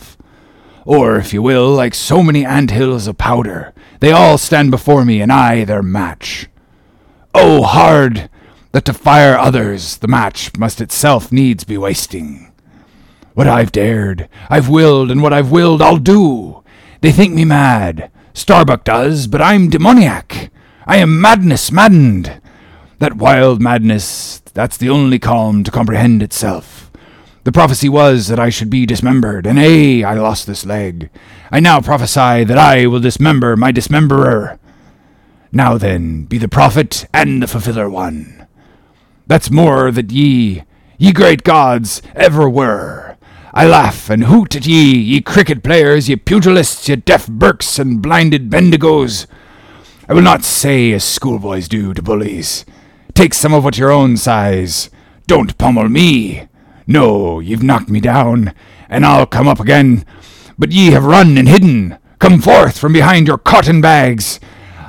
Or, 0.86 1.18
if 1.18 1.34
you 1.34 1.42
will, 1.42 1.70
like 1.72 1.94
so 1.94 2.24
many 2.24 2.46
ant 2.46 2.72
hills 2.72 3.08
of 3.08 3.18
powder, 3.18 3.74
they 4.00 4.12
all 4.12 4.38
stand 4.38 4.72
before 4.72 5.06
me, 5.06 5.22
and 5.22 5.32
I 5.32 5.64
their 5.64 5.84
match. 5.84 6.48
Oh, 7.34 7.64
hard 7.64 8.30
that 8.72 8.86
to 8.86 8.94
fire 8.94 9.38
others 9.38 9.98
the 9.98 10.08
match 10.08 10.56
must 10.58 10.82
itself 10.82 11.32
needs 11.32 11.64
be 11.64 11.78
wasting. 11.78 12.52
What 13.34 13.48
I've 13.48 13.72
dared, 13.72 14.28
I've 14.50 14.70
willed, 14.70 15.12
and 15.12 15.22
what 15.22 15.34
I've 15.34 15.52
willed, 15.52 15.82
I'll 15.82 15.98
do. 15.98 16.64
They 17.02 17.12
think 17.12 17.34
me 17.34 17.46
mad. 17.46 18.12
Starbuck 18.34 18.84
does, 18.84 19.28
but 19.28 19.42
I'm 19.42 19.70
demoniac. 19.70 20.52
I 20.86 20.98
am 20.98 21.22
madness 21.22 21.72
maddened. 21.72 22.42
That 23.00 23.18
wild 23.18 23.62
madness, 23.62 24.40
that's 24.54 24.78
the 24.78 24.90
only 24.90 25.20
calm 25.20 25.64
to 25.64 25.72
comprehend 25.72 26.22
itself. 26.22 26.91
The 27.44 27.52
prophecy 27.52 27.90
was 27.90 28.28
that 28.28 28.40
I 28.40 28.50
should 28.50 28.70
be 28.70 28.86
dismembered, 28.86 29.48
and 29.48 29.58
ay, 29.58 30.04
I 30.04 30.14
lost 30.14 30.46
this 30.46 30.64
leg. 30.64 31.10
I 31.50 31.60
now 31.60 31.82
prophesy 31.82 32.44
that 32.44 32.58
I 32.58 32.86
will 32.86 33.00
dismember 33.00 33.58
my 33.58 33.72
dismemberer. 33.72 34.60
Now 35.52 35.78
then, 35.80 36.26
be 36.26 36.38
the 36.38 36.48
prophet 36.48 37.08
and 37.12 37.42
the 37.42 37.48
fulfiller 37.48 37.90
one. 37.90 38.46
That's 39.26 39.50
more 39.50 39.90
that 39.90 40.12
ye, 40.12 40.64
ye 41.00 41.12
great 41.12 41.44
gods, 41.44 42.04
ever 42.16 42.48
were. 42.48 43.18
I 43.54 43.66
laugh 43.66 44.10
and 44.12 44.26
hoot 44.26 44.56
at 44.56 44.68
ye, 44.68 44.94
ye 44.94 45.22
cricket 45.22 45.64
players, 45.64 46.08
ye 46.10 46.18
pugilists, 46.18 46.88
ye 46.88 46.96
deaf 46.96 47.28
Burkes 47.28 47.80
and 47.80 48.04
blinded 48.04 48.52
Bendigos. 48.52 49.26
I 50.08 50.14
will 50.14 50.22
not 50.22 50.44
say 50.44 50.92
as 50.92 51.04
schoolboys 51.04 51.68
do 51.68 51.96
to 51.96 52.04
bullies. 52.04 52.66
Take 53.16 53.34
some 53.34 53.54
of 53.54 53.64
what 53.64 53.80
your 53.80 53.92
own 53.92 54.16
size. 54.16 54.92
Don't 55.26 55.58
pummel 55.58 55.90
me. 55.90 56.48
No, 56.92 57.40
ye've 57.40 57.64
knocked 57.64 57.88
me 57.88 58.02
down, 58.02 58.54
and 58.90 59.06
I'll 59.06 59.26
come 59.26 59.48
up 59.48 59.62
again. 59.62 60.06
But 60.60 60.74
ye 60.74 60.92
have 60.92 61.06
run 61.06 61.38
and 61.38 61.48
hidden. 61.48 61.98
Come 62.20 62.42
forth 62.42 62.78
from 62.78 62.92
behind 62.92 63.28
your 63.28 63.38
cotton 63.38 63.80
bags. 63.80 64.42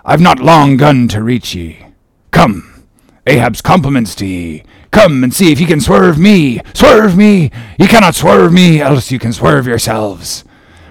I've 0.04 0.20
not 0.20 0.40
long 0.40 0.76
gun 0.76 1.06
to 1.08 1.22
reach 1.22 1.54
ye. 1.54 1.86
Come, 2.32 2.88
Ahab's 3.24 3.60
compliments 3.60 4.16
to 4.16 4.26
ye. 4.26 4.64
Come 4.90 5.22
and 5.22 5.32
see 5.32 5.52
if 5.52 5.60
ye 5.60 5.66
can 5.66 5.80
swerve 5.80 6.18
me. 6.18 6.60
Swerve 6.74 7.16
me! 7.16 7.52
Ye 7.78 7.86
cannot 7.86 8.16
swerve 8.16 8.52
me, 8.52 8.80
else 8.80 9.12
you 9.12 9.20
can 9.20 9.32
swerve 9.32 9.68
yourselves. 9.68 10.42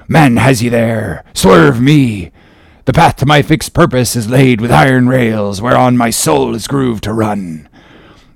Man 0.07 0.37
has 0.37 0.63
ye 0.63 0.69
there. 0.69 1.25
Swerve 1.33 1.81
me. 1.81 2.31
The 2.85 2.93
path 2.93 3.17
to 3.17 3.25
my 3.25 3.41
fixed 3.41 3.73
purpose 3.73 4.15
is 4.15 4.29
laid 4.29 4.61
with 4.61 4.71
iron 4.71 5.09
rails, 5.09 5.61
whereon 5.61 5.97
my 5.97 6.09
soul 6.09 6.55
is 6.55 6.67
grooved 6.67 7.03
to 7.03 7.11
run. 7.11 7.67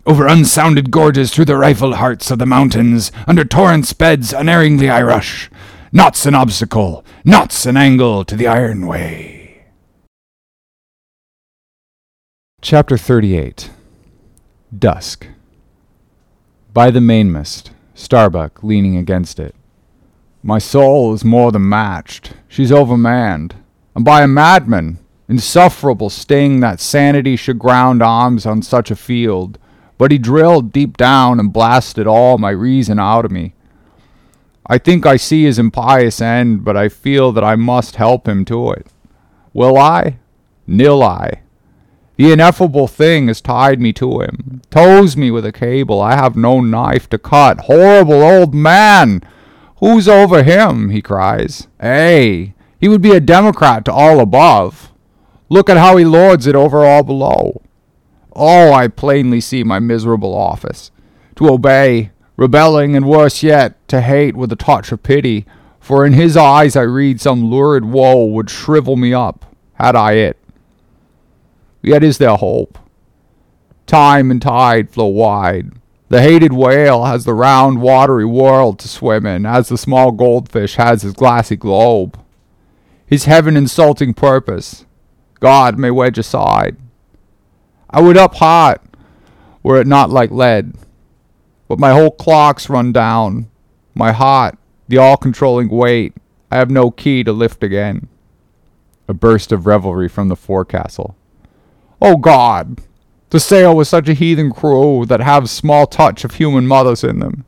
Over 0.05 0.27
unsounded 0.27 0.91
gorges 0.91 1.33
through 1.33 1.45
the 1.45 1.57
rifled 1.57 1.95
hearts 1.95 2.29
of 2.29 2.37
the 2.37 2.45
mountains, 2.45 3.11
under 3.25 3.43
torrents' 3.43 3.91
beds 3.93 4.33
unerringly 4.33 4.89
I 4.89 5.01
rush. 5.01 5.49
Naught's 5.91 6.25
an 6.25 6.35
obstacle, 6.35 7.03
knots 7.23 7.65
an 7.65 7.75
angle 7.75 8.23
to 8.25 8.35
the 8.35 8.45
iron 8.45 8.85
way. 8.85 9.65
Chapter 12.61 12.97
38 12.97 13.71
Dusk. 14.77 15.27
By 16.73 16.91
the 16.91 17.01
mainmast, 17.01 17.71
Starbuck 17.95 18.61
leaning 18.61 18.97
against 18.97 19.39
it. 19.39 19.55
My 20.43 20.59
soul 20.59 21.13
is 21.13 21.23
more 21.23 21.51
than 21.51 21.67
matched. 21.67 22.33
She's 22.47 22.69
overmanned. 22.69 23.53
And 23.95 24.05
by 24.05 24.21
a 24.21 24.27
madman, 24.27 24.99
insufferable 25.27 26.11
sting 26.11 26.59
that 26.59 26.79
sanity 26.79 27.35
should 27.35 27.57
ground 27.57 28.03
arms 28.03 28.45
on 28.45 28.61
such 28.61 28.91
a 28.91 28.95
field. 28.95 29.57
But 29.97 30.11
he 30.11 30.17
drilled 30.17 30.71
deep 30.71 30.97
down 30.97 31.39
and 31.39 31.53
blasted 31.53 32.07
all 32.07 32.37
my 32.37 32.49
reason 32.51 32.99
out 32.99 33.25
of 33.25 33.31
me. 33.31 33.53
I 34.67 34.77
think 34.77 35.05
I 35.05 35.15
see 35.15 35.43
his 35.43 35.59
impious 35.59 36.19
end, 36.19 36.65
but 36.65 36.75
I 36.75 36.89
feel 36.89 37.31
that 37.31 37.43
I 37.43 37.55
must 37.55 37.97
help 37.97 38.27
him 38.27 38.45
to 38.45 38.71
it. 38.71 38.87
Will 39.53 39.77
I? 39.77 40.17
Nil 40.67 41.03
I. 41.03 41.41
The 42.17 42.31
ineffable 42.31 42.87
thing 42.87 43.27
has 43.27 43.41
tied 43.41 43.81
me 43.81 43.91
to 43.93 44.21
him, 44.21 44.61
tows 44.69 45.17
me 45.17 45.31
with 45.31 45.45
a 45.45 45.51
cable. 45.51 46.01
I 46.01 46.15
have 46.15 46.35
no 46.35 46.61
knife 46.61 47.09
to 47.09 47.17
cut. 47.17 47.61
Horrible 47.61 48.23
old 48.23 48.53
man! 48.55 49.21
Who's 49.79 50.07
over 50.07 50.41
him? 50.41 50.89
he 50.89 51.01
cries. 51.01 51.67
Ay, 51.79 52.53
he 52.79 52.87
would 52.87 53.01
be 53.01 53.11
a 53.11 53.19
Democrat 53.19 53.83
to 53.85 53.93
all 53.93 54.21
above. 54.21 54.91
Look 55.49 55.69
at 55.69 55.77
how 55.77 55.97
he 55.97 56.05
lords 56.05 56.47
it 56.47 56.55
over 56.55 56.85
all 56.85 57.03
below. 57.03 57.61
Oh, 58.35 58.73
I 58.73 58.87
plainly 58.87 59.39
see 59.39 59.63
my 59.63 59.79
miserable 59.79 60.33
office. 60.33 60.91
To 61.37 61.49
obey, 61.49 62.11
rebelling, 62.35 62.95
and 62.95 63.07
worse 63.07 63.41
yet, 63.43 63.87
to 63.87 64.01
hate 64.01 64.35
with 64.35 64.51
a 64.51 64.57
touch 64.57 64.91
of 64.91 65.03
pity, 65.03 65.45
for 65.79 66.05
in 66.05 66.13
his 66.13 66.35
eyes 66.35 66.75
I 66.75 66.81
read 66.81 67.21
some 67.21 67.45
lurid 67.45 67.85
woe 67.85 68.25
would 68.25 68.49
shrivel 68.49 68.95
me 68.95 69.13
up, 69.13 69.45
had 69.75 69.95
I 69.95 70.13
it. 70.13 70.37
Yet 71.81 72.03
is 72.03 72.17
there 72.17 72.35
hope. 72.35 72.77
Time 73.85 74.31
and 74.31 74.41
tide 74.41 74.89
flow 74.89 75.05
wide. 75.05 75.71
The 76.09 76.21
hated 76.21 76.53
whale 76.53 77.05
has 77.05 77.25
the 77.25 77.33
round, 77.33 77.81
watery 77.81 78.25
world 78.25 78.79
to 78.79 78.87
swim 78.87 79.25
in, 79.25 79.45
as 79.45 79.69
the 79.69 79.77
small 79.77 80.11
goldfish 80.11 80.75
has 80.75 81.03
his 81.03 81.13
glassy 81.13 81.55
globe. 81.55 82.19
His 83.05 83.25
heaven 83.25 83.55
insulting 83.55 84.13
purpose, 84.13 84.85
God 85.39 85.77
may 85.77 85.91
wedge 85.91 86.17
aside. 86.17 86.77
I 87.89 88.01
would 88.01 88.17
up 88.17 88.35
hot, 88.35 88.83
were 89.63 89.79
it 89.79 89.87
not 89.87 90.09
like 90.09 90.31
lead. 90.31 90.73
But 91.67 91.79
my 91.79 91.91
whole 91.91 92.11
clock's 92.11 92.69
run 92.69 92.91
down. 92.91 93.49
My 93.93 94.11
heart, 94.11 94.57
the 94.87 94.97
all 94.97 95.17
controlling 95.17 95.69
weight, 95.69 96.13
I 96.51 96.57
have 96.57 96.69
no 96.69 96.91
key 96.91 97.23
to 97.23 97.31
lift 97.31 97.63
again. 97.63 98.07
A 99.07 99.13
burst 99.13 99.51
of 99.51 99.65
revelry 99.65 100.07
from 100.07 100.27
the 100.27 100.35
forecastle. 100.35 101.15
Oh 102.01 102.17
God! 102.17 102.81
To 103.31 103.39
sail 103.39 103.75
with 103.75 103.87
such 103.87 104.07
a 104.09 104.13
heathen 104.13 104.51
crew 104.51 105.05
that 105.07 105.21
have 105.21 105.49
small 105.49 105.87
touch 105.87 106.23
of 106.23 106.35
human 106.35 106.67
mothers 106.67 107.03
in 107.03 107.19
them, 107.19 107.45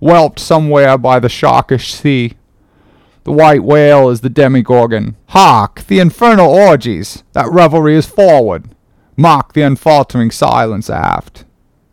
whelped 0.00 0.38
somewhere 0.38 0.98
by 0.98 1.18
the 1.18 1.28
sharkish 1.28 1.92
sea. 1.92 2.34
The 3.24 3.32
white 3.32 3.64
whale 3.64 4.10
is 4.10 4.20
the 4.20 4.28
demigorgon. 4.28 5.14
Hark! 5.28 5.84
The 5.86 6.00
infernal 6.00 6.50
orgies! 6.50 7.22
That 7.32 7.50
revelry 7.50 7.96
is 7.96 8.06
forward. 8.06 8.73
Mark 9.16 9.52
the 9.52 9.62
unfaltering 9.62 10.30
silence 10.30 10.90
aft. 10.90 11.44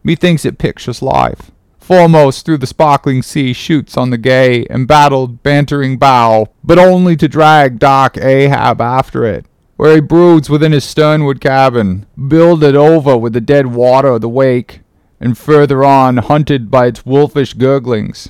Methinks 0.04 0.46
it 0.46 0.58
pictures 0.58 1.02
life. 1.02 1.52
Foremost 1.78 2.46
through 2.46 2.58
the 2.58 2.68
sparkling 2.68 3.22
sea 3.22 3.54
shoots 3.54 3.98
on 3.98 4.10
the 4.10 4.18
gay, 4.18 4.66
embattled, 4.70 5.44
bantering 5.44 5.98
bow, 5.98 6.48
but 6.64 6.80
only 6.80 7.16
to 7.18 7.28
drag 7.28 7.80
dark 7.80 8.18
Ahab 8.18 8.82
after 8.82 9.26
it, 9.26 9.46
where 9.78 9.96
he 9.96 10.02
broods 10.02 10.50
within 10.50 10.72
his 10.72 10.84
sternward 10.84 11.42
cabin, 11.42 12.06
builded 12.28 12.76
over 12.76 13.18
with 13.18 13.34
the 13.34 13.42
dead 13.42 13.68
water 13.68 14.10
of 14.10 14.22
the 14.22 14.30
wake, 14.30 14.82
and 15.20 15.38
further 15.38 15.84
on, 15.84 16.18
hunted 16.18 16.72
by 16.72 16.88
its 16.88 17.06
wolfish 17.06 17.54
gurglings. 17.54 18.30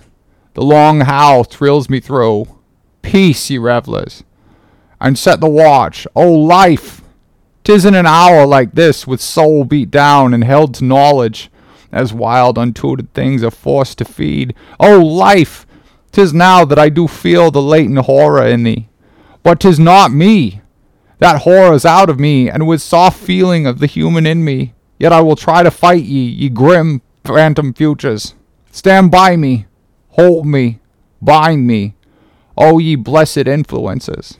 The 0.53 0.63
long 0.63 1.01
howl 1.01 1.43
thrills 1.45 1.89
me 1.89 1.99
through. 1.99 2.47
Peace, 3.01 3.49
ye 3.49 3.57
revellers, 3.57 4.23
and 4.99 5.17
set 5.17 5.39
the 5.39 5.49
watch, 5.49 6.05
O 6.15 6.31
life! 6.31 7.00
Tis 7.63 7.85
in 7.85 7.93
an 7.93 8.07
hour 8.07 8.45
like 8.45 8.73
this, 8.73 9.05
with 9.05 9.21
soul 9.21 9.63
beat 9.65 9.91
down 9.91 10.33
and 10.33 10.43
held 10.43 10.73
to 10.75 10.83
knowledge, 10.83 11.51
as 11.91 12.13
wild 12.13 12.57
untutored 12.57 13.13
things 13.13 13.43
are 13.43 13.51
forced 13.51 13.97
to 13.99 14.05
feed. 14.05 14.55
O 14.79 14.99
life! 14.99 15.67
Tis 16.11 16.33
now 16.33 16.65
that 16.65 16.79
I 16.79 16.89
do 16.89 17.07
feel 17.07 17.51
the 17.51 17.61
latent 17.61 17.99
horror 17.99 18.45
in 18.45 18.63
thee. 18.63 18.89
But 19.43 19.59
tis 19.59 19.79
not 19.79 20.11
me. 20.11 20.61
That 21.19 21.43
horror's 21.43 21.85
out 21.85 22.09
of 22.09 22.19
me, 22.19 22.49
and 22.49 22.67
with 22.67 22.81
soft 22.81 23.19
feeling 23.19 23.67
of 23.67 23.79
the 23.79 23.85
human 23.85 24.25
in 24.25 24.43
me. 24.43 24.73
Yet 24.97 25.13
I 25.13 25.21
will 25.21 25.35
try 25.35 25.63
to 25.63 25.71
fight 25.71 26.03
ye, 26.03 26.23
ye 26.23 26.49
grim 26.49 27.01
phantom 27.23 27.73
futures. 27.73 28.33
Stand 28.71 29.11
by 29.11 29.35
me, 29.35 29.67
hold 30.09 30.45
me, 30.45 30.79
bind 31.21 31.67
me, 31.67 31.95
O 32.57 32.79
ye 32.79 32.95
blessed 32.95 33.47
influences. 33.47 34.37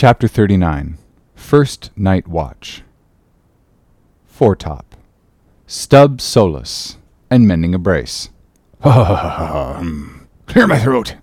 Chapter 0.00 0.28
39 0.28 0.96
First 1.34 1.90
Night 1.96 2.28
Watch 2.28 2.84
Foretop 4.32 4.84
Stubb 5.66 6.20
Solus 6.20 6.98
and 7.28 7.48
mending 7.48 7.74
a 7.74 7.80
brace. 7.80 8.30
Ha. 8.82 9.74
Um, 9.80 10.28
clear 10.46 10.68
my 10.68 10.78
throat. 10.78 11.16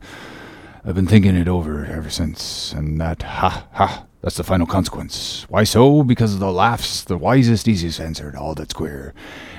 I've 0.83 0.93
been 0.93 1.07
thinking 1.07 1.37
it 1.37 1.47
over 1.47 1.85
ever 1.85 2.09
since, 2.09 2.73
and 2.73 2.99
that 2.99 3.23
ha 3.23 3.65
ha, 3.71 4.07
that's 4.19 4.35
the 4.35 4.43
final 4.43 4.67
consequence. 4.67 5.45
Why 5.47 5.63
so? 5.63 6.03
Because 6.03 6.39
the 6.39 6.51
laugh's 6.51 7.05
the 7.05 7.17
wisest, 7.17 7.69
easiest 7.69 8.01
answer 8.01 8.33
to 8.33 8.37
all 8.37 8.55
that's 8.55 8.73
queer. 8.73 9.13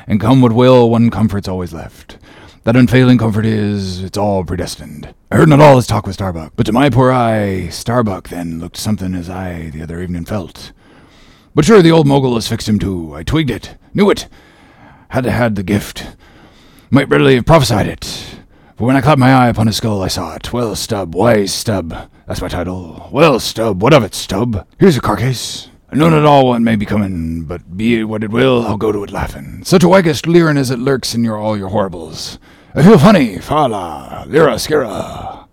And 0.06 0.20
come 0.20 0.42
what 0.42 0.52
will, 0.52 0.90
one 0.90 1.08
comfort's 1.08 1.48
always 1.48 1.72
left. 1.72 2.18
That 2.66 2.74
unfailing 2.74 3.18
comfort 3.18 3.46
is, 3.46 4.02
it's 4.02 4.18
all 4.18 4.42
predestined. 4.42 5.14
I 5.30 5.36
heard 5.36 5.48
not 5.48 5.60
all 5.60 5.76
his 5.76 5.86
talk 5.86 6.04
with 6.04 6.14
Starbuck, 6.14 6.54
but 6.56 6.66
to 6.66 6.72
my 6.72 6.90
poor 6.90 7.12
eye, 7.12 7.68
Starbuck 7.68 8.28
then 8.28 8.58
looked 8.58 8.76
something 8.76 9.14
as 9.14 9.30
I 9.30 9.70
the 9.70 9.82
other 9.82 10.02
evening 10.02 10.24
felt. 10.24 10.72
But 11.54 11.64
sure, 11.64 11.80
the 11.80 11.92
old 11.92 12.08
mogul 12.08 12.34
has 12.34 12.48
fixed 12.48 12.68
him 12.68 12.80
too. 12.80 13.14
I 13.14 13.22
twigged 13.22 13.50
it, 13.50 13.76
knew 13.94 14.10
it, 14.10 14.26
had 15.10 15.26
had 15.26 15.54
the 15.54 15.62
gift. 15.62 16.16
Might 16.90 17.08
readily 17.08 17.36
have 17.36 17.46
prophesied 17.46 17.86
it. 17.86 18.40
For 18.76 18.84
when 18.84 18.96
I 18.96 19.00
clapped 19.00 19.20
my 19.20 19.32
eye 19.32 19.48
upon 19.48 19.68
his 19.68 19.76
skull, 19.76 20.02
I 20.02 20.08
saw 20.08 20.34
it. 20.34 20.52
Well, 20.52 20.74
Stubb, 20.74 21.14
wise 21.14 21.54
Stubb. 21.54 22.10
That's 22.26 22.42
my 22.42 22.48
title. 22.48 23.10
Well, 23.12 23.38
Stubb, 23.38 23.80
what 23.80 23.94
of 23.94 24.02
it, 24.02 24.12
Stubb? 24.12 24.66
Here's 24.80 24.96
a 24.96 25.00
carcase. 25.00 25.68
I 25.88 25.94
know 25.94 26.10
not 26.10 26.26
all 26.26 26.48
what 26.48 26.62
may 26.62 26.74
be 26.74 26.84
coming, 26.84 27.44
but 27.44 27.76
be 27.76 28.00
it 28.00 28.04
what 28.06 28.24
it 28.24 28.32
will, 28.32 28.66
I'll 28.66 28.76
go 28.76 28.90
to 28.90 29.04
it 29.04 29.12
laughing. 29.12 29.62
Such 29.62 29.84
a 29.84 29.88
waggish 29.88 30.26
leering 30.26 30.56
as 30.56 30.72
it 30.72 30.80
lurks 30.80 31.14
in 31.14 31.22
your 31.22 31.38
all 31.38 31.56
your 31.56 31.68
horribles. 31.68 32.40
I 32.76 32.82
feel 32.82 32.98
funny. 32.98 33.38
Fala, 33.38 34.26
lira, 34.28 34.56
skira. 34.56 35.46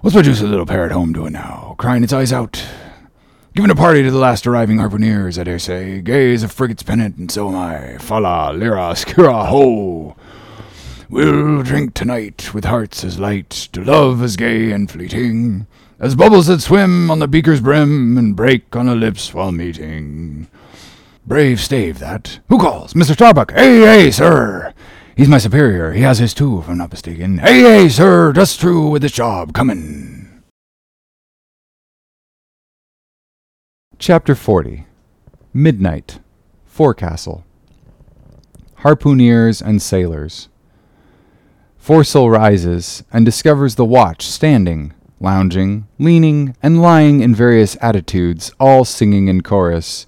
What's 0.00 0.16
my 0.16 0.22
juicy 0.22 0.44
little 0.44 0.66
parrot 0.66 0.90
home 0.90 1.12
doing 1.12 1.32
now? 1.32 1.76
Crying 1.78 2.02
its 2.02 2.12
eyes 2.12 2.32
out. 2.32 2.60
Giving 3.54 3.70
a 3.70 3.76
party 3.76 4.02
to 4.02 4.10
the 4.10 4.18
last 4.18 4.44
arriving 4.44 4.78
harpooneers, 4.78 5.38
I 5.38 5.44
dare 5.44 5.60
say. 5.60 6.00
Gay 6.00 6.34
as 6.34 6.42
a 6.42 6.48
frigate's 6.48 6.82
pennant, 6.82 7.16
and 7.16 7.30
so 7.30 7.48
am 7.48 7.54
I. 7.54 7.98
Fala, 7.98 8.52
lira, 8.52 8.92
skira, 8.94 9.46
ho! 9.46 10.16
We'll 11.08 11.62
drink 11.62 11.94
tonight 11.94 12.52
with 12.52 12.64
hearts 12.64 13.04
as 13.04 13.20
light 13.20 13.50
to 13.72 13.84
love 13.84 14.20
as 14.20 14.36
gay 14.36 14.72
and 14.72 14.90
fleeting 14.90 15.68
as 16.00 16.16
bubbles 16.16 16.48
that 16.48 16.60
swim 16.60 17.08
on 17.08 17.20
the 17.20 17.28
beaker's 17.28 17.60
brim 17.60 18.18
and 18.18 18.34
break 18.34 18.74
on 18.74 18.86
the 18.86 18.96
lips 18.96 19.32
while 19.32 19.52
meeting. 19.52 20.48
Brave 21.24 21.60
stave, 21.60 22.00
that. 22.00 22.40
Who 22.48 22.58
calls? 22.58 22.94
Mr. 22.94 23.12
Starbuck. 23.12 23.52
Hey, 23.52 23.82
hey, 23.82 24.10
sir. 24.10 24.74
He's 25.16 25.28
my 25.28 25.38
superior. 25.38 25.92
He 25.92 26.02
has 26.02 26.18
his 26.18 26.34
too, 26.34 26.58
if 26.60 26.68
I'm 26.68 26.78
not 26.78 26.90
mistaken. 26.90 27.38
Hey, 27.38 27.60
hey, 27.62 27.88
sir. 27.88 28.32
Just 28.32 28.60
through 28.60 28.88
with 28.88 29.02
this 29.02 29.12
job. 29.12 29.52
Comin'. 29.52 30.42
Chapter 33.98 34.34
40 34.34 34.86
Midnight 35.52 36.20
Forecastle 36.64 37.44
Harpooneers 38.78 39.60
and 39.60 39.82
Sailors 39.82 40.48
Foresail 41.76 42.30
rises 42.30 43.04
and 43.12 43.26
discovers 43.26 43.74
the 43.74 43.84
watch 43.84 44.26
standing, 44.26 44.94
lounging, 45.18 45.86
leaning, 45.98 46.56
and 46.62 46.80
lying 46.80 47.20
in 47.20 47.34
various 47.34 47.76
attitudes, 47.82 48.52
all 48.60 48.84
singing 48.84 49.28
in 49.28 49.42
chorus. 49.42 50.06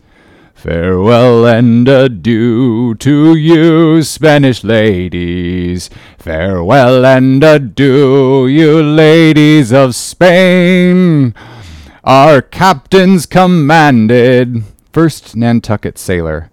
Farewell 0.63 1.45
and 1.45 1.89
adieu 1.89 2.95
to 2.95 3.35
you, 3.35 4.01
Spanish 4.05 4.63
ladies. 4.63 5.91
Farewell 6.19 7.05
and 7.05 7.43
adieu, 7.43 8.47
you 8.47 8.81
ladies 8.81 9.73
of 9.73 9.97
Spain. 9.97 11.35
Our 12.05 12.41
captains 12.41 13.27
commanded. 13.27 14.63
First 14.93 15.35
Nantucket 15.35 15.99
sailor. 15.99 16.49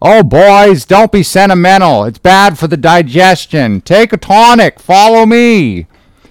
Oh, 0.00 0.24
boys, 0.24 0.84
don't 0.84 1.12
be 1.12 1.22
sentimental. 1.22 2.02
It's 2.02 2.18
bad 2.18 2.58
for 2.58 2.66
the 2.66 2.76
digestion. 2.76 3.80
Take 3.82 4.12
a 4.12 4.16
tonic. 4.16 4.80
Follow 4.80 5.24
me. 5.24 5.86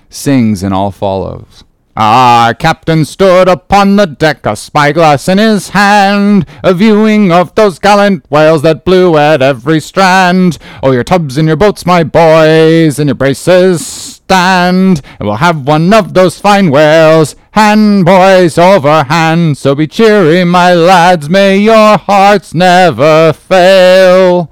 Sings 0.09 0.63
and 0.63 0.73
all 0.73 0.91
follows. 0.91 1.63
Our 1.97 2.53
captain 2.53 3.03
stood 3.03 3.49
upon 3.49 3.97
the 3.97 4.05
deck, 4.05 4.45
a 4.45 4.55
spyglass 4.55 5.27
in 5.27 5.39
his 5.39 5.69
hand, 5.69 6.45
a 6.63 6.73
viewing 6.73 7.33
of 7.33 7.53
those 7.55 7.79
gallant 7.79 8.29
whales 8.31 8.61
that 8.61 8.85
blew 8.85 9.17
at 9.17 9.41
every 9.41 9.81
strand. 9.81 10.57
Oh, 10.81 10.91
your 10.91 11.03
tubs 11.03 11.37
and 11.37 11.49
your 11.49 11.57
boats, 11.57 11.85
my 11.85 12.03
boys, 12.05 12.97
and 12.97 13.09
your 13.09 13.15
braces 13.15 13.85
stand, 13.85 15.01
and 15.19 15.27
we'll 15.27 15.35
have 15.35 15.67
one 15.67 15.93
of 15.93 16.13
those 16.13 16.39
fine 16.39 16.71
whales, 16.71 17.35
hand, 17.51 18.05
boys, 18.05 18.57
over 18.57 19.03
hand. 19.03 19.57
So 19.57 19.75
be 19.75 19.85
cheery, 19.85 20.45
my 20.45 20.73
lads, 20.73 21.29
may 21.29 21.57
your 21.57 21.97
hearts 21.97 22.53
never 22.53 23.33
fail. 23.33 24.49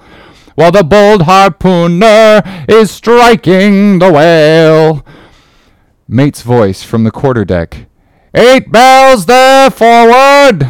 While 0.55 0.73
the 0.73 0.83
bold 0.83 1.21
harpooner 1.21 2.43
is 2.67 2.91
striking 2.91 3.99
the 3.99 4.11
whale. 4.11 5.05
Mate's 6.11 6.41
voice 6.41 6.81
from 6.81 7.03
the 7.03 7.11
quarterdeck. 7.11 7.85
Eight 8.33 8.71
bells 8.71 9.27
there 9.27 9.69
forward! 9.69 10.67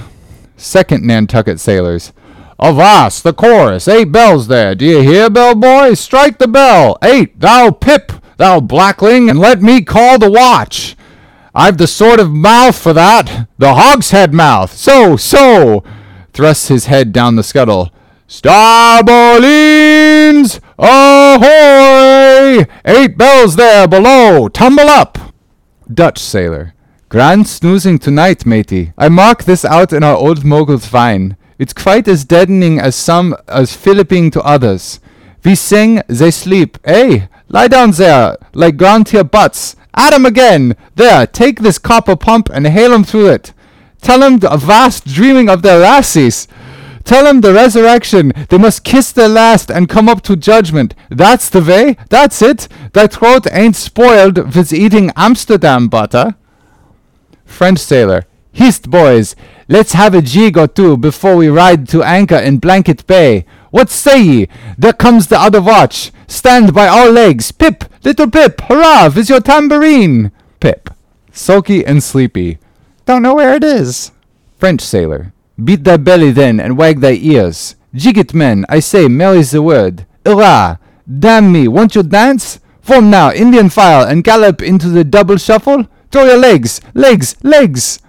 Second 0.58 1.06
Nantucket 1.06 1.62
sailors. 1.62 2.12
Avast, 2.60 3.24
the 3.24 3.32
chorus, 3.32 3.88
eight 3.88 4.12
bells 4.12 4.50
there. 4.50 4.76
Do 4.76 4.84
you 4.84 5.00
hear, 5.00 5.30
bell 5.30 5.56
boy? 5.56 5.94
Strike 5.94 6.40
the 6.40 6.50
bell. 6.50 6.98
Eight, 7.02 7.40
thou 7.40 7.72
pip, 7.72 8.12
thou 8.36 8.60
blackling, 8.60 9.30
and 9.30 9.40
let 9.40 9.62
me 9.62 9.82
call 9.82 10.20
the 10.20 10.30
watch. 10.30 10.98
I've 11.56 11.78
the 11.78 11.88
sort 11.88 12.20
of 12.20 12.30
mouth 12.32 12.78
for 12.78 12.92
that, 12.92 13.48
the 13.58 13.76
hogshead 13.76 14.34
mouth. 14.34 14.74
So, 14.74 15.16
so. 15.16 15.86
Thrusts 16.34 16.68
his 16.68 16.88
head 16.88 17.14
down 17.14 17.38
the 17.38 17.44
scuttle. 17.44 17.94
Starbolines! 18.28 19.00
Ahoy! 20.78 22.66
Eight 22.84 23.18
bells 23.18 23.56
there 23.56 23.88
below. 23.88 24.50
Tumble 24.50 24.90
up. 24.90 25.29
Dutch 25.92 26.20
sailor. 26.20 26.74
Grand 27.10 27.48
snoozing 27.48 27.98
tonight, 27.98 28.46
matey. 28.46 28.94
I 28.96 29.10
mark 29.10 29.46
this 29.46 29.66
out 29.66 29.92
in 29.92 30.04
our 30.04 30.16
old 30.16 30.46
mogul's 30.46 30.86
vine. 30.86 31.36
It's 31.58 31.74
quite 31.74 32.08
as 32.08 32.26
deadening 32.26 32.80
as 32.80 32.96
some 32.96 33.36
as 33.48 33.76
filliping 33.76 34.30
to 34.32 34.42
others. 34.44 35.00
We 35.44 35.56
sing, 35.56 36.02
they 36.08 36.30
sleep. 36.30 36.78
Hey, 36.86 37.28
lie 37.48 37.68
down 37.68 37.92
there, 37.92 38.38
like 38.54 38.80
your 38.80 39.24
butts. 39.24 39.76
At 39.96 40.14
'em 40.14 40.26
again. 40.28 40.76
There, 40.96 41.26
take 41.26 41.62
this 41.62 41.80
copper 41.80 42.16
pump 42.16 42.50
and 42.54 42.68
hail 42.68 42.94
'em 42.94 43.04
through 43.04 43.30
it. 43.30 43.54
Tell 44.02 44.24
'em 44.24 44.38
the 44.38 44.56
vast 44.58 45.08
dreaming 45.08 45.50
of 45.50 45.64
their 45.64 45.80
lassies. 45.80 46.48
Tell 47.10 47.26
'em 47.26 47.42
the 47.42 47.56
resurrection. 47.56 48.32
They 48.50 48.60
must 48.60 48.84
kiss 48.84 49.12
their 49.12 49.28
last 49.28 49.72
and 49.72 49.90
come 49.90 50.08
up 50.08 50.22
to 50.26 50.36
judgment. 50.36 50.94
That's 51.10 51.50
the 51.50 51.60
way. 51.60 51.98
That's 52.10 52.40
it. 52.44 52.68
Thy 52.94 53.08
throat 53.08 53.48
ain't 53.52 53.76
spoiled 53.76 54.56
with 54.56 54.72
eating 54.72 55.12
Amsterdam 55.16 55.88
butter. 55.88 56.36
French 57.46 57.80
sailor. 57.80 58.28
Hist, 58.52 58.92
boys. 58.92 59.36
Let's 59.68 59.94
have 59.94 60.14
a 60.14 60.22
jig 60.22 60.56
or 60.56 60.68
two 60.68 60.98
before 60.98 61.36
we 61.36 61.48
ride 61.48 61.88
to 61.90 62.04
anchor 62.04 62.38
in 62.38 62.60
Blanket 62.60 63.08
Bay. 63.08 63.44
What 63.72 63.90
say 63.90 64.22
ye? 64.22 64.48
There 64.78 64.94
comes 64.94 65.26
the 65.26 65.42
other 65.42 65.64
watch. 65.64 66.12
Stand 66.28 66.76
by 66.76 66.88
all 66.88 67.10
legs. 67.10 67.52
Pip, 67.52 67.86
little 68.04 68.30
Pip, 68.30 68.62
hurrah, 68.62 69.10
with 69.16 69.30
your 69.30 69.42
tambourine. 69.42 70.32
Pip. 70.60 70.92
Sulky 71.32 71.84
and 71.84 72.04
sleepy. 72.04 72.60
Don't 73.08 73.24
know 73.24 73.34
where 73.34 73.56
it 73.56 73.64
is. 73.64 74.12
French 74.60 74.82
sailor. 74.82 75.34
Beat 75.64 75.84
thy 75.84 75.98
belly 75.98 76.32
then, 76.32 76.60
and 76.60 76.78
wag 76.78 77.02
thy 77.02 77.14
ears. 77.14 77.76
Jig 77.94 78.18
it, 78.18 78.34
men, 78.34 78.66
I 78.70 78.80
say, 78.80 79.08
merry's 79.08 79.52
the 79.52 79.62
word. 79.62 80.06
Hurrah! 80.26 80.78
Damn 81.08 81.52
me, 81.52 81.68
won't 81.68 81.96
you 81.96 82.04
dance? 82.04 82.60
Form 82.82 83.10
now, 83.10 83.32
Indian 83.32 83.70
file, 83.70 84.08
and 84.08 84.24
gallop 84.24 84.62
into 84.62 84.90
the 84.90 85.04
double 85.04 85.38
shuffle. 85.38 85.88
Throw 86.12 86.26
your 86.26 86.38
legs, 86.38 86.82
legs, 86.94 87.36
legs! 87.44 88.00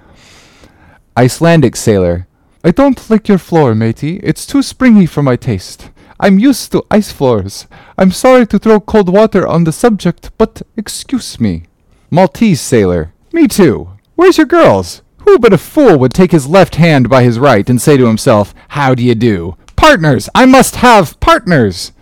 Icelandic 1.16 1.76
sailor. 1.76 2.26
I 2.62 2.70
don't 2.70 3.10
like 3.10 3.26
your 3.26 3.38
floor, 3.38 3.74
matey. 3.74 4.20
It's 4.22 4.46
too 4.46 4.62
springy 4.62 5.06
for 5.06 5.22
my 5.22 5.36
taste. 5.36 5.90
I'm 6.18 6.38
used 6.38 6.72
to 6.72 6.84
ice 6.90 7.10
floors. 7.10 7.66
I'm 7.96 8.10
sorry 8.10 8.46
to 8.48 8.58
throw 8.58 8.80
cold 8.80 9.08
water 9.08 9.46
on 9.46 9.64
the 9.64 9.72
subject, 9.72 10.30
but 10.36 10.62
excuse 10.76 11.40
me. 11.40 11.64
Maltese 12.10 12.60
sailor. 12.60 13.14
Me 13.32 13.48
too. 13.48 13.90
Where's 14.14 14.36
your 14.36 14.46
girls? 14.46 15.00
Who 15.30 15.38
but 15.38 15.52
a 15.52 15.58
fool 15.58 15.96
would 15.96 16.12
take 16.12 16.32
his 16.32 16.48
left 16.48 16.74
hand 16.74 17.08
by 17.08 17.22
his 17.22 17.38
right 17.38 17.70
and 17.70 17.80
say 17.80 17.96
to 17.96 18.08
himself, 18.08 18.52
How 18.70 18.96
do 18.96 19.04
you 19.04 19.14
do? 19.14 19.56
Partners! 19.76 20.28
I 20.34 20.44
must 20.44 20.74
have 20.76 21.20
partners! 21.20 21.92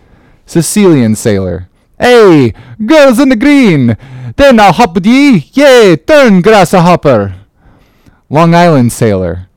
Sicilian 0.47 1.13
sailor. 1.13 1.69
Hey, 1.99 2.55
girls 2.83 3.19
in 3.19 3.29
the 3.29 3.35
green! 3.35 3.97
Then 4.35 4.59
I'll 4.59 4.73
hop 4.73 4.95
with 4.95 5.05
ye! 5.05 5.47
Yea, 5.53 5.95
turn, 5.97 6.41
grasshopper! 6.41 7.35
Long 8.31 8.55
Island 8.55 8.91
sailor. 8.93 9.47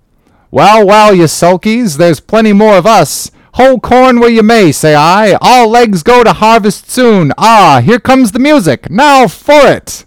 Well, 0.51 0.87
well, 0.87 1.15
you 1.15 1.25
sulkies, 1.25 1.97
there's 1.97 2.21
plenty 2.21 2.53
more 2.53 2.77
of 2.77 2.85
us. 2.85 3.31
Hold 3.55 3.83
corn 3.83 4.21
where 4.21 4.29
you 4.29 4.43
may, 4.43 4.71
say 4.73 4.95
I. 4.95 5.39
All 5.41 5.67
legs 5.71 6.03
go 6.03 6.23
to 6.23 6.35
harvest 6.35 6.91
soon. 6.91 7.33
Ah, 7.39 7.81
here 7.83 8.01
comes 8.01 8.33
the 8.33 8.39
music. 8.39 8.91
Now 8.91 9.29
for 9.29 9.67
it! 9.67 10.05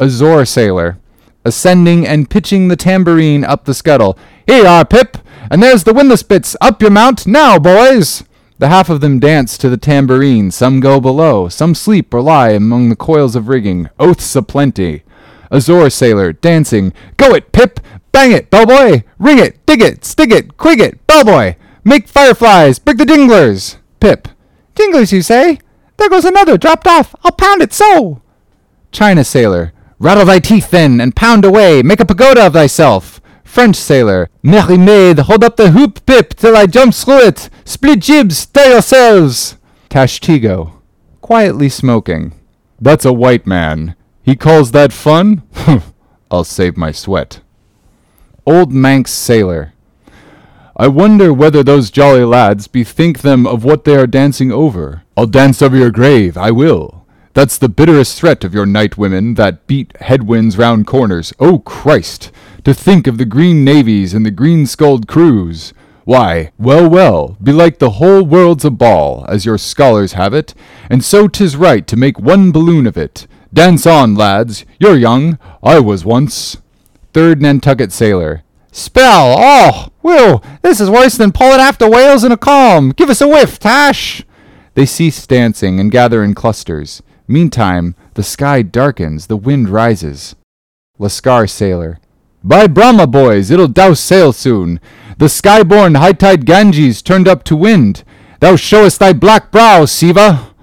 Azore 0.00 0.48
sailor, 0.48 0.98
ascending 1.46 2.06
and 2.06 2.28
pitching 2.28 2.68
the 2.68 2.76
tambourine 2.76 3.44
up 3.44 3.64
the 3.64 3.74
scuttle. 3.74 4.18
Here 4.46 4.66
are, 4.66 4.84
Pip, 4.84 5.16
and 5.50 5.62
there's 5.62 5.84
the 5.84 5.94
windlass 5.94 6.22
bits. 6.22 6.56
Up 6.60 6.82
your 6.82 6.90
mount, 6.90 7.26
now, 7.26 7.58
boys! 7.58 8.24
The 8.58 8.68
half 8.68 8.90
of 8.90 9.00
them 9.00 9.20
dance 9.20 9.56
to 9.58 9.68
the 9.68 9.76
tambourine. 9.76 10.50
Some 10.50 10.80
go 10.80 11.00
below. 11.00 11.48
Some 11.48 11.74
sleep 11.74 12.12
or 12.12 12.20
lie 12.20 12.50
among 12.50 12.88
the 12.88 12.96
coils 12.96 13.36
of 13.36 13.48
rigging. 13.48 13.88
Oaths 13.98 14.34
aplenty. 14.34 15.02
Azore 15.50 15.92
sailor, 15.92 16.32
dancing. 16.32 16.92
Go 17.16 17.34
it, 17.34 17.52
Pip! 17.52 17.78
Bang 18.10 18.32
it, 18.32 18.50
bellboy! 18.50 19.02
Ring 19.18 19.38
it, 19.38 19.64
dig 19.66 19.82
it, 19.82 20.04
stick 20.04 20.30
it, 20.30 20.56
quig 20.56 20.80
it, 20.80 21.06
bellboy! 21.06 21.54
Make 21.84 22.08
fireflies! 22.08 22.78
Break 22.78 22.96
the 22.96 23.04
dinglers! 23.04 23.76
Pip. 24.00 24.28
Dinglers, 24.74 25.12
you 25.12 25.22
say? 25.22 25.60
There 25.98 26.08
goes 26.08 26.24
another, 26.24 26.58
dropped 26.58 26.86
off. 26.86 27.14
I'll 27.22 27.32
pound 27.32 27.62
it 27.62 27.72
so! 27.72 28.22
China 28.90 29.22
sailor. 29.22 29.72
Rattle 29.98 30.26
thy 30.26 30.38
teeth 30.38 30.70
then, 30.70 31.00
and 31.00 31.16
pound 31.16 31.44
away. 31.44 31.82
Make 31.82 32.00
a 32.00 32.04
pagoda 32.04 32.46
of 32.46 32.52
thyself. 32.52 33.20
French 33.44 33.76
sailor. 33.76 34.28
Merry 34.42 34.76
maid, 34.76 35.20
hold 35.20 35.42
up 35.42 35.56
the 35.56 35.70
hoop, 35.70 36.04
Pip, 36.04 36.34
till 36.34 36.56
I 36.56 36.66
jump 36.66 36.94
through 36.94 37.26
it. 37.26 37.48
Split 37.64 38.00
jibs, 38.00 38.38
stir 38.38 38.72
yourselves. 38.72 39.56
Tashtego. 39.88 40.72
Quietly 41.22 41.70
smoking. 41.70 42.34
That's 42.78 43.06
a 43.06 43.12
white 43.12 43.46
man. 43.46 43.96
He 44.22 44.36
calls 44.36 44.72
that 44.72 44.92
fun? 44.92 45.42
I'll 46.30 46.44
save 46.44 46.76
my 46.76 46.92
sweat. 46.92 47.40
Old 48.44 48.72
Manx 48.72 49.10
sailor. 49.10 49.72
I 50.76 50.88
wonder 50.88 51.32
whether 51.32 51.62
those 51.62 51.90
jolly 51.90 52.24
lads 52.24 52.68
bethink 52.68 53.20
them 53.20 53.46
of 53.46 53.64
what 53.64 53.84
they 53.84 53.96
are 53.96 54.06
dancing 54.06 54.52
over. 54.52 55.04
I'll 55.16 55.26
dance 55.26 55.62
over 55.62 55.76
your 55.76 55.90
grave, 55.90 56.36
I 56.36 56.50
will. 56.50 57.05
That's 57.36 57.58
the 57.58 57.68
bitterest 57.68 58.18
threat 58.18 58.44
of 58.44 58.54
your 58.54 58.64
night 58.64 58.96
women 58.96 59.34
that 59.34 59.66
beat 59.66 59.94
headwinds 60.00 60.56
round 60.56 60.86
corners. 60.86 61.34
Oh 61.38 61.58
Christ! 61.58 62.30
To 62.64 62.72
think 62.72 63.06
of 63.06 63.18
the 63.18 63.26
green 63.26 63.62
navies 63.62 64.14
and 64.14 64.24
the 64.24 64.30
green 64.30 64.64
skulled 64.64 65.06
crews! 65.06 65.74
Why, 66.06 66.52
well, 66.58 66.88
well, 66.88 67.36
belike 67.42 67.78
the 67.78 68.00
whole 68.00 68.22
world's 68.22 68.64
a 68.64 68.70
ball, 68.70 69.26
as 69.28 69.44
your 69.44 69.58
scholars 69.58 70.14
have 70.14 70.32
it, 70.32 70.54
and 70.88 71.04
so 71.04 71.28
'tis 71.28 71.56
right 71.56 71.86
to 71.86 71.94
make 71.94 72.18
one 72.18 72.52
balloon 72.52 72.86
of 72.86 72.96
it. 72.96 73.26
Dance 73.52 73.86
on, 73.86 74.14
lads, 74.14 74.64
you're 74.80 74.96
young, 74.96 75.38
I 75.62 75.78
was 75.78 76.06
once. 76.06 76.56
Third 77.12 77.42
Nantucket 77.42 77.92
sailor. 77.92 78.44
Spell! 78.72 79.36
Oh! 79.38 79.88
Will! 80.02 80.42
This 80.62 80.80
is 80.80 80.88
worse 80.88 81.18
than 81.18 81.32
pulling 81.32 81.60
after 81.60 81.86
whales 81.86 82.24
in 82.24 82.32
a 82.32 82.38
calm! 82.38 82.92
Give 82.92 83.10
us 83.10 83.20
a 83.20 83.28
whiff, 83.28 83.58
Tash! 83.58 84.22
They 84.72 84.86
cease 84.86 85.26
dancing 85.26 85.78
and 85.78 85.90
gather 85.90 86.24
in 86.24 86.34
clusters. 86.34 87.02
Meantime, 87.28 87.94
the 88.14 88.22
sky 88.22 88.62
darkens, 88.62 89.26
the 89.26 89.36
wind 89.36 89.68
rises. 89.68 90.36
Lascar 90.98 91.48
sailor. 91.48 91.98
By 92.44 92.68
Brahma, 92.68 93.08
boys, 93.08 93.50
it'll 93.50 93.66
douse 93.66 93.98
sail 93.98 94.32
soon. 94.32 94.78
The 95.18 95.28
sky-born 95.28 95.96
high-tide 95.96 96.46
Ganges 96.46 97.02
turned 97.02 97.26
up 97.26 97.42
to 97.44 97.56
wind. 97.56 98.04
Thou 98.38 98.54
showest 98.54 99.00
thy 99.00 99.12
black 99.12 99.50
brow, 99.50 99.84
Siva! 99.86 100.54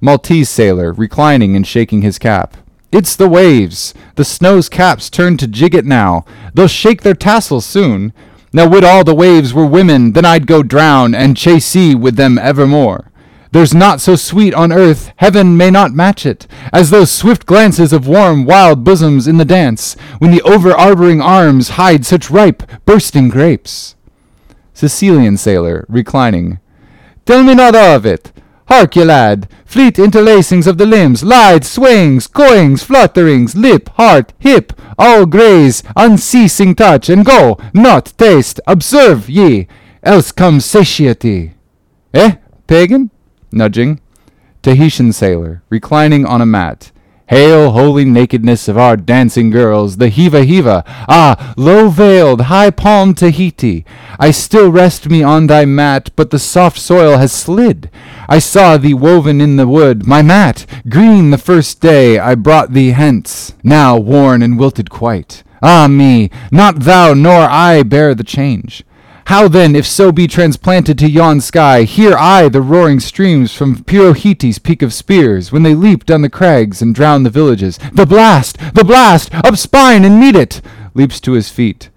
Maltese 0.00 0.48
sailor, 0.48 0.92
reclining 0.92 1.56
and 1.56 1.66
shaking 1.66 2.02
his 2.02 2.18
cap. 2.18 2.56
It's 2.92 3.16
the 3.16 3.28
waves. 3.28 3.92
The 4.14 4.24
snow's 4.24 4.68
caps 4.68 5.10
turn 5.10 5.36
to 5.38 5.48
jigget 5.48 5.84
now. 5.84 6.24
They'll 6.54 6.68
shake 6.68 7.02
their 7.02 7.14
tassels 7.14 7.66
soon. 7.66 8.12
Now 8.52 8.68
would 8.68 8.84
all 8.84 9.02
the 9.02 9.14
waves 9.14 9.52
were 9.52 9.66
women, 9.66 10.12
then 10.12 10.24
I'd 10.24 10.46
go 10.46 10.62
drown 10.62 11.14
and 11.14 11.36
chase 11.36 11.66
sea 11.66 11.94
with 11.94 12.16
them 12.16 12.38
evermore. 12.38 13.07
There's 13.50 13.74
naught 13.74 14.00
so 14.00 14.14
sweet 14.14 14.52
on 14.52 14.72
earth, 14.72 15.12
heaven 15.16 15.56
may 15.56 15.70
not 15.70 15.92
match 15.92 16.26
it, 16.26 16.46
as 16.72 16.90
those 16.90 17.10
swift 17.10 17.46
glances 17.46 17.92
of 17.94 18.06
warm, 18.06 18.44
wild 18.44 18.84
bosoms 18.84 19.26
in 19.26 19.38
the 19.38 19.44
dance, 19.44 19.94
when 20.18 20.30
the 20.30 20.42
over-arboring 20.42 21.22
arms 21.22 21.70
hide 21.70 22.04
such 22.04 22.30
ripe, 22.30 22.62
bursting 22.84 23.30
grapes. 23.30 23.96
Sicilian 24.74 25.36
sailor, 25.38 25.86
reclining. 25.88 26.60
Tell 27.24 27.42
me 27.42 27.54
not 27.54 27.74
of 27.74 28.04
it. 28.04 28.32
Hark 28.68 28.96
ye, 28.96 29.04
lad, 29.04 29.48
fleet 29.64 29.94
interlacings 29.94 30.66
of 30.66 30.76
the 30.76 30.84
limbs, 30.84 31.24
lithe 31.24 31.64
swayings, 31.64 32.26
coyings, 32.26 32.84
flutterings, 32.84 33.54
lip, 33.54 33.88
heart, 33.96 34.34
hip, 34.38 34.74
all 34.98 35.24
graze, 35.24 35.82
unceasing 35.96 36.74
touch, 36.74 37.08
and 37.08 37.24
go, 37.24 37.58
not 37.72 38.12
taste, 38.18 38.60
observe 38.66 39.30
ye, 39.30 39.66
else 40.02 40.32
comes 40.32 40.66
satiety. 40.66 41.54
Eh, 42.12 42.36
pagan? 42.66 43.10
Nudging. 43.50 44.00
Tahitian 44.62 45.12
sailor, 45.12 45.62
reclining 45.70 46.26
on 46.26 46.40
a 46.40 46.46
mat. 46.46 46.90
Hail, 47.28 47.72
holy 47.72 48.06
nakedness 48.06 48.68
of 48.68 48.78
our 48.78 48.96
dancing 48.96 49.50
girls, 49.50 49.98
the 49.98 50.10
Heeva 50.10 50.46
Heeva! 50.46 50.82
Ah, 51.08 51.52
low 51.58 51.90
veiled, 51.90 52.42
high 52.42 52.70
palmed 52.70 53.18
Tahiti! 53.18 53.84
I 54.18 54.30
still 54.30 54.72
rest 54.72 55.10
me 55.10 55.22
on 55.22 55.46
thy 55.46 55.66
mat, 55.66 56.10
but 56.16 56.30
the 56.30 56.38
soft 56.38 56.78
soil 56.78 57.18
has 57.18 57.30
slid. 57.30 57.90
I 58.30 58.38
saw 58.38 58.78
thee 58.78 58.94
woven 58.94 59.42
in 59.42 59.56
the 59.56 59.68
wood, 59.68 60.06
my 60.06 60.22
mat, 60.22 60.64
green 60.88 61.30
the 61.30 61.38
first 61.38 61.80
day 61.80 62.18
I 62.18 62.34
brought 62.34 62.72
thee 62.72 62.90
hence, 62.90 63.52
now 63.62 63.98
worn 63.98 64.40
and 64.40 64.58
wilted 64.58 64.88
quite. 64.88 65.42
Ah 65.62 65.86
me, 65.86 66.30
not 66.50 66.80
thou 66.80 67.12
nor 67.14 67.40
I 67.40 67.82
bear 67.82 68.14
the 68.14 68.24
change. 68.24 68.84
How 69.28 69.46
then, 69.46 69.76
if 69.76 69.86
so 69.86 70.10
be 70.10 70.26
transplanted 70.26 70.98
to 71.00 71.10
yon 71.10 71.42
sky, 71.42 71.82
hear 71.82 72.16
I 72.16 72.48
the 72.48 72.62
roaring 72.62 72.98
streams 72.98 73.52
from 73.52 73.84
Pirohitee's 73.84 74.58
peak 74.58 74.80
of 74.80 74.94
spears, 74.94 75.52
when 75.52 75.64
they 75.64 75.74
leap 75.74 76.06
down 76.06 76.22
the 76.22 76.30
crags 76.30 76.80
and 76.80 76.94
drown 76.94 77.24
the 77.24 77.28
villages? 77.30 77.78
The 77.92 78.06
blast! 78.06 78.56
The 78.72 78.84
blast! 78.84 79.34
Up 79.34 79.58
spine 79.58 80.06
and 80.06 80.18
meet 80.18 80.34
it! 80.34 80.62
Leaps 80.94 81.20
to 81.20 81.32
his 81.32 81.50
feet. 81.50 81.90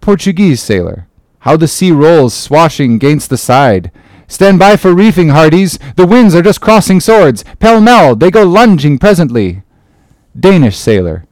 Portuguese 0.00 0.62
sailor. 0.62 1.08
How 1.40 1.56
the 1.56 1.66
sea 1.66 1.90
rolls, 1.90 2.34
swashing 2.34 2.98
gainst 2.98 3.30
the 3.30 3.36
side. 3.36 3.90
Stand 4.28 4.60
by 4.60 4.76
for 4.76 4.94
reefing, 4.94 5.30
hearties! 5.30 5.76
The 5.96 6.06
winds 6.06 6.36
are 6.36 6.42
just 6.42 6.60
crossing 6.60 7.00
swords! 7.00 7.42
Pell 7.58 7.80
mell, 7.80 8.14
they 8.14 8.30
go 8.30 8.44
lunging 8.44 9.00
presently. 9.00 9.64
Danish 10.38 10.78
sailor. 10.78 11.24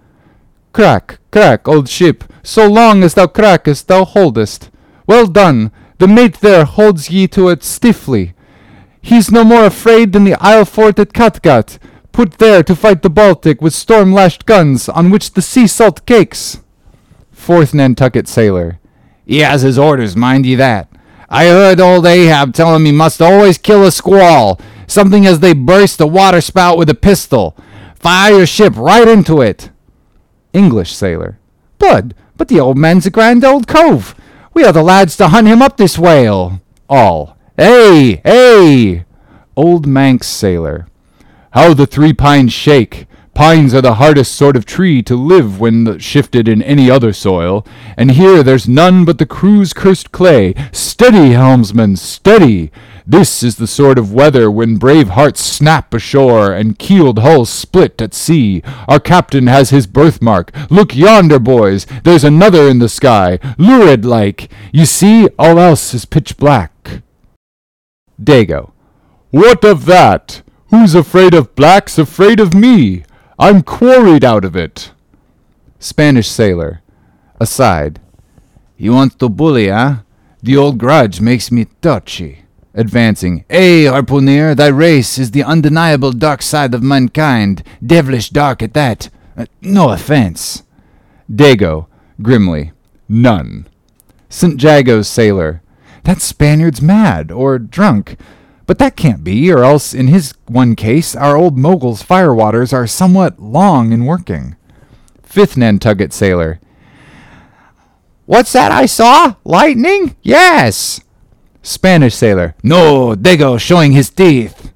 Crack, 0.72 1.20
crack, 1.30 1.68
old 1.68 1.89
ship, 1.89 2.24
so 2.43 2.68
long 2.68 3.05
as 3.05 3.14
thou 3.14 3.28
crackest 3.28 3.86
thou 3.86 4.05
holdest. 4.05 4.70
Well 5.09 5.27
done! 5.27 5.73
The 5.97 6.07
mate 6.07 6.41
there 6.41 6.67
holds 6.67 7.11
ye 7.11 7.27
to 7.29 7.49
it 7.49 7.65
stiffly. 7.65 8.35
He's 9.01 9.33
no 9.33 9.43
more 9.43 9.65
afraid 9.65 10.13
than 10.13 10.25
the 10.25 10.35
isle 10.35 10.67
fort 10.67 10.99
at 10.99 11.15
Kattegat, 11.15 11.79
put 12.13 12.33
there 12.33 12.63
to 12.63 12.77
fight 12.77 13.01
the 13.01 13.09
Baltic 13.09 13.63
with 13.63 13.73
storm-lashed 13.73 14.45
guns 14.45 14.87
on 14.87 15.11
which 15.11 15.33
the 15.33 15.41
sea 15.41 15.67
salt 15.67 16.05
cakes. 16.05 16.61
Fourth 17.33 17.73
Nantucket 17.73 18.29
sailor. 18.29 18.79
He 19.25 19.39
has 19.39 19.63
his 19.63 19.79
orders, 19.79 20.15
mind 20.15 20.45
ye 20.45 20.55
that. 20.57 20.89
I 21.31 21.47
heard 21.47 21.81
old 21.81 22.05
Ahab 22.05 22.53
tell 22.53 22.77
him 22.77 22.85
he 22.85 22.93
must 22.93 23.23
always 23.23 23.57
kill 23.57 23.87
a 23.87 23.91
squall, 23.91 24.61
something 24.87 25.25
as 25.27 25.41
they 25.41 25.55
burst 25.55 26.03
a 26.03 26.07
waterspout 26.07 26.77
with 26.77 26.91
a 26.91 26.95
pistol. 26.95 27.57
Fire 27.95 28.37
your 28.37 28.47
ship 28.47 28.75
right 28.77 29.09
into 29.09 29.41
it. 29.41 29.71
English 30.53 30.93
sailor. 30.95 31.39
Bud, 31.79 32.15
but 32.37 32.49
the 32.49 32.61
old 32.61 32.77
man's 32.77 33.07
a 33.07 33.11
grand 33.11 33.43
old 33.43 33.67
cove. 33.67 34.15
We 34.59 34.65
are 34.65 34.73
the 34.73 34.83
lads 34.83 35.17
to 35.19 35.29
hunt 35.29 35.47
him 35.47 35.63
up 35.63 35.77
this 35.77 35.97
whale. 35.97 36.61
All. 36.89 37.39
Hey, 37.57 38.21
hey! 38.25 39.05
Old 39.57 39.87
Manx 39.87 40.27
sailor. 40.27 40.89
How 41.53 41.75
the 41.75 41.87
three 41.87 42.13
pines 42.13 42.53
shake! 42.53 43.07
Pines 43.35 43.73
are 43.73 43.81
the 43.81 43.95
hardest 43.95 44.35
sort 44.35 44.57
of 44.57 44.67
tree 44.67 45.01
to 45.03 45.15
live 45.15 45.61
when 45.61 46.01
shifted 46.01 46.49
in 46.49 46.61
any 46.61 46.91
other 46.91 47.13
soil, 47.13 47.65
and 47.97 48.11
here 48.11 48.43
there's 48.43 48.69
none 48.69 49.05
but 49.05 49.19
the 49.19 49.27
crew's 49.27 49.73
cursed 49.73 50.11
clay. 50.11 50.55
Steady, 50.73 51.35
helmsman, 51.35 51.95
steady! 51.95 52.73
This 53.11 53.43
is 53.43 53.57
the 53.57 53.67
sort 53.67 53.99
of 53.99 54.13
weather 54.13 54.51
when 54.51 54.77
brave 54.77 55.09
hearts 55.09 55.41
snap 55.41 55.95
ashore 55.95 56.53
and 56.53 56.79
keeled 56.79 57.21
hulls 57.21 57.49
split 57.49 58.03
at 58.03 58.13
sea. 58.13 58.63
Our 58.87 59.01
captain 59.01 59.47
has 59.47 59.71
his 59.71 59.87
birthmark. 59.87 60.53
Look 60.71 60.95
yonder, 60.95 61.39
boys, 61.39 61.87
there's 62.05 62.23
another 62.23 62.69
in 62.69 62.81
the 62.81 62.89
sky, 62.91 63.39
lurid 63.57 64.05
like. 64.05 64.51
You 64.73 64.85
see, 64.85 65.27
all 65.39 65.59
else 65.59 65.95
is 65.95 66.05
pitch 66.05 66.37
black. 66.37 67.01
Daggoo. 68.23 68.73
What 69.31 69.65
of 69.65 69.87
that? 69.87 70.43
Who's 70.69 70.95
afraid 70.95 71.33
of 71.33 71.55
black's 71.55 71.97
afraid 71.97 72.41
of 72.41 72.53
me. 72.53 73.05
I'm 73.39 73.63
quarried 73.63 74.23
out 74.23 74.45
of 74.45 74.55
it. 74.55 74.93
Spanish 75.79 76.29
sailor. 76.29 76.83
Aside. 77.41 78.01
You 78.77 78.93
want 78.93 79.19
to 79.19 79.31
bully, 79.31 79.71
eh? 79.71 80.01
The 80.43 80.59
old 80.59 80.77
grudge 80.77 81.23
makes 81.23 81.51
me 81.51 81.69
touchy. 81.81 82.41
Advancing. 82.79 83.45
Hey, 83.49 83.87
harpooner, 83.87 84.55
thy 84.55 84.68
race 84.68 85.18
is 85.18 85.33
the 85.33 85.43
undeniable 85.43 86.12
dark 86.12 86.43
side 86.43 86.72
of 86.72 86.81
mankind. 86.81 87.64
Devilish 87.85 88.31
dark 88.31 88.62
at 88.62 88.72
that. 88.74 89.11
Uh, 89.37 89.47
no 89.61 89.91
offense. 89.91 90.62
Daggoo. 91.29 91.89
Grimly. 92.22 92.70
None. 93.09 93.66
St. 94.29 94.57
Jago's 94.57 95.09
sailor. 95.09 95.61
That 96.05 96.22
Spaniard's 96.22 96.81
mad, 96.81 97.33
or 97.33 97.59
drunk. 97.59 98.16
But 98.64 98.79
that 98.79 98.95
can't 98.95 99.24
be, 99.24 99.51
or 99.51 99.64
else 99.64 99.93
in 99.93 100.07
his 100.07 100.35
one 100.47 100.76
case 100.76 101.16
our 101.16 101.37
old 101.37 101.59
mogul's 101.59 102.05
firewaters 102.05 102.72
are 102.72 102.87
somewhat 102.87 103.41
long 103.43 103.91
in 103.91 104.05
working. 104.05 104.55
Fifth 105.24 105.57
Nantucket 105.57 106.12
sailor. 106.12 106.61
What's 108.24 108.53
that 108.53 108.70
I 108.70 108.87
saw? 108.87 109.35
Lightning? 109.43 110.14
Yes. 110.22 111.01
Spanish 111.63 112.15
sailor. 112.15 112.55
No, 112.63 113.15
Daggoo 113.15 113.59
showing 113.59 113.93
his 113.93 114.11
teeth. 114.11 114.73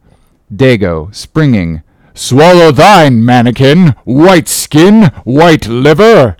Daggoo, 0.54 1.14
springing. 1.14 1.82
Swallow 2.14 2.72
thine, 2.72 3.24
mannikin! 3.24 3.94
White 4.04 4.48
skin, 4.48 5.04
white 5.24 5.66
liver! 5.66 6.36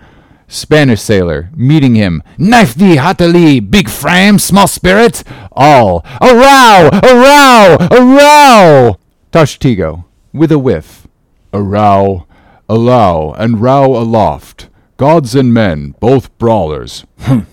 Spanish 0.47 1.01
sailor, 1.01 1.51
meeting 1.57 1.95
him. 1.95 2.23
Knife 2.37 2.75
thee 2.75 3.61
big 3.61 3.89
frame, 3.89 4.39
small 4.39 4.67
spirit! 4.67 5.25
All. 5.53 6.05
A 6.21 6.35
row! 6.35 6.91
A 6.93 7.15
row! 7.15 7.77
A 7.91 8.03
row! 8.05 8.99
Tashtego, 9.33 10.05
with 10.35 10.53
a 10.53 10.59
whiff. 10.59 11.07
A 11.55 11.63
row, 11.63 12.27
allow, 12.69 13.33
and 13.33 13.63
row 13.63 13.97
aloft. 13.97 14.69
Gods 14.99 15.35
and 15.35 15.55
men, 15.55 15.95
both 16.01 16.37
brawlers. 16.37 17.07
Humph. 17.21 17.49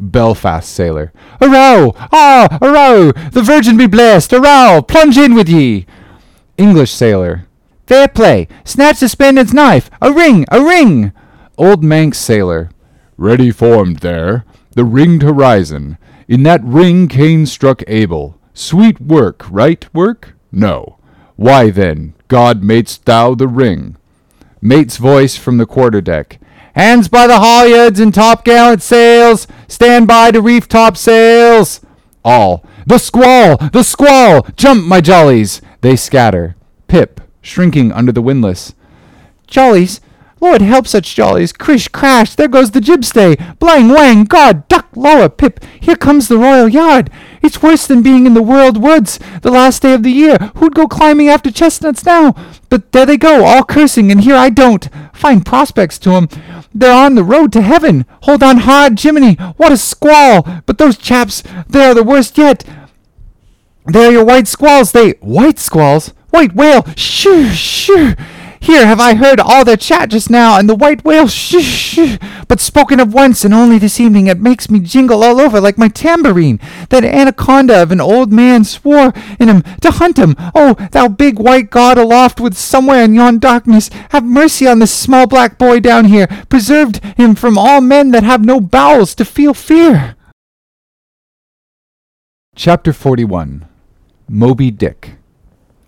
Belfast 0.00 0.68
sailor. 0.68 1.12
A 1.40 1.48
row! 1.48 1.94
Ah, 2.12 2.58
a 2.60 2.70
row! 2.70 3.12
The 3.30 3.42
Virgin 3.42 3.76
be 3.76 3.86
blessed! 3.86 4.32
A 4.32 4.40
row! 4.40 4.82
Plunge 4.86 5.18
in 5.18 5.34
with 5.34 5.48
ye! 5.48 5.86
English 6.56 6.92
sailor. 6.92 7.46
Fair 7.86 8.08
play! 8.08 8.48
Snatch 8.64 9.00
the 9.00 9.08
Spaniard's 9.08 9.54
knife! 9.54 9.90
A 10.00 10.12
ring! 10.12 10.46
A 10.50 10.62
ring! 10.62 11.12
Old 11.58 11.84
Manx 11.84 12.18
sailor. 12.18 12.70
Ready 13.16 13.50
formed 13.50 13.98
there, 13.98 14.46
the 14.74 14.84
ringed 14.84 15.22
horizon. 15.22 15.98
In 16.26 16.42
that 16.44 16.64
ring 16.64 17.06
Cain 17.06 17.44
struck 17.44 17.82
Abel. 17.86 18.38
Sweet 18.54 19.00
work, 19.00 19.44
right 19.50 19.86
work? 19.94 20.34
No. 20.50 20.96
Why 21.36 21.70
then, 21.70 22.14
God 22.28 22.62
madest 22.62 23.04
thou 23.04 23.34
the 23.34 23.48
ring? 23.48 23.96
Mate's 24.62 24.96
voice 24.96 25.36
from 25.36 25.58
the 25.58 25.66
quarterdeck. 25.66 26.38
Hands 26.74 27.08
by 27.08 27.26
the 27.26 27.38
halyards 27.38 28.00
and 28.00 28.12
topgallant 28.12 28.80
sails! 28.80 29.46
Stand 29.66 30.06
by 30.06 30.30
to 30.30 30.40
reef 30.40 30.68
topsails! 30.68 31.80
All. 32.24 32.64
The 32.86 32.98
squall! 32.98 33.56
The 33.56 33.82
squall! 33.82 34.46
Jump, 34.56 34.84
my 34.84 35.00
jollies! 35.00 35.60
They 35.80 35.96
scatter. 35.96 36.56
Pip, 36.86 37.20
shrinking 37.40 37.92
under 37.92 38.12
the 38.12 38.22
windlass. 38.22 38.74
Jollies! 39.46 40.00
Lord 40.40 40.62
help 40.62 40.86
such 40.86 41.14
jollies! 41.14 41.52
Crish 41.52 41.88
crash! 41.88 42.34
There 42.34 42.48
goes 42.48 42.70
the 42.70 42.80
jibstay! 42.80 43.58
Blang 43.58 43.90
wang! 43.90 44.24
God! 44.24 44.66
Duck 44.68 44.88
lower! 44.96 45.28
Pip! 45.28 45.62
Here 45.78 45.96
comes 45.96 46.28
the 46.28 46.38
royal 46.38 46.68
yard! 46.68 47.10
It's 47.42 47.62
worse 47.62 47.86
than 47.86 48.02
being 48.02 48.26
in 48.26 48.34
the 48.34 48.42
world 48.42 48.82
woods 48.82 49.18
the 49.42 49.50
last 49.50 49.82
day 49.82 49.92
of 49.92 50.02
the 50.02 50.10
year. 50.10 50.38
Who'd 50.56 50.74
go 50.74 50.86
climbing 50.86 51.28
after 51.28 51.50
chestnuts 51.50 52.06
now? 52.06 52.34
But 52.70 52.92
there 52.92 53.06
they 53.06 53.16
go, 53.16 53.44
all 53.44 53.64
cursing, 53.64 54.10
and 54.10 54.22
here 54.22 54.36
I 54.36 54.50
don't. 54.50 54.88
Fine 55.12 55.42
prospects 55.42 55.98
to 56.00 56.12
'em. 56.12 56.28
They're 56.72 56.94
on 56.94 57.14
the 57.14 57.24
road 57.24 57.52
to 57.52 57.62
heaven. 57.62 58.06
Hold 58.22 58.42
on 58.42 58.58
hard, 58.58 58.98
Jiminy! 58.98 59.34
What 59.56 59.72
a 59.72 59.76
squall! 59.76 60.46
But 60.66 60.78
those 60.78 60.96
chaps, 60.96 61.42
they're 61.68 61.94
the 61.94 62.04
worst 62.04 62.38
yet. 62.38 62.64
They're 63.86 64.12
your 64.12 64.24
white 64.24 64.46
squalls. 64.46 64.92
They 64.92 65.12
white 65.20 65.58
squalls. 65.58 66.12
White 66.30 66.54
whale. 66.54 66.86
Shoo 66.96 67.48
shoo. 67.48 68.14
Here 68.62 68.86
have 68.86 69.00
I 69.00 69.14
heard 69.14 69.40
all 69.40 69.64
their 69.64 69.78
chat 69.78 70.10
just 70.10 70.28
now, 70.28 70.58
and 70.58 70.68
the 70.68 70.74
white 70.74 71.02
whale, 71.02 71.26
shh, 71.26 71.62
shh, 71.62 72.18
but 72.46 72.60
spoken 72.60 73.00
of 73.00 73.14
once 73.14 73.42
and 73.42 73.54
only 73.54 73.78
this 73.78 73.98
evening, 73.98 74.26
it 74.26 74.38
makes 74.38 74.68
me 74.68 74.80
jingle 74.80 75.24
all 75.24 75.40
over 75.40 75.62
like 75.62 75.78
my 75.78 75.88
tambourine. 75.88 76.60
That 76.90 77.02
anaconda 77.02 77.82
of 77.82 77.90
an 77.90 78.02
old 78.02 78.30
man 78.30 78.64
swore 78.64 79.14
in 79.38 79.48
him 79.48 79.62
to 79.80 79.90
hunt 79.90 80.18
him. 80.18 80.36
Oh, 80.54 80.74
thou 80.92 81.08
big 81.08 81.38
white 81.38 81.70
god 81.70 81.96
aloft 81.96 82.38
with 82.38 82.54
somewhere 82.54 83.02
in 83.02 83.14
yon 83.14 83.38
darkness, 83.38 83.88
have 84.10 84.24
mercy 84.24 84.68
on 84.68 84.78
this 84.78 84.92
small 84.92 85.26
black 85.26 85.56
boy 85.56 85.80
down 85.80 86.04
here, 86.04 86.26
preserved 86.50 87.02
him 87.16 87.34
from 87.34 87.56
all 87.56 87.80
men 87.80 88.10
that 88.10 88.24
have 88.24 88.44
no 88.44 88.60
bowels 88.60 89.14
to 89.14 89.24
feel 89.24 89.54
fear. 89.54 90.16
Chapter 92.54 92.92
41 92.92 93.66
Moby 94.28 94.70
Dick. 94.70 95.12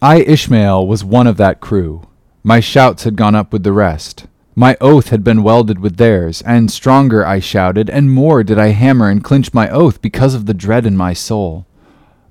I, 0.00 0.20
Ishmael, 0.20 0.86
was 0.86 1.04
one 1.04 1.26
of 1.26 1.36
that 1.36 1.60
crew. 1.60 2.08
My 2.44 2.58
shouts 2.58 3.04
had 3.04 3.14
gone 3.14 3.36
up 3.36 3.52
with 3.52 3.62
the 3.62 3.72
rest. 3.72 4.26
My 4.56 4.76
oath 4.80 5.10
had 5.10 5.22
been 5.22 5.44
welded 5.44 5.78
with 5.78 5.96
theirs, 5.96 6.42
and 6.42 6.72
stronger 6.72 7.24
I 7.24 7.38
shouted, 7.38 7.88
and 7.88 8.10
more 8.10 8.42
did 8.42 8.58
I 8.58 8.68
hammer 8.68 9.08
and 9.08 9.22
clinch 9.22 9.54
my 9.54 9.68
oath 9.70 10.02
because 10.02 10.34
of 10.34 10.46
the 10.46 10.54
dread 10.54 10.84
in 10.84 10.96
my 10.96 11.12
soul. 11.12 11.66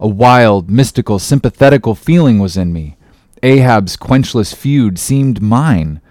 A 0.02 0.10
wild, 0.10 0.70
mystical, 0.70 1.18
sympathetical 1.18 1.96
feeling 1.96 2.40
was 2.40 2.58
in 2.58 2.74
me. 2.74 2.98
Ahab's 3.42 3.96
quenchless 3.96 4.54
feud 4.54 5.00
seemed 5.00 5.42
mine. 5.42 6.02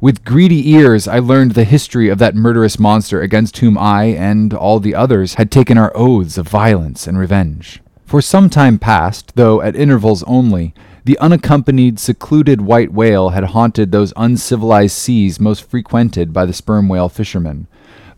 With 0.00 0.24
greedy 0.24 0.70
ears 0.70 1.06
I 1.06 1.18
learned 1.18 1.52
the 1.52 1.64
history 1.64 2.08
of 2.08 2.18
that 2.18 2.34
murderous 2.34 2.78
monster 2.78 3.20
against 3.20 3.58
whom 3.58 3.76
I 3.76 4.04
and 4.04 4.54
all 4.54 4.80
the 4.80 4.94
others 4.94 5.34
had 5.34 5.50
taken 5.50 5.76
our 5.76 5.92
oaths 5.94 6.38
of 6.38 6.48
violence 6.48 7.06
and 7.06 7.18
revenge. 7.18 7.82
For 8.06 8.22
some 8.22 8.48
time 8.48 8.78
past, 8.78 9.36
though 9.36 9.60
at 9.60 9.76
intervals 9.76 10.22
only, 10.22 10.74
the 11.04 11.18
unaccompanied, 11.18 11.98
secluded 11.98 12.60
white 12.60 12.92
whale 12.92 13.30
had 13.30 13.44
haunted 13.44 13.92
those 13.92 14.12
uncivilized 14.16 14.96
seas 14.96 15.40
most 15.40 15.68
frequented 15.68 16.32
by 16.32 16.44
the 16.44 16.52
sperm 16.52 16.88
whale 16.88 17.08
fishermen. 17.08 17.66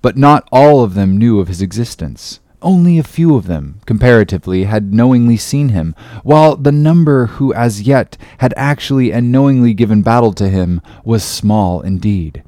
But 0.01 0.17
not 0.17 0.49
all 0.51 0.83
of 0.83 0.95
them 0.95 1.17
knew 1.17 1.39
of 1.39 1.49
his 1.49 1.63
existence. 1.63 2.41
Only 2.61 2.99
a 2.99 3.03
few 3.03 3.35
of 3.35 3.47
them, 3.47 3.81
comparatively, 3.87 4.65
had 4.65 4.95
knowingly 4.95 5.37
seen 5.37 5.71
him, 5.71 5.95
while 6.23 6.55
the 6.55 6.71
number 6.71 7.27
who 7.27 7.53
as 7.55 7.83
yet 7.83 8.17
had 8.39 8.55
actually 8.57 9.13
and 9.13 9.33
knowingly 9.33 9.75
given 9.75 10.03
battle 10.03 10.33
to 10.35 10.49
him 10.49 10.81
was 11.05 11.25
small 11.25 11.81
indeed. 11.81 12.45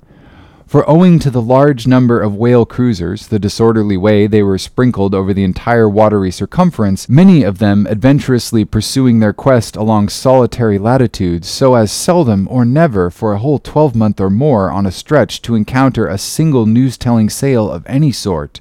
For 0.74 0.90
owing 0.90 1.20
to 1.20 1.30
the 1.30 1.40
large 1.40 1.86
number 1.86 2.20
of 2.20 2.34
whale 2.34 2.66
cruisers, 2.66 3.28
the 3.28 3.38
disorderly 3.38 3.96
way 3.96 4.26
they 4.26 4.42
were 4.42 4.58
sprinkled 4.58 5.14
over 5.14 5.32
the 5.32 5.44
entire 5.44 5.88
watery 5.88 6.32
circumference, 6.32 7.08
many 7.08 7.44
of 7.44 7.58
them 7.58 7.86
adventurously 7.88 8.64
pursuing 8.64 9.20
their 9.20 9.32
quest 9.32 9.76
along 9.76 10.08
solitary 10.08 10.80
latitudes, 10.80 11.48
so 11.48 11.76
as 11.76 11.92
seldom 11.92 12.48
or 12.50 12.64
never 12.64 13.08
for 13.08 13.34
a 13.34 13.38
whole 13.38 13.60
twelvemonth 13.60 14.20
or 14.20 14.30
more 14.30 14.72
on 14.72 14.84
a 14.84 14.90
stretch 14.90 15.40
to 15.42 15.54
encounter 15.54 16.08
a 16.08 16.18
single 16.18 16.66
news-telling 16.66 17.30
sail 17.30 17.70
of 17.70 17.86
any 17.86 18.10
sort, 18.10 18.60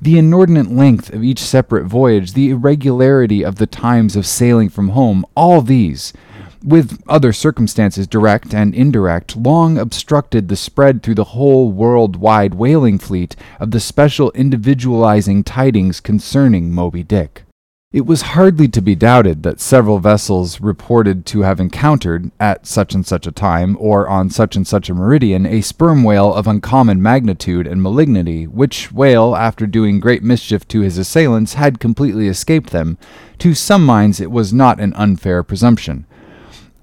the 0.00 0.16
inordinate 0.16 0.70
length 0.70 1.12
of 1.12 1.22
each 1.22 1.40
separate 1.40 1.84
voyage, 1.84 2.32
the 2.32 2.48
irregularity 2.48 3.44
of 3.44 3.56
the 3.56 3.66
times 3.66 4.16
of 4.16 4.24
sailing 4.24 4.70
from 4.70 4.88
home, 4.88 5.26
all 5.34 5.60
these, 5.60 6.14
with 6.62 7.02
other 7.08 7.32
circumstances, 7.32 8.06
direct 8.06 8.54
and 8.54 8.74
indirect, 8.74 9.36
long 9.36 9.78
obstructed 9.78 10.48
the 10.48 10.56
spread 10.56 11.02
through 11.02 11.14
the 11.14 11.24
whole 11.24 11.72
world 11.72 12.16
wide 12.16 12.54
whaling 12.54 12.98
fleet 12.98 13.36
of 13.58 13.70
the 13.70 13.80
special 13.80 14.30
individualizing 14.32 15.42
tidings 15.42 16.00
concerning 16.00 16.72
Moby 16.72 17.02
Dick. 17.02 17.44
It 17.92 18.06
was 18.06 18.22
hardly 18.22 18.68
to 18.68 18.80
be 18.80 18.94
doubted 18.94 19.42
that 19.42 19.60
several 19.60 19.98
vessels 19.98 20.60
reported 20.60 21.26
to 21.26 21.40
have 21.40 21.58
encountered, 21.58 22.30
at 22.38 22.64
such 22.64 22.94
and 22.94 23.04
such 23.04 23.26
a 23.26 23.32
time, 23.32 23.76
or 23.80 24.08
on 24.08 24.30
such 24.30 24.54
and 24.54 24.64
such 24.64 24.88
a 24.88 24.94
meridian, 24.94 25.44
a 25.44 25.60
sperm 25.60 26.04
whale 26.04 26.32
of 26.32 26.46
uncommon 26.46 27.02
magnitude 27.02 27.66
and 27.66 27.82
malignity, 27.82 28.46
which 28.46 28.92
whale, 28.92 29.34
after 29.34 29.66
doing 29.66 29.98
great 29.98 30.22
mischief 30.22 30.68
to 30.68 30.82
his 30.82 30.98
assailants, 30.98 31.54
had 31.54 31.80
completely 31.80 32.28
escaped 32.28 32.70
them. 32.70 32.96
To 33.38 33.54
some 33.54 33.84
minds 33.84 34.20
it 34.20 34.30
was 34.30 34.52
not 34.52 34.78
an 34.78 34.94
unfair 34.94 35.42
presumption. 35.42 36.06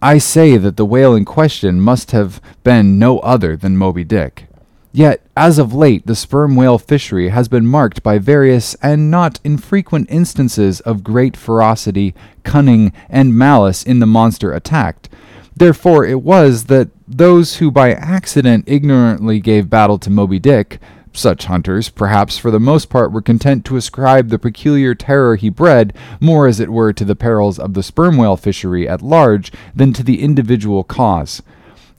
I 0.01 0.19
say 0.19 0.57
that 0.57 0.77
the 0.77 0.85
whale 0.85 1.15
in 1.15 1.25
question 1.25 1.81
must 1.81 2.11
have 2.11 2.39
been 2.63 2.99
no 2.99 3.19
other 3.19 3.57
than 3.57 3.77
Moby 3.77 4.03
Dick. 4.03 4.47
Yet, 4.91 5.21
as 5.35 5.57
of 5.57 5.73
late, 5.73 6.05
the 6.05 6.15
sperm 6.15 6.55
whale 6.55 6.77
fishery 6.77 7.29
has 7.29 7.47
been 7.47 7.65
marked 7.65 8.03
by 8.03 8.19
various 8.19 8.75
and 8.75 9.09
not 9.09 9.39
infrequent 9.43 10.09
instances 10.09 10.81
of 10.81 11.03
great 11.03 11.35
ferocity, 11.35 12.13
cunning, 12.43 12.93
and 13.09 13.37
malice 13.37 13.83
in 13.83 13.99
the 13.99 14.05
monster 14.05 14.53
attacked. 14.53 15.09
Therefore, 15.55 16.05
it 16.05 16.21
was 16.21 16.65
that 16.65 16.89
those 17.07 17.57
who 17.57 17.71
by 17.71 17.93
accident 17.93 18.65
ignorantly 18.67 19.39
gave 19.39 19.69
battle 19.69 19.97
to 19.99 20.09
Moby 20.11 20.39
Dick, 20.39 20.79
such 21.17 21.45
hunters, 21.45 21.89
perhaps 21.89 22.37
for 22.37 22.51
the 22.51 22.59
most 22.59 22.89
part, 22.89 23.11
were 23.11 23.21
content 23.21 23.65
to 23.65 23.77
ascribe 23.77 24.29
the 24.29 24.39
peculiar 24.39 24.95
terror 24.95 25.35
he 25.35 25.49
bred 25.49 25.93
more, 26.19 26.47
as 26.47 26.59
it 26.59 26.71
were, 26.71 26.93
to 26.93 27.05
the 27.05 27.15
perils 27.15 27.57
of 27.59 27.73
the 27.73 27.83
sperm 27.83 28.17
whale 28.17 28.37
fishery 28.37 28.87
at 28.87 29.01
large 29.01 29.51
than 29.75 29.93
to 29.93 30.03
the 30.03 30.21
individual 30.21 30.83
cause. 30.83 31.41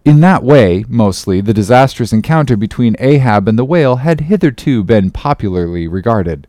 In 0.04 0.20
that 0.20 0.42
way, 0.42 0.84
mostly, 0.88 1.40
the 1.40 1.52
disastrous 1.52 2.12
encounter 2.12 2.56
between 2.56 2.96
Ahab 2.98 3.46
and 3.48 3.58
the 3.58 3.64
whale 3.64 3.96
had 3.96 4.22
hitherto 4.22 4.82
been 4.82 5.10
popularly 5.10 5.86
regarded. 5.86 6.46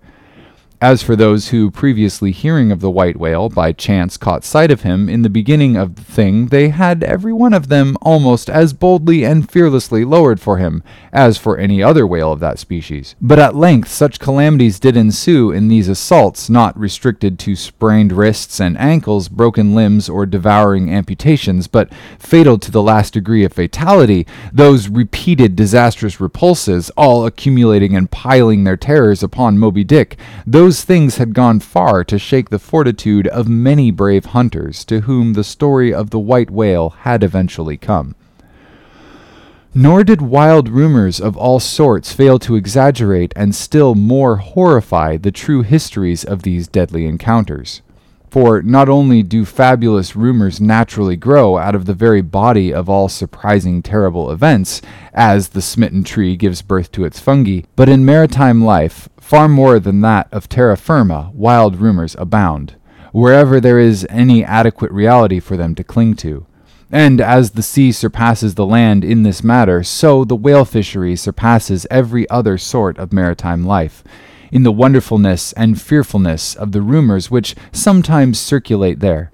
As 0.81 1.03
for 1.03 1.17
those 1.17 1.49
who, 1.49 1.71
previously 1.71 2.31
hearing 2.31 2.71
of 2.71 2.79
the 2.79 2.89
white 2.89 3.17
whale, 3.17 3.49
by 3.49 3.73
chance 3.73 4.15
caught 4.15 4.45
sight 4.45 4.71
of 4.71 4.83
him 4.83 5.09
in 5.09 5.23
the 5.23 5.29
beginning 5.29 5.75
of 5.75 5.95
the 5.95 6.03
thing, 6.03 6.47
they 6.47 6.69
had 6.69 7.03
every 7.03 7.33
one 7.33 7.53
of 7.53 7.67
them 7.67 7.97
almost 8.01 8.49
as 8.49 8.71
boldly 8.71 9.25
and 9.25 9.51
fearlessly 9.51 10.05
lowered 10.05 10.39
for 10.39 10.55
him 10.55 10.81
as 11.11 11.37
for 11.37 11.57
any 11.57 11.83
other 11.83 12.07
whale 12.07 12.31
of 12.31 12.39
that 12.39 12.59
species. 12.59 13.13
But 13.19 13.39
at 13.39 13.57
length 13.57 13.89
such 13.89 14.21
calamities 14.21 14.79
did 14.79 14.95
ensue 14.95 15.51
in 15.51 15.67
these 15.67 15.89
assaults, 15.89 16.49
not 16.49 16.79
restricted 16.79 17.39
to 17.39 17.57
sprained 17.57 18.13
wrists 18.13 18.61
and 18.61 18.77
ankles, 18.77 19.27
broken 19.27 19.75
limbs, 19.75 20.07
or 20.07 20.25
devouring 20.25 20.89
amputations, 20.89 21.67
but 21.67 21.91
fatal 22.19 22.57
to 22.57 22.71
the 22.71 22.81
last 22.81 23.15
degree 23.15 23.43
of 23.43 23.51
fatality, 23.51 24.25
those 24.53 24.87
repeated 24.87 25.57
disastrous 25.57 26.21
repulses, 26.21 26.89
all 26.91 27.25
accumulating 27.25 27.97
and 27.97 28.11
piling 28.11 28.63
their 28.63 28.77
terrors 28.77 29.21
upon 29.21 29.59
Moby 29.59 29.83
Dick, 29.83 30.17
those 30.47 30.68
those 30.69 30.85
things 30.85 31.17
had 31.17 31.33
gone 31.33 31.59
far 31.59 32.03
to 32.03 32.19
shake 32.19 32.51
the 32.51 32.59
fortitude 32.59 33.25
of 33.29 33.49
many 33.49 33.89
brave 33.89 34.25
hunters 34.25 34.85
to 34.85 34.99
whom 34.99 35.33
the 35.33 35.43
story 35.43 35.91
of 35.91 36.11
the 36.11 36.19
white 36.19 36.51
whale 36.51 36.91
had 36.91 37.23
eventually 37.23 37.75
come. 37.75 38.13
Nor 39.73 40.03
did 40.03 40.21
wild 40.21 40.69
rumors 40.69 41.19
of 41.19 41.35
all 41.35 41.59
sorts 41.59 42.13
fail 42.13 42.37
to 42.37 42.53
exaggerate 42.53 43.33
and 43.35 43.55
still 43.55 43.95
more 43.95 44.35
horrify 44.35 45.17
the 45.17 45.31
true 45.31 45.63
histories 45.63 46.23
of 46.23 46.43
these 46.43 46.67
deadly 46.67 47.07
encounters. 47.07 47.81
For 48.29 48.61
not 48.61 48.89
only 48.89 49.23
do 49.23 49.43
fabulous 49.43 50.15
rumors 50.15 50.61
naturally 50.61 51.15
grow 51.15 51.57
out 51.57 51.73
of 51.73 51.85
the 51.85 51.95
very 51.95 52.21
body 52.21 52.71
of 52.71 52.87
all 52.87 53.09
surprising, 53.09 53.81
terrible 53.81 54.29
events, 54.29 54.83
as 55.13 55.49
the 55.49 55.63
smitten 55.63 56.03
tree 56.03 56.35
gives 56.35 56.61
birth 56.61 56.91
to 56.91 57.05
its 57.05 57.19
fungi, 57.19 57.61
but 57.75 57.89
in 57.89 58.05
maritime 58.05 58.63
life, 58.63 59.09
far 59.17 59.47
more 59.47 59.79
than 59.79 60.01
that 60.01 60.27
of 60.31 60.47
terra 60.47 60.77
firma, 60.77 61.31
wild 61.33 61.77
rumors 61.77 62.15
abound, 62.19 62.75
wherever 63.11 63.59
there 63.59 63.79
is 63.79 64.05
any 64.11 64.43
adequate 64.43 64.91
reality 64.91 65.39
for 65.39 65.57
them 65.57 65.73
to 65.73 65.83
cling 65.83 66.15
to. 66.17 66.45
And 66.91 67.19
as 67.19 67.51
the 67.51 67.63
sea 67.63 67.91
surpasses 67.91 68.53
the 68.55 68.65
land 68.65 69.03
in 69.03 69.23
this 69.23 69.43
matter, 69.43 69.81
so 69.83 70.23
the 70.23 70.35
whale 70.35 70.65
fishery 70.65 71.15
surpasses 71.15 71.87
every 71.89 72.29
other 72.29 72.59
sort 72.59 72.99
of 72.99 73.13
maritime 73.13 73.65
life 73.65 74.03
in 74.51 74.63
the 74.63 74.71
wonderfulness 74.71 75.53
and 75.53 75.81
fearfulness 75.81 76.55
of 76.55 76.71
the 76.71 76.81
rumors 76.81 77.29
which 77.31 77.55
sometimes 77.71 78.39
circulate 78.39 78.99
there. 78.99 79.31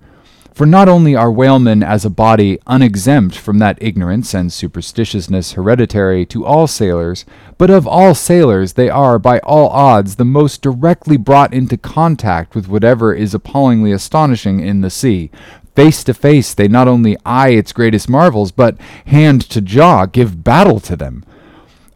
For 0.55 0.65
not 0.65 0.87
only 0.87 1.17
are 1.17 1.29
whalemen 1.29 1.83
as 1.83 2.05
a 2.05 2.09
body 2.09 2.59
unexempt 2.65 3.37
from 3.37 3.59
that 3.59 3.77
ignorance 3.81 4.33
and 4.33 4.49
superstitiousness 4.49 5.55
hereditary 5.55 6.25
to 6.27 6.45
all 6.45 6.65
sailors, 6.65 7.25
but 7.57 7.69
of 7.69 7.85
all 7.85 8.15
sailors 8.15 8.73
they 8.73 8.89
are 8.89 9.19
by 9.19 9.39
all 9.39 9.67
odds 9.67 10.15
the 10.15 10.23
most 10.23 10.61
directly 10.61 11.17
brought 11.17 11.53
into 11.53 11.75
contact 11.75 12.55
with 12.55 12.69
whatever 12.69 13.13
is 13.13 13.33
appallingly 13.33 13.91
astonishing 13.91 14.61
in 14.61 14.79
the 14.79 14.89
sea. 14.89 15.29
Face 15.75 16.05
to 16.05 16.13
face 16.13 16.53
they 16.53 16.69
not 16.69 16.87
only 16.87 17.17
eye 17.25 17.49
its 17.49 17.73
greatest 17.73 18.07
marvels, 18.07 18.53
but 18.53 18.77
hand 19.07 19.41
to 19.49 19.59
jaw 19.59 20.05
give 20.05 20.41
battle 20.41 20.79
to 20.79 20.95
them 20.95 21.25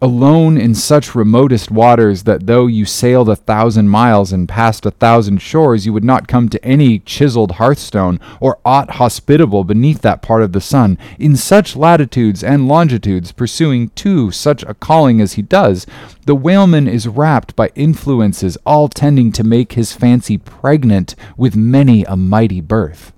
alone 0.02 0.58
in 0.58 0.74
such 0.74 1.14
remotest 1.14 1.70
waters 1.70 2.24
that 2.24 2.48
though 2.48 2.68
you 2.68 2.86
sailed 2.86 3.28
a 3.28 3.36
thousand 3.36 3.90
miles 3.90 4.32
and 4.32 4.48
passed 4.48 4.86
a 4.86 4.92
thousand 4.92 5.42
shores, 5.42 5.86
you 5.86 5.92
would 5.92 6.04
not 6.04 6.28
come 6.28 6.48
to 6.48 6.64
any 6.64 7.00
chiseled 7.00 7.54
hearthstone 7.54 8.20
or 8.40 8.60
aught 8.64 8.92
hospitable 8.92 9.64
beneath 9.64 10.02
that 10.02 10.22
part 10.22 10.42
of 10.42 10.54
the 10.54 10.62
sun. 10.62 10.98
In 11.18 11.36
such 11.36 11.76
latitudes 11.76 12.44
and 12.44 12.68
longitudes, 12.68 13.32
pursuing 13.32 13.90
too 13.90 14.32
such 14.32 14.64
a 14.64 14.74
calling 14.74 15.20
as 15.20 15.34
he 15.34 15.42
does, 15.42 15.86
the 16.26 16.36
whaleman 16.36 16.88
is 16.88 17.08
wrapped 17.08 17.56
by 17.56 17.72
influences 17.76 18.58
all 18.66 18.88
tending 18.88 19.32
to 19.34 19.44
make 19.44 19.74
his 19.74 19.92
fancy 19.94 20.38
pregnant 20.38 21.16
with 21.36 21.56
many 21.56 22.04
a 22.06 22.16
mighty 22.16 22.62
birth. 22.62 23.12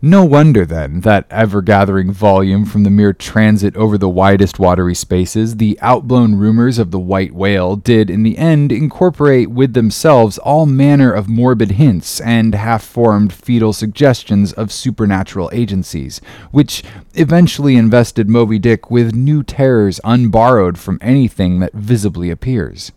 No 0.00 0.24
wonder, 0.24 0.64
then, 0.64 1.00
that 1.00 1.26
ever 1.28 1.60
gathering 1.60 2.12
volume 2.12 2.64
from 2.64 2.84
the 2.84 2.90
mere 2.90 3.12
transit 3.12 3.74
over 3.74 3.98
the 3.98 4.08
widest 4.08 4.60
watery 4.60 4.94
spaces, 4.94 5.56
the 5.56 5.76
outblown 5.82 6.36
rumors 6.36 6.78
of 6.78 6.92
the 6.92 7.00
white 7.00 7.32
whale 7.32 7.74
did 7.74 8.08
in 8.08 8.22
the 8.22 8.38
end 8.38 8.70
incorporate 8.70 9.50
with 9.50 9.72
themselves 9.72 10.38
all 10.38 10.66
manner 10.66 11.10
of 11.12 11.28
morbid 11.28 11.72
hints 11.72 12.20
and 12.20 12.54
half 12.54 12.84
formed 12.84 13.32
fetal 13.32 13.72
suggestions 13.72 14.52
of 14.52 14.70
supernatural 14.70 15.50
agencies, 15.52 16.20
which 16.52 16.84
eventually 17.14 17.74
invested 17.74 18.28
Moby 18.28 18.60
Dick 18.60 18.92
with 18.92 19.16
new 19.16 19.42
terrors 19.42 19.98
unborrowed 20.04 20.78
from 20.78 21.00
anything 21.00 21.58
that 21.58 21.72
visibly 21.72 22.30
appears. 22.30 22.92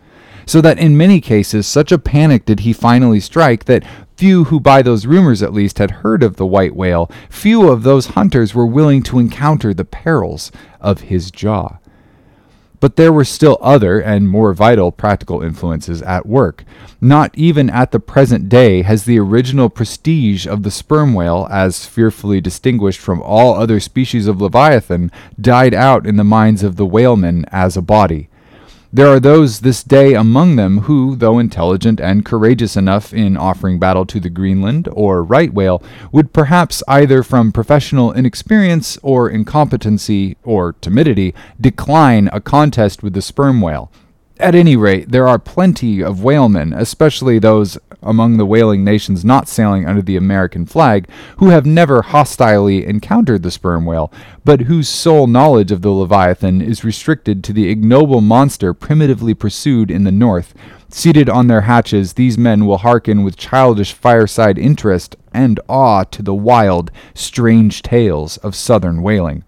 So 0.45 0.61
that 0.61 0.79
in 0.79 0.97
many 0.97 1.19
cases 1.19 1.65
such 1.65 1.91
a 1.91 1.97
panic 1.97 2.45
did 2.45 2.61
he 2.61 2.73
finally 2.73 3.19
strike 3.19 3.65
that 3.65 3.85
few 4.21 4.43
who, 4.43 4.59
by 4.59 4.83
those 4.83 5.07
rumors 5.07 5.41
at 5.41 5.51
least, 5.51 5.79
had 5.79 5.89
heard 5.89 6.21
of 6.21 6.35
the 6.35 6.45
white 6.45 6.75
whale, 6.75 7.09
few 7.27 7.67
of 7.67 7.81
those 7.81 8.13
hunters 8.13 8.53
were 8.53 8.67
willing 8.67 9.01
to 9.01 9.17
encounter 9.17 9.73
the 9.73 9.83
perils 9.83 10.51
of 10.79 11.01
his 11.01 11.31
jaw. 11.31 11.79
But 12.79 12.97
there 12.97 13.11
were 13.11 13.25
still 13.25 13.57
other 13.61 13.99
and 13.99 14.29
more 14.29 14.53
vital 14.53 14.91
practical 14.91 15.41
influences 15.41 16.03
at 16.03 16.27
work. 16.27 16.63
Not 17.01 17.35
even 17.35 17.67
at 17.71 17.89
the 17.89 17.99
present 17.99 18.47
day 18.47 18.83
has 18.83 19.05
the 19.05 19.17
original 19.17 19.69
prestige 19.69 20.45
of 20.45 20.61
the 20.61 20.69
sperm 20.69 21.15
whale, 21.15 21.47
as 21.49 21.87
fearfully 21.87 22.39
distinguished 22.39 22.99
from 22.99 23.23
all 23.23 23.55
other 23.55 23.79
species 23.79 24.27
of 24.27 24.39
leviathan, 24.39 25.11
died 25.39 25.73
out 25.73 26.05
in 26.05 26.17
the 26.17 26.23
minds 26.23 26.61
of 26.61 26.75
the 26.75 26.85
whalemen 26.85 27.43
as 27.47 27.75
a 27.75 27.81
body. 27.81 28.29
There 28.93 29.07
are 29.07 29.21
those 29.21 29.61
this 29.61 29.83
day 29.83 30.15
among 30.15 30.57
them 30.57 30.79
who, 30.79 31.15
though 31.15 31.39
intelligent 31.39 32.01
and 32.01 32.25
courageous 32.25 32.75
enough 32.75 33.13
in 33.13 33.37
offering 33.37 33.79
battle 33.79 34.05
to 34.07 34.19
the 34.19 34.29
Greenland 34.29 34.89
or 34.91 35.23
right 35.23 35.53
whale, 35.53 35.81
would 36.11 36.33
perhaps 36.33 36.83
either 36.89 37.23
from 37.23 37.53
professional 37.53 38.11
inexperience 38.11 38.97
or 39.01 39.29
incompetency 39.29 40.35
or 40.43 40.73
timidity 40.73 41.33
decline 41.59 42.29
a 42.33 42.41
contest 42.41 43.01
with 43.01 43.13
the 43.13 43.21
sperm 43.21 43.61
whale. 43.61 43.89
At 44.41 44.55
any 44.55 44.75
rate, 44.75 45.11
there 45.11 45.27
are 45.27 45.37
plenty 45.37 46.01
of 46.01 46.23
whalemen, 46.23 46.73
especially 46.73 47.37
those 47.37 47.77
among 48.01 48.37
the 48.37 48.45
whaling 48.45 48.83
nations 48.83 49.23
not 49.23 49.47
sailing 49.47 49.85
under 49.85 50.01
the 50.01 50.17
American 50.17 50.65
flag, 50.65 51.07
who 51.37 51.49
have 51.49 51.67
never 51.67 52.01
hostilely 52.01 52.83
encountered 52.87 53.43
the 53.43 53.51
sperm 53.51 53.85
whale, 53.85 54.11
but 54.43 54.61
whose 54.61 54.89
sole 54.89 55.27
knowledge 55.27 55.71
of 55.71 55.83
the 55.83 55.91
Leviathan 55.91 56.59
is 56.59 56.83
restricted 56.83 57.43
to 57.43 57.53
the 57.53 57.69
ignoble 57.69 58.19
monster 58.19 58.73
primitively 58.73 59.35
pursued 59.35 59.91
in 59.91 60.05
the 60.05 60.11
north. 60.11 60.55
Seated 60.89 61.29
on 61.29 61.45
their 61.45 61.61
hatches, 61.61 62.13
these 62.13 62.35
men 62.35 62.65
will 62.65 62.79
hearken 62.79 63.23
with 63.23 63.37
childish 63.37 63.93
fireside 63.93 64.57
interest 64.57 65.15
and 65.31 65.59
awe 65.69 66.03
to 66.05 66.23
the 66.23 66.33
wild, 66.33 66.89
strange 67.13 67.83
tales 67.83 68.37
of 68.37 68.55
southern 68.55 69.03
whaling. 69.03 69.43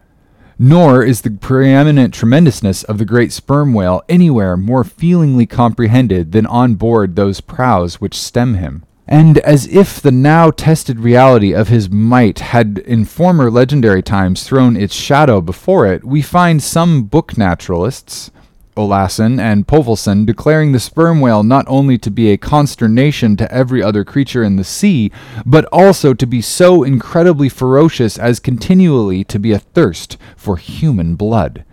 Nor 0.59 1.03
is 1.03 1.21
the 1.21 1.31
preeminent 1.31 2.13
tremendousness 2.13 2.83
of 2.83 2.97
the 2.97 3.05
great 3.05 3.31
sperm 3.31 3.73
whale 3.73 4.03
anywhere 4.07 4.55
more 4.55 4.83
feelingly 4.83 5.45
comprehended 5.45 6.31
than 6.31 6.45
on 6.45 6.75
board 6.75 7.15
those 7.15 7.41
prows 7.41 7.99
which 7.99 8.19
stem 8.19 8.55
him. 8.55 8.83
And 9.07 9.39
as 9.39 9.67
if 9.67 10.01
the 10.01 10.11
now 10.11 10.49
tested 10.51 10.99
reality 10.99 11.53
of 11.53 11.67
his 11.67 11.89
might 11.89 12.39
had 12.39 12.77
in 12.79 13.03
former 13.05 13.51
legendary 13.51 14.01
times 14.01 14.43
thrown 14.43 14.77
its 14.77 14.95
shadow 14.95 15.41
before 15.41 15.85
it, 15.85 16.05
we 16.05 16.21
find 16.21 16.63
some 16.63 17.03
book 17.03 17.37
naturalists, 17.37 18.31
Olassen 18.76 19.39
and 19.39 19.67
Povelson 19.67 20.26
declaring 20.26 20.71
the 20.71 20.80
sperm 20.80 21.21
whale 21.21 21.43
not 21.43 21.65
only 21.67 21.97
to 21.99 22.09
be 22.09 22.32
a 22.32 22.38
consternation 22.38 23.36
to 23.38 23.51
every 23.51 23.84
other 23.84 24.03
creature 24.03 24.43
in 24.43 24.55
the 24.55 24.63
sea, 24.63 25.11
but 25.45 25.65
also 25.65 26.13
to 26.13 26.26
be 26.26 26.41
so 26.41 26.84
incredibly 26.84 27.49
ferocious 27.49 28.17
as 28.17 28.39
continually 28.39 29.24
to 29.26 29.39
be 29.39 29.53
athirst 29.53 30.17
for 30.36 30.57
human 30.57 31.15
blood. 31.15 31.63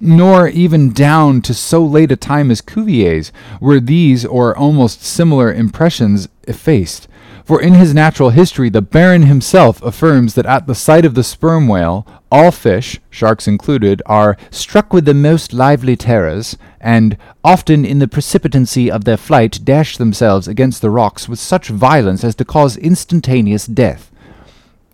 Nor 0.00 0.48
even 0.48 0.92
down 0.92 1.42
to 1.42 1.52
so 1.52 1.84
late 1.84 2.10
a 2.10 2.16
time 2.16 2.50
as 2.50 2.62
Cuvier's 2.62 3.32
were 3.60 3.80
these 3.80 4.24
or 4.24 4.56
almost 4.56 5.02
similar 5.02 5.52
impressions 5.52 6.28
effaced, 6.44 7.06
For 7.44 7.60
in 7.60 7.74
his 7.74 7.94
natural 7.94 8.30
history, 8.30 8.68
the 8.70 8.82
Baron 8.82 9.22
himself 9.22 9.82
affirms 9.82 10.34
that 10.34 10.46
at 10.46 10.66
the 10.66 10.74
sight 10.74 11.04
of 11.04 11.14
the 11.14 11.24
sperm 11.24 11.68
whale, 11.68 12.06
all 12.30 12.50
fish, 12.50 13.00
sharks 13.10 13.48
included, 13.48 14.02
are 14.06 14.36
struck 14.50 14.92
with 14.92 15.04
the 15.04 15.14
most 15.14 15.52
lively 15.52 15.96
terrors, 15.96 16.56
and 16.80 17.16
often 17.42 17.84
in 17.84 17.98
the 17.98 18.08
precipitancy 18.08 18.90
of 18.90 19.04
their 19.04 19.16
flight 19.16 19.60
dash 19.64 19.96
themselves 19.96 20.46
against 20.46 20.80
the 20.80 20.90
rocks 20.90 21.28
with 21.28 21.38
such 21.38 21.68
violence 21.68 22.22
as 22.22 22.34
to 22.36 22.44
cause 22.44 22.76
instantaneous 22.76 23.66
death. 23.66 24.09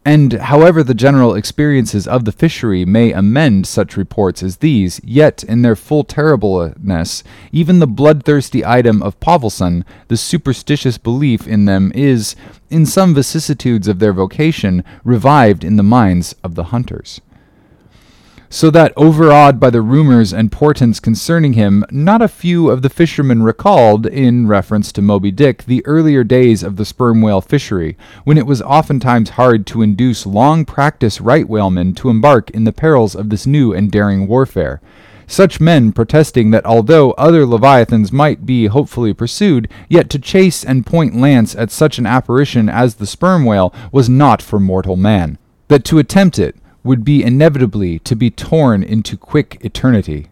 And 0.07 0.35
however 0.35 0.85
the 0.85 0.95
general 0.95 1.35
experiences 1.35 2.07
of 2.07 2.25
the 2.25 2.31
fishery 2.31 2.85
may 2.85 3.11
amend 3.11 3.67
such 3.67 3.97
reports 3.97 4.41
as 4.41 4.59
these, 4.59 5.01
yet 5.03 5.43
in 5.43 5.63
their 5.63 5.75
full 5.75 6.05
terribleness, 6.05 7.25
even 7.51 7.81
the 7.81 7.89
bloodthirsty 7.89 8.65
item 8.65 9.03
of 9.03 9.19
Povelson, 9.19 9.85
the 10.07 10.17
superstitious 10.17 10.97
belief 10.97 11.49
in 11.49 11.65
them 11.65 11.91
is, 11.93 12.37
in 12.71 12.87
some 12.87 13.17
vicissitudes 13.17 13.89
of 13.89 13.99
their 13.99 14.13
vocation, 14.13 14.85
revived 15.03 15.65
in 15.65 15.75
the 15.75 15.83
minds 15.83 16.37
of 16.45 16.55
the 16.55 16.65
hunters 16.65 17.21
so 18.49 18.71
that, 18.71 18.93
overawed 18.97 19.59
by 19.59 19.71
the 19.71 19.83
rumors 19.83 20.33
and 20.33 20.53
portents 20.53 21.01
concerning 21.01 21.55
him, 21.55 21.85
not 21.91 22.23
a 22.23 22.29
few 22.29 22.71
of 22.71 22.83
the 22.83 22.91
fishermen 22.91 23.43
recalled, 23.43 24.07
in 24.07 24.47
reference 24.47 24.93
to 24.93 25.03
Moby 25.03 25.31
Dick, 25.31 25.65
the 25.65 25.85
earlier 25.87 26.23
days 26.23 26.63
of 26.63 26.77
the 26.77 26.85
sperm 26.85 27.23
whale 27.23 27.41
fishery, 27.41 27.97
when 28.25 28.39
it 28.39 28.47
was 28.47 28.63
oftentimes 28.63 29.31
hard 29.31 29.67
to 29.67 29.83
induce 29.83 30.27
long 30.27 30.65
practiced 30.65 31.21
right 31.21 31.49
whalemen 31.49 31.95
to 31.95 32.09
embark 32.09 32.51
in 32.51 32.65
the 32.65 32.73
perils 32.73 33.15
of 33.15 33.31
this 33.31 33.47
new 33.47 33.73
and 33.73 33.91
daring 33.91 34.27
warfare. 34.27 34.81
Such 35.27 35.61
men 35.61 35.93
protesting 35.93 36.53
that 36.53 36.65
although 36.65 37.11
other 37.13 37.45
leviathans 37.45 38.13
might 38.13 38.47
be 38.47 38.67
hopefully 38.67 39.13
pursued, 39.13 39.69
yet 39.89 40.09
to 40.11 40.21
chase 40.21 40.65
and 40.65 40.87
point 40.87 41.17
lance 41.17 41.57
at 41.57 41.73
such 41.73 41.99
an 41.99 42.07
apparition 42.07 42.69
as 42.69 42.95
the 42.95 43.07
sperm 43.07 43.45
whale 43.45 43.75
was 43.91 44.09
not 44.09 44.41
for 44.41 44.61
mortal 44.61 44.95
man. 44.95 45.37
That 45.67 45.85
to 45.87 45.99
attempt 45.99 46.39
it 46.39 46.55
would 46.87 47.05
be 47.05 47.23
inevitably 47.23 47.99
to 47.99 48.17
be 48.17 48.31
torn 48.31 48.83
into 48.83 49.17
quick 49.17 49.59
eternity. 49.61 50.29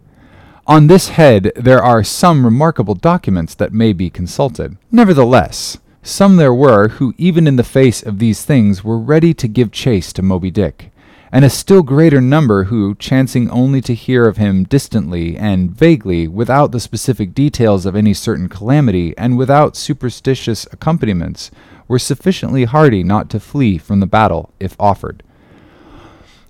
On 0.66 0.86
this 0.86 1.10
head 1.10 1.52
there 1.56 1.82
are 1.82 2.02
some 2.02 2.44
remarkable 2.44 2.94
documents 2.94 3.54
that 3.56 3.74
may 3.74 3.92
be 3.92 4.08
consulted. 4.08 4.78
Nevertheless, 4.90 5.76
some 6.02 6.36
there 6.36 6.54
were 6.54 6.88
who, 6.88 7.12
even 7.18 7.46
in 7.46 7.56
the 7.56 7.64
face 7.64 8.02
of 8.02 8.18
these 8.18 8.44
things, 8.44 8.82
were 8.82 8.98
ready 8.98 9.34
to 9.34 9.48
give 9.48 9.72
chase 9.72 10.12
to 10.14 10.22
Moby 10.22 10.50
Dick, 10.50 10.90
and 11.32 11.44
a 11.44 11.50
still 11.50 11.82
greater 11.82 12.20
number 12.20 12.64
who, 12.64 12.94
chancing 12.94 13.50
only 13.50 13.80
to 13.80 13.94
hear 13.94 14.26
of 14.26 14.36
him 14.36 14.64
distantly 14.64 15.36
and 15.36 15.70
vaguely, 15.70 16.28
without 16.28 16.72
the 16.72 16.80
specific 16.80 17.34
details 17.34 17.84
of 17.84 17.96
any 17.96 18.14
certain 18.14 18.48
calamity, 18.48 19.16
and 19.18 19.36
without 19.36 19.76
superstitious 19.76 20.66
accompaniments, 20.72 21.50
were 21.88 21.98
sufficiently 21.98 22.64
hardy 22.64 23.02
not 23.02 23.28
to 23.30 23.40
flee 23.40 23.76
from 23.76 24.00
the 24.00 24.06
battle 24.06 24.50
if 24.60 24.76
offered. 24.78 25.22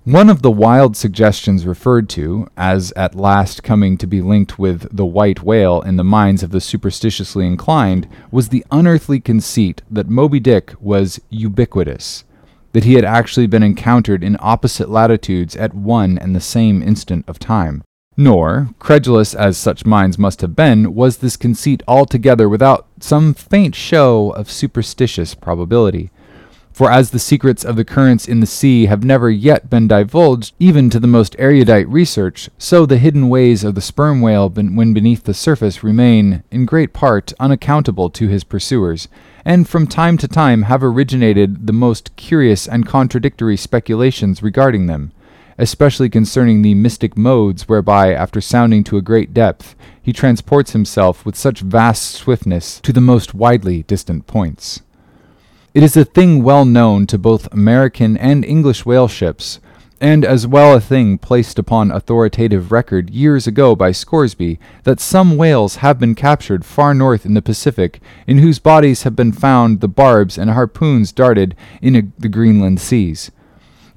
One 0.05 0.29
of 0.29 0.43
the 0.43 0.51
wild 0.51 0.95
suggestions 0.95 1.65
referred 1.65 2.09
to, 2.09 2.47
as 2.55 2.91
at 2.95 3.15
last 3.15 3.63
coming 3.63 3.97
to 3.97 4.05
be 4.05 4.21
linked 4.21 4.59
with 4.59 4.87
the 4.95 5.03
white 5.03 5.41
whale 5.41 5.81
in 5.81 5.95
the 5.95 6.03
minds 6.03 6.43
of 6.43 6.51
the 6.51 6.61
superstitiously 6.61 7.47
inclined, 7.47 8.07
was 8.29 8.49
the 8.49 8.63
unearthly 8.69 9.19
conceit 9.19 9.81
that 9.89 10.07
Moby 10.07 10.39
Dick 10.39 10.75
was 10.79 11.19
ubiquitous, 11.31 12.23
that 12.73 12.83
he 12.83 12.93
had 12.93 13.03
actually 13.03 13.47
been 13.47 13.63
encountered 13.63 14.23
in 14.23 14.37
opposite 14.39 14.91
latitudes 14.91 15.55
at 15.55 15.73
one 15.73 16.19
and 16.19 16.35
the 16.35 16.39
same 16.39 16.83
instant 16.83 17.25
of 17.27 17.39
time. 17.39 17.83
Nor, 18.15 18.69
credulous 18.77 19.33
as 19.33 19.57
such 19.57 19.87
minds 19.87 20.19
must 20.19 20.41
have 20.41 20.55
been, 20.55 20.93
was 20.93 21.17
this 21.17 21.35
conceit 21.35 21.81
altogether 21.87 22.47
without 22.47 22.85
some 22.99 23.33
faint 23.33 23.73
show 23.73 24.29
of 24.33 24.51
superstitious 24.51 25.33
probability. 25.33 26.11
For 26.75 26.91
as 26.91 27.11
the 27.11 27.19
secrets 27.19 27.63
of 27.63 27.77
the 27.77 27.85
currents 27.85 28.27
in 28.27 28.41
the 28.41 28.45
sea 28.45 28.87
have 28.87 29.01
never 29.01 29.29
yet 29.29 29.69
been 29.69 29.87
divulged, 29.87 30.53
even 30.59 30.89
to 30.89 30.99
the 30.99 31.07
most 31.07 31.33
erudite 31.39 31.87
research, 31.87 32.49
so 32.57 32.85
the 32.85 32.97
hidden 32.97 33.29
ways 33.29 33.63
of 33.63 33.75
the 33.75 33.81
sperm 33.81 34.19
whale 34.19 34.49
when 34.49 34.93
beneath 34.93 35.23
the 35.23 35.33
surface 35.33 35.85
remain, 35.85 36.43
in 36.51 36.65
great 36.65 36.91
part, 36.91 37.31
unaccountable 37.39 38.09
to 38.09 38.27
his 38.27 38.43
pursuers, 38.43 39.07
and 39.45 39.69
from 39.69 39.87
time 39.87 40.17
to 40.17 40.27
time 40.27 40.63
have 40.63 40.83
originated 40.83 41.65
the 41.65 41.71
most 41.71 42.13
curious 42.17 42.67
and 42.67 42.85
contradictory 42.85 43.55
speculations 43.55 44.43
regarding 44.43 44.87
them, 44.87 45.13
especially 45.57 46.09
concerning 46.09 46.61
the 46.61 46.75
mystic 46.75 47.17
modes 47.17 47.69
whereby, 47.69 48.13
after 48.13 48.41
sounding 48.41 48.83
to 48.83 48.97
a 48.97 49.01
great 49.01 49.33
depth, 49.33 49.77
he 50.01 50.11
transports 50.11 50.73
himself 50.73 51.25
with 51.25 51.37
such 51.37 51.61
vast 51.61 52.11
swiftness 52.11 52.81
to 52.81 52.91
the 52.91 52.99
most 52.99 53.33
widely 53.33 53.83
distant 53.83 54.27
points. 54.27 54.81
It 55.75 55.83
is 55.83 55.97
a 55.97 56.05
thing 56.05 56.41
well 56.41 56.63
known 56.63 57.05
to 57.07 57.17
both 57.17 57.51
American 57.53 58.15
and 58.15 58.45
English 58.45 58.85
whale 58.85 59.09
ships, 59.09 59.59
and 59.99 60.23
as 60.23 60.47
well 60.47 60.73
a 60.73 60.79
thing 60.79 61.17
placed 61.17 61.59
upon 61.59 61.91
authoritative 61.91 62.71
record 62.71 63.09
years 63.09 63.45
ago 63.45 63.75
by 63.75 63.91
Scoresby, 63.91 64.57
that 64.85 65.01
some 65.01 65.35
whales 65.35 65.75
have 65.83 65.99
been 65.99 66.15
captured 66.15 66.63
far 66.63 66.93
north 66.93 67.25
in 67.25 67.33
the 67.33 67.41
Pacific, 67.41 67.99
in 68.25 68.37
whose 68.37 68.57
bodies 68.57 69.03
have 69.03 69.17
been 69.17 69.33
found 69.33 69.81
the 69.81 69.89
barbs 69.89 70.37
and 70.37 70.51
harpoons 70.51 71.11
darted 71.11 71.57
in 71.81 71.93
a, 71.97 72.03
the 72.17 72.29
Greenland 72.29 72.79
seas. 72.79 73.29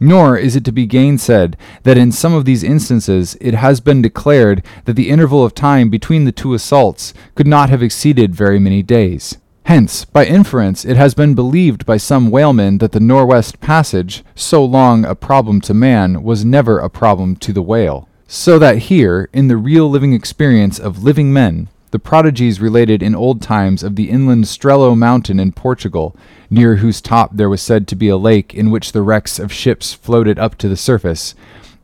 Nor 0.01 0.37
is 0.37 0.57
it 0.57 0.65
to 0.65 0.73
be 0.73 0.89
gainsaid 0.89 1.55
that 1.85 1.97
in 1.97 2.11
some 2.11 2.35
of 2.35 2.45
these 2.45 2.65
instances 2.65 3.37
it 3.41 3.55
has 3.55 3.79
been 3.79 4.03
declared 4.03 4.65
that 4.87 4.95
the 4.95 5.11
interval 5.11 5.45
of 5.45 5.55
time 5.55 5.91
between 5.91 6.25
the 6.25 6.33
two 6.33 6.55
assaults 6.55 7.15
could 7.37 7.47
not 7.47 7.71
have 7.71 7.85
exceeded 7.85 8.35
very 8.35 8.59
many 8.59 8.83
days. 8.83 9.39
Hence, 9.69 10.07
by 10.07 10.25
inference, 10.25 10.87
it 10.87 10.97
has 10.97 11.13
been 11.13 11.35
believed 11.35 11.85
by 11.85 11.99
some 11.99 12.31
whalemen 12.31 12.79
that 12.79 12.93
the 12.93 13.01
Northwest 13.01 13.61
Passage, 13.61 14.25
so 14.35 14.65
long 14.65 15.05
a 15.05 15.15
problem 15.15 15.61
to 15.61 15.75
man, 15.75 16.23
was 16.23 16.43
never 16.43 16.79
a 16.79 16.89
problem 16.89 17.37
to 17.37 17.53
the 17.53 17.61
whale. 17.61 18.09
So 18.27 18.59
that 18.61 18.79
here, 18.89 19.29
in 19.31 19.49
the 19.49 19.59
real 19.59 19.91
living 19.91 20.15
experience 20.15 20.79
of 20.79 21.05
living 21.05 21.35
men, 21.35 21.69
the 21.91 21.99
prodigies 21.99 22.63
related 22.63 23.03
in 23.03 23.15
old 23.15 23.43
times 23.43 23.83
of 23.83 23.95
the 23.95 24.09
inland 24.09 24.45
Strello 24.45 24.97
mountain 24.97 25.39
in 25.39 25.53
Portugal, 25.53 26.17
near 26.49 26.77
whose 26.77 27.03
top 27.03 27.37
there 27.37 27.51
was 27.51 27.61
said 27.61 27.87
to 27.89 27.95
be 27.95 28.09
a 28.09 28.17
lake 28.17 28.55
in 28.55 28.71
which 28.71 28.93
the 28.93 29.03
wrecks 29.03 29.39
of 29.39 29.53
ships 29.53 29.93
floated 29.93 30.39
up 30.39 30.57
to 30.57 30.71
the 30.71 30.79
surface, 30.79 31.35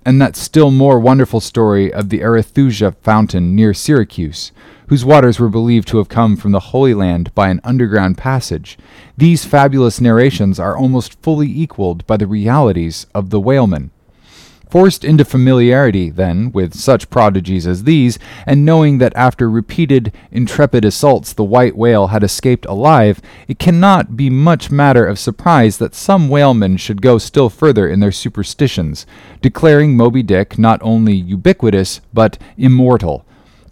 and 0.06 0.22
that 0.22 0.36
still 0.36 0.70
more 0.70 0.98
wonderful 0.98 1.38
story 1.38 1.92
of 1.92 2.08
the 2.08 2.20
Arethusa 2.20 2.96
fountain 3.02 3.54
near 3.54 3.74
Syracuse, 3.74 4.52
whose 4.88 5.04
waters 5.04 5.38
were 5.38 5.48
believed 5.48 5.88
to 5.88 5.98
have 5.98 6.08
come 6.08 6.36
from 6.36 6.52
the 6.52 6.60
Holy 6.60 6.94
Land 6.94 7.34
by 7.34 7.48
an 7.48 7.60
underground 7.64 8.18
passage, 8.18 8.78
these 9.16 9.44
fabulous 9.44 10.00
narrations 10.00 10.58
are 10.60 10.76
almost 10.76 11.20
fully 11.22 11.48
equaled 11.48 12.06
by 12.06 12.16
the 12.16 12.26
realities 12.26 13.06
of 13.14 13.30
the 13.30 13.40
whalemen. 13.40 13.90
Forced 14.74 15.04
into 15.04 15.24
familiarity, 15.24 16.10
then, 16.10 16.50
with 16.50 16.74
such 16.74 17.08
prodigies 17.08 17.64
as 17.64 17.84
these, 17.84 18.18
and 18.44 18.64
knowing 18.64 18.98
that 18.98 19.14
after 19.14 19.48
repeated 19.48 20.12
intrepid 20.32 20.84
assaults 20.84 21.32
the 21.32 21.44
white 21.44 21.76
whale 21.76 22.08
had 22.08 22.24
escaped 22.24 22.66
alive, 22.66 23.22
it 23.46 23.60
cannot 23.60 24.16
be 24.16 24.28
much 24.28 24.72
matter 24.72 25.06
of 25.06 25.20
surprise 25.20 25.78
that 25.78 25.94
some 25.94 26.28
whalemen 26.28 26.76
should 26.76 27.02
go 27.02 27.18
still 27.18 27.48
further 27.48 27.86
in 27.88 28.00
their 28.00 28.10
superstitions, 28.10 29.06
declaring 29.40 29.96
Moby 29.96 30.24
Dick 30.24 30.58
not 30.58 30.80
only 30.82 31.14
ubiquitous, 31.14 32.00
but 32.12 32.36
immortal, 32.56 33.24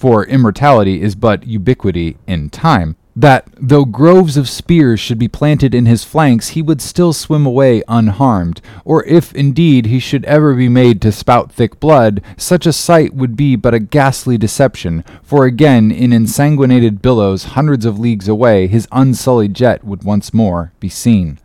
for 0.03 0.25
immortality 0.27 1.01
is 1.01 1.15
but 1.15 1.47
ubiquity 1.47 2.17
in 2.27 2.51
time, 2.51 2.97
that 3.15 3.49
though 3.57 3.85
groves 3.85 4.37
of 4.37 4.49
spears 4.49 4.99
should 4.99 5.17
be 5.17 5.29
planted 5.29 5.77
in 5.77 5.87
his 5.87 6.03
flanks, 6.03 6.49
he 6.49 6.61
would 6.61 6.83
still 6.83 7.13
swim 7.13 7.47
away 7.47 7.85
unharmed, 7.87 8.61
or 8.85 9.05
if 9.05 9.33
indeed 9.33 9.87
he 9.87 10.01
should 10.01 10.25
ever 10.25 10.57
be 10.57 10.69
made 10.69 11.01
to 11.01 11.13
spout 11.13 11.53
thick 11.53 11.79
blood, 11.79 12.21
such 12.37 12.67
a 12.67 12.73
sight 12.73 13.15
would 13.15 13.37
be 13.37 13.55
but 13.55 13.75
a 13.75 13.79
ghastly 13.79 14.37
deception, 14.37 15.05
for 15.23 15.45
again 15.45 15.93
in 15.93 16.11
ensanguinated 16.11 17.01
billows 17.01 17.55
hundreds 17.55 17.85
of 17.85 18.01
leagues 18.01 18.27
away 18.27 18.67
his 18.67 18.89
unsullied 18.91 19.55
jet 19.55 19.85
would 19.85 20.03
once 20.03 20.35
more 20.35 20.73
be 20.81 20.89
seen. 20.89 21.39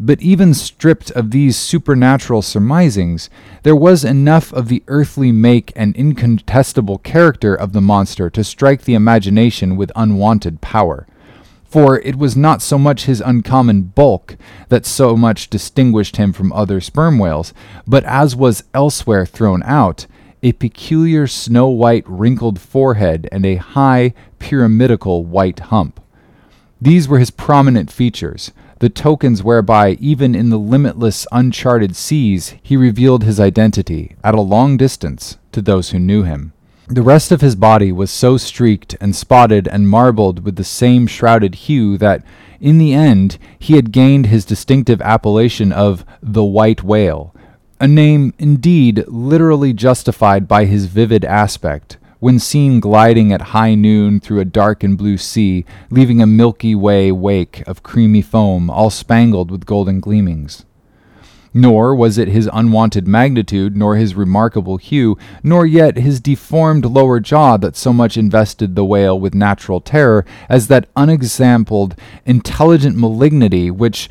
But 0.00 0.22
even 0.22 0.54
stripped 0.54 1.10
of 1.12 1.32
these 1.32 1.56
supernatural 1.56 2.42
surmisings, 2.42 3.28
there 3.64 3.74
was 3.74 4.04
enough 4.04 4.52
of 4.52 4.68
the 4.68 4.84
earthly 4.86 5.32
make 5.32 5.72
and 5.74 5.96
incontestable 5.96 6.98
character 6.98 7.54
of 7.54 7.72
the 7.72 7.80
monster 7.80 8.30
to 8.30 8.44
strike 8.44 8.82
the 8.82 8.94
imagination 8.94 9.76
with 9.76 9.90
unwonted 9.96 10.60
power. 10.60 11.06
For 11.64 11.98
it 12.00 12.16
was 12.16 12.36
not 12.36 12.62
so 12.62 12.78
much 12.78 13.04
his 13.04 13.20
uncommon 13.20 13.82
bulk 13.82 14.36
that 14.68 14.86
so 14.86 15.16
much 15.16 15.50
distinguished 15.50 16.16
him 16.16 16.32
from 16.32 16.52
other 16.52 16.80
sperm 16.80 17.18
whales, 17.18 17.52
but 17.86 18.04
as 18.04 18.36
was 18.36 18.64
elsewhere 18.72 19.26
thrown 19.26 19.62
out, 19.64 20.06
a 20.42 20.52
peculiar 20.52 21.26
snow 21.26 21.68
white 21.68 22.08
wrinkled 22.08 22.60
forehead 22.60 23.28
and 23.32 23.44
a 23.44 23.56
high, 23.56 24.14
pyramidical 24.38 25.24
white 25.24 25.58
hump. 25.58 26.00
These 26.80 27.08
were 27.08 27.18
his 27.18 27.32
prominent 27.32 27.90
features, 27.90 28.52
the 28.80 28.88
tokens 28.88 29.42
whereby, 29.42 29.96
even 30.00 30.34
in 30.34 30.50
the 30.50 30.58
limitless, 30.58 31.26
uncharted 31.32 31.96
seas, 31.96 32.54
he 32.62 32.76
revealed 32.76 33.24
his 33.24 33.40
identity, 33.40 34.16
at 34.22 34.34
a 34.34 34.40
long 34.40 34.76
distance, 34.76 35.36
to 35.52 35.60
those 35.60 35.90
who 35.90 35.98
knew 35.98 36.22
him. 36.22 36.52
The 36.86 37.02
rest 37.02 37.32
of 37.32 37.40
his 37.40 37.56
body 37.56 37.92
was 37.92 38.10
so 38.10 38.36
streaked 38.36 38.96
and 39.00 39.14
spotted 39.14 39.68
and 39.68 39.88
marbled 39.88 40.44
with 40.44 40.56
the 40.56 40.64
same 40.64 41.06
shrouded 41.06 41.54
hue 41.56 41.98
that, 41.98 42.24
in 42.60 42.78
the 42.78 42.94
end, 42.94 43.38
he 43.58 43.74
had 43.74 43.92
gained 43.92 44.26
his 44.26 44.44
distinctive 44.44 45.02
appellation 45.02 45.70
of 45.70 46.04
the 46.22 46.44
White 46.44 46.82
Whale, 46.82 47.34
a 47.80 47.86
name 47.86 48.32
indeed 48.38 49.04
literally 49.06 49.72
justified 49.72 50.48
by 50.48 50.64
his 50.64 50.86
vivid 50.86 51.24
aspect, 51.24 51.98
when 52.20 52.38
seen 52.38 52.80
gliding 52.80 53.32
at 53.32 53.52
high 53.52 53.74
noon 53.74 54.18
through 54.18 54.40
a 54.40 54.44
dark 54.44 54.82
and 54.82 54.98
blue 54.98 55.16
sea, 55.16 55.64
leaving 55.90 56.20
a 56.20 56.26
Milky 56.26 56.74
Way 56.74 57.12
wake 57.12 57.62
of 57.66 57.82
creamy 57.82 58.22
foam, 58.22 58.68
all 58.68 58.90
spangled 58.90 59.50
with 59.50 59.66
golden 59.66 60.00
gleamings. 60.00 60.64
Nor 61.54 61.94
was 61.94 62.18
it 62.18 62.28
his 62.28 62.48
unwonted 62.52 63.08
magnitude, 63.08 63.76
nor 63.76 63.96
his 63.96 64.14
remarkable 64.14 64.76
hue, 64.76 65.16
nor 65.42 65.64
yet 65.64 65.96
his 65.96 66.20
deformed 66.20 66.84
lower 66.84 67.20
jaw 67.20 67.56
that 67.56 67.76
so 67.76 67.92
much 67.92 68.16
invested 68.16 68.74
the 68.74 68.84
whale 68.84 69.18
with 69.18 69.34
natural 69.34 69.80
terror 69.80 70.26
as 70.48 70.68
that 70.68 70.88
unexampled, 70.94 71.96
intelligent 72.26 72.96
malignity 72.96 73.70
which, 73.70 74.08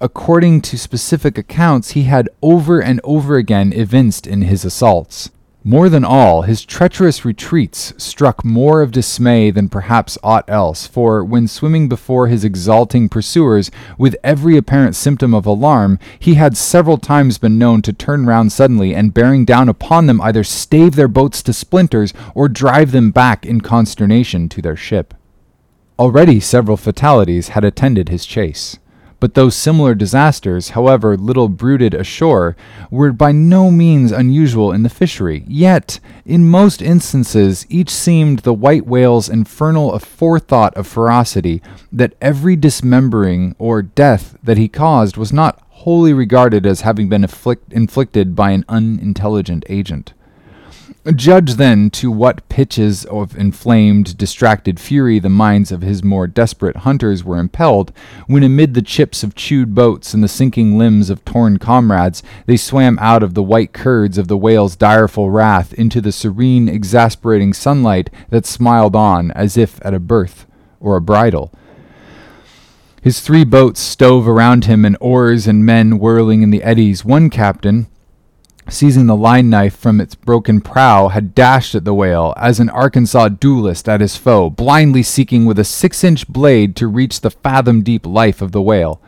according 0.00 0.62
to 0.62 0.78
specific 0.78 1.36
accounts, 1.36 1.90
he 1.90 2.04
had 2.04 2.30
over 2.42 2.80
and 2.80 3.00
over 3.04 3.36
again 3.36 3.72
evinced 3.72 4.26
in 4.26 4.42
his 4.42 4.64
assaults. 4.64 5.30
More 5.62 5.90
than 5.90 6.06
all, 6.06 6.42
his 6.42 6.64
treacherous 6.64 7.22
retreats 7.22 7.92
struck 7.98 8.42
more 8.46 8.80
of 8.80 8.92
dismay 8.92 9.50
than 9.50 9.68
perhaps 9.68 10.16
aught 10.24 10.48
else, 10.48 10.86
for 10.86 11.22
when 11.22 11.46
swimming 11.46 11.86
before 11.86 12.28
his 12.28 12.44
exulting 12.44 13.10
pursuers 13.10 13.70
with 13.98 14.16
every 14.24 14.56
apparent 14.56 14.96
symptom 14.96 15.34
of 15.34 15.44
alarm, 15.44 15.98
he 16.18 16.34
had 16.34 16.56
several 16.56 16.96
times 16.96 17.36
been 17.36 17.58
known 17.58 17.82
to 17.82 17.92
turn 17.92 18.24
round 18.24 18.52
suddenly 18.52 18.94
and 18.94 19.12
bearing 19.12 19.44
down 19.44 19.68
upon 19.68 20.06
them 20.06 20.22
either 20.22 20.44
stave 20.44 20.94
their 20.96 21.08
boats 21.08 21.42
to 21.42 21.52
splinters 21.52 22.14
or 22.34 22.48
drive 22.48 22.90
them 22.92 23.10
back 23.10 23.44
in 23.44 23.60
consternation 23.60 24.48
to 24.48 24.62
their 24.62 24.76
ship. 24.76 25.12
Already 25.98 26.40
several 26.40 26.78
fatalities 26.78 27.48
had 27.48 27.64
attended 27.64 28.08
his 28.08 28.24
chase. 28.24 28.78
But 29.20 29.34
those 29.34 29.54
similar 29.54 29.94
disasters, 29.94 30.70
however 30.70 31.16
little 31.16 31.48
bruited 31.48 31.92
ashore, 31.92 32.56
were 32.90 33.12
by 33.12 33.32
no 33.32 33.70
means 33.70 34.12
unusual 34.12 34.72
in 34.72 34.82
the 34.82 34.88
fishery. 34.88 35.44
Yet, 35.46 36.00
in 36.24 36.48
most 36.48 36.80
instances, 36.80 37.66
each 37.68 37.90
seemed 37.90 38.40
the 38.40 38.54
white 38.54 38.86
whale's 38.86 39.28
infernal 39.28 39.92
aforethought 39.92 40.72
of 40.72 40.86
ferocity 40.86 41.62
that 41.92 42.14
every 42.22 42.56
dismembering 42.56 43.54
or 43.58 43.82
death 43.82 44.36
that 44.42 44.58
he 44.58 44.68
caused 44.68 45.18
was 45.18 45.32
not 45.32 45.62
wholly 45.68 46.12
regarded 46.12 46.66
as 46.66 46.80
having 46.80 47.08
been 47.08 47.24
afflict- 47.24 47.72
inflicted 47.72 48.34
by 48.34 48.50
an 48.50 48.64
unintelligent 48.68 49.64
agent. 49.68 50.14
Judge 51.14 51.54
then 51.54 51.90
to 51.90 52.10
what 52.10 52.48
pitches 52.48 53.04
of 53.06 53.36
inflamed, 53.36 54.16
distracted 54.18 54.78
fury 54.78 55.18
the 55.18 55.28
minds 55.28 55.72
of 55.72 55.82
his 55.82 56.02
more 56.02 56.26
desperate 56.26 56.78
hunters 56.78 57.24
were 57.24 57.38
impelled, 57.38 57.92
when 58.26 58.42
amid 58.42 58.74
the 58.74 58.82
chips 58.82 59.22
of 59.22 59.34
chewed 59.34 59.74
boats 59.74 60.14
and 60.14 60.22
the 60.22 60.28
sinking 60.28 60.78
limbs 60.78 61.10
of 61.10 61.24
torn 61.24 61.58
comrades, 61.58 62.22
they 62.46 62.56
swam 62.56 62.98
out 63.00 63.22
of 63.22 63.34
the 63.34 63.42
white 63.42 63.72
curds 63.72 64.18
of 64.18 64.28
the 64.28 64.36
whale's 64.36 64.76
direful 64.76 65.30
wrath 65.30 65.72
into 65.74 66.00
the 66.00 66.12
serene, 66.12 66.68
exasperating 66.68 67.52
sunlight 67.52 68.10
that 68.28 68.46
smiled 68.46 68.94
on 68.94 69.30
as 69.32 69.56
if 69.56 69.84
at 69.84 69.94
a 69.94 70.00
birth 70.00 70.46
or 70.80 70.96
a 70.96 71.00
bridal. 71.00 71.52
His 73.02 73.20
three 73.20 73.44
boats 73.44 73.80
stove 73.80 74.28
around 74.28 74.66
him, 74.66 74.84
and 74.84 74.96
oars 75.00 75.46
and 75.46 75.64
men 75.64 75.98
whirling 75.98 76.42
in 76.42 76.50
the 76.50 76.62
eddies. 76.62 77.04
One 77.04 77.30
captain, 77.30 77.86
seizing 78.70 79.06
the 79.06 79.16
line 79.16 79.50
knife 79.50 79.76
from 79.76 80.00
its 80.00 80.14
broken 80.14 80.60
prow, 80.60 81.08
had 81.08 81.34
dashed 81.34 81.74
at 81.74 81.84
the 81.84 81.92
whale 81.92 82.32
as 82.36 82.60
an 82.60 82.70
Arkansas 82.70 83.28
duelist 83.28 83.88
at 83.88 84.00
his 84.00 84.16
foe, 84.16 84.48
blindly 84.48 85.02
seeking 85.02 85.44
with 85.44 85.58
a 85.58 85.64
six 85.64 86.02
inch 86.02 86.26
blade 86.28 86.76
to 86.76 86.86
reach 86.86 87.20
the 87.20 87.30
fathom 87.30 87.82
deep 87.82 88.06
life 88.06 88.40
of 88.40 88.52
the 88.52 88.62
whale. 88.62 89.00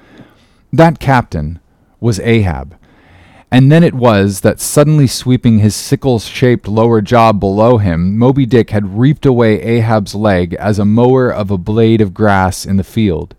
That 0.72 0.98
captain 0.98 1.60
was 2.00 2.20
Ahab. 2.20 2.76
And 3.50 3.70
then 3.70 3.84
it 3.84 3.92
was 3.92 4.40
that 4.40 4.60
suddenly 4.60 5.06
sweeping 5.06 5.58
his 5.58 5.76
sickle 5.76 6.18
shaped 6.18 6.66
lower 6.66 7.02
jaw 7.02 7.32
below 7.32 7.76
him, 7.76 8.16
Moby 8.16 8.46
Dick 8.46 8.70
had 8.70 8.98
reaped 8.98 9.26
away 9.26 9.60
Ahab's 9.60 10.14
leg 10.14 10.54
as 10.54 10.78
a 10.78 10.86
mower 10.86 11.30
of 11.30 11.50
a 11.50 11.58
blade 11.58 12.00
of 12.00 12.14
grass 12.14 12.64
in 12.64 12.78
the 12.78 12.84
field. 12.84 13.34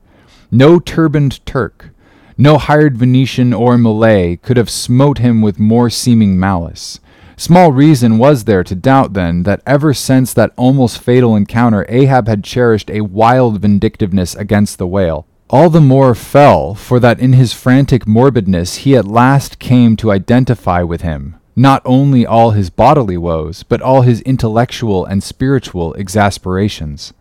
No 0.51 0.79
turbaned 0.79 1.43
Turk, 1.47 1.89
no 2.37 2.57
hired 2.57 2.97
Venetian 2.97 3.53
or 3.53 3.77
Malay 3.77 4.37
could 4.37 4.57
have 4.57 4.69
smote 4.69 5.19
him 5.19 5.41
with 5.41 5.59
more 5.59 5.89
seeming 5.89 6.39
malice. 6.39 6.99
Small 7.35 7.71
reason 7.71 8.17
was 8.17 8.43
there 8.43 8.63
to 8.63 8.75
doubt, 8.75 9.13
then, 9.13 9.43
that 9.43 9.61
ever 9.65 9.93
since 9.93 10.33
that 10.33 10.53
almost 10.55 11.01
fatal 11.01 11.35
encounter, 11.35 11.85
Ahab 11.89 12.27
had 12.27 12.43
cherished 12.43 12.89
a 12.89 13.01
wild 13.01 13.59
vindictiveness 13.59 14.35
against 14.35 14.77
the 14.77 14.87
whale. 14.87 15.25
All 15.49 15.69
the 15.69 15.81
more 15.81 16.15
fell, 16.15 16.73
for 16.73 16.99
that 16.99 17.19
in 17.19 17.33
his 17.33 17.53
frantic 17.53 18.07
morbidness 18.07 18.77
he 18.77 18.95
at 18.95 19.07
last 19.07 19.59
came 19.59 19.95
to 19.97 20.11
identify 20.11 20.83
with 20.83 21.01
him, 21.01 21.35
not 21.55 21.81
only 21.85 22.25
all 22.25 22.51
his 22.51 22.69
bodily 22.69 23.17
woes, 23.17 23.63
but 23.63 23.81
all 23.81 24.01
his 24.01 24.21
intellectual 24.21 25.05
and 25.05 25.23
spiritual 25.23 25.93
exasperations. 25.95 27.13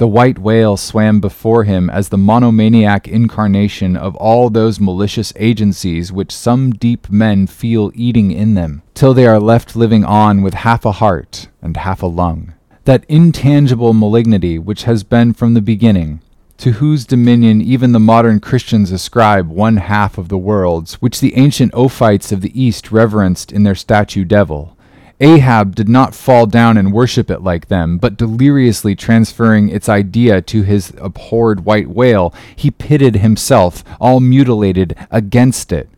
The 0.00 0.08
white 0.08 0.38
whale 0.38 0.78
swam 0.78 1.20
before 1.20 1.64
him 1.64 1.90
as 1.90 2.08
the 2.08 2.16
monomaniac 2.16 3.06
incarnation 3.06 3.98
of 3.98 4.16
all 4.16 4.48
those 4.48 4.80
malicious 4.80 5.30
agencies 5.36 6.10
which 6.10 6.32
some 6.32 6.70
deep 6.70 7.10
men 7.10 7.46
feel 7.46 7.92
eating 7.94 8.30
in 8.30 8.54
them, 8.54 8.80
till 8.94 9.12
they 9.12 9.26
are 9.26 9.38
left 9.38 9.76
living 9.76 10.02
on 10.02 10.40
with 10.40 10.54
half 10.54 10.86
a 10.86 10.92
heart 10.92 11.48
and 11.60 11.76
half 11.76 12.02
a 12.02 12.06
lung. 12.06 12.54
That 12.86 13.04
intangible 13.10 13.92
malignity 13.92 14.58
which 14.58 14.84
has 14.84 15.04
been 15.04 15.34
from 15.34 15.52
the 15.52 15.60
beginning, 15.60 16.22
to 16.56 16.72
whose 16.72 17.04
dominion 17.04 17.60
even 17.60 17.92
the 17.92 18.00
modern 18.00 18.40
Christians 18.40 18.90
ascribe 18.90 19.50
one 19.50 19.76
half 19.76 20.16
of 20.16 20.30
the 20.30 20.38
worlds, 20.38 20.94
which 20.94 21.20
the 21.20 21.36
ancient 21.36 21.74
Ophites 21.74 22.32
of 22.32 22.40
the 22.40 22.58
East 22.58 22.90
reverenced 22.90 23.52
in 23.52 23.64
their 23.64 23.74
statue 23.74 24.24
devil, 24.24 24.78
Ahab 25.20 25.74
did 25.74 25.88
not 25.88 26.14
fall 26.14 26.46
down 26.46 26.78
and 26.78 26.94
worship 26.94 27.30
it 27.30 27.42
like 27.42 27.68
them, 27.68 27.98
but 27.98 28.16
deliriously 28.16 28.96
transferring 28.96 29.68
its 29.68 29.86
idea 29.86 30.40
to 30.40 30.62
his 30.62 30.94
abhorred 30.96 31.66
white 31.66 31.88
whale, 31.88 32.32
he 32.56 32.70
pitted 32.70 33.16
himself, 33.16 33.84
all 34.00 34.20
mutilated, 34.20 34.96
against 35.10 35.72
it. 35.72 35.90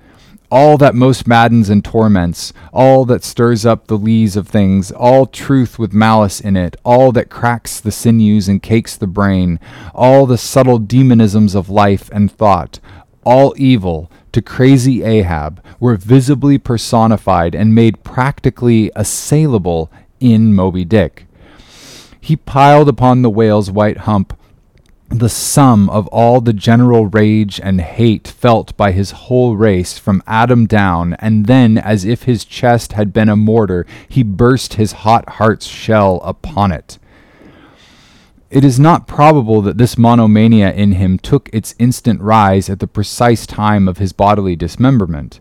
All 0.51 0.77
that 0.79 0.97
most 0.97 1.27
maddens 1.27 1.71
and 1.71 1.85
torments, 1.85 2.53
all 2.75 3.05
that 3.07 3.25
stirs 3.25 3.65
up 3.65 3.87
the 3.87 3.97
lees 3.97 4.37
of 4.37 4.49
things, 4.49 4.91
all 4.91 5.25
truth 5.25 5.79
with 5.79 5.95
malice 5.95 6.41
in 6.41 6.57
it, 6.57 6.77
all 6.85 7.13
that 7.13 7.31
cracks 7.31 7.81
the 7.81 7.93
sinews 7.93 8.49
and 8.49 8.63
cakes 8.63 8.97
the 8.97 9.07
brain, 9.07 9.61
all 9.95 10.27
the 10.27 10.37
subtle 10.37 10.79
demonisms 10.79 11.55
of 11.55 11.71
life 11.71 12.11
and 12.13 12.31
thought, 12.31 12.81
all 13.25 13.55
evil, 13.57 14.11
to 14.33 14.43
crazy 14.43 15.03
Ahab 15.03 15.63
were 15.79 15.97
visibly 15.97 16.59
personified 16.59 17.55
and 17.55 17.75
made 17.75 18.03
practically 18.05 18.91
assailable 18.97 19.91
in 20.21 20.55
Moby 20.55 20.85
Dick. 20.85 21.27
He 22.21 22.37
piled 22.37 22.89
upon 22.89 23.23
the 23.23 23.31
whale's 23.31 23.71
white 23.71 23.99
hump 23.99 24.37
the 25.19 25.29
sum 25.29 25.91
of 25.91 26.07
all 26.09 26.41
the 26.41 26.53
general 26.53 27.07
rage 27.07 27.61
and 27.63 27.81
hate 27.81 28.27
felt 28.27 28.75
by 28.77 28.93
his 28.93 29.11
whole 29.11 29.57
race 29.57 29.99
from 29.99 30.23
Adam 30.27 30.67
down, 30.67 31.15
and 31.15 31.47
then, 31.47 31.77
as 31.77 32.05
if 32.05 32.23
his 32.23 32.45
chest 32.45 32.95
had 32.95 33.13
been 33.13 33.29
a 33.29 33.37
mortar, 33.37 33.87
he 34.09 34.23
burst 34.23 34.75
his 34.75 34.93
hot 34.93 35.29
heart's 35.29 35.67
shell 35.67 36.21
upon 36.25 36.73
it. 36.73 36.99
It 38.53 38.65
is 38.67 38.79
not 38.79 39.07
probable 39.07 39.63
that 39.63 39.79
this 39.79 39.97
monomania 39.97 40.73
in 40.73 40.93
him 40.93 41.19
took 41.19 41.49
its 41.55 41.75
instant 41.79 42.21
rise 42.21 42.69
at 42.69 42.81
the 42.81 42.87
precise 42.87 43.47
time 43.47 43.89
of 43.89 43.97
his 43.97 44.13
bodily 44.13 44.57
dismemberment. 44.57 45.41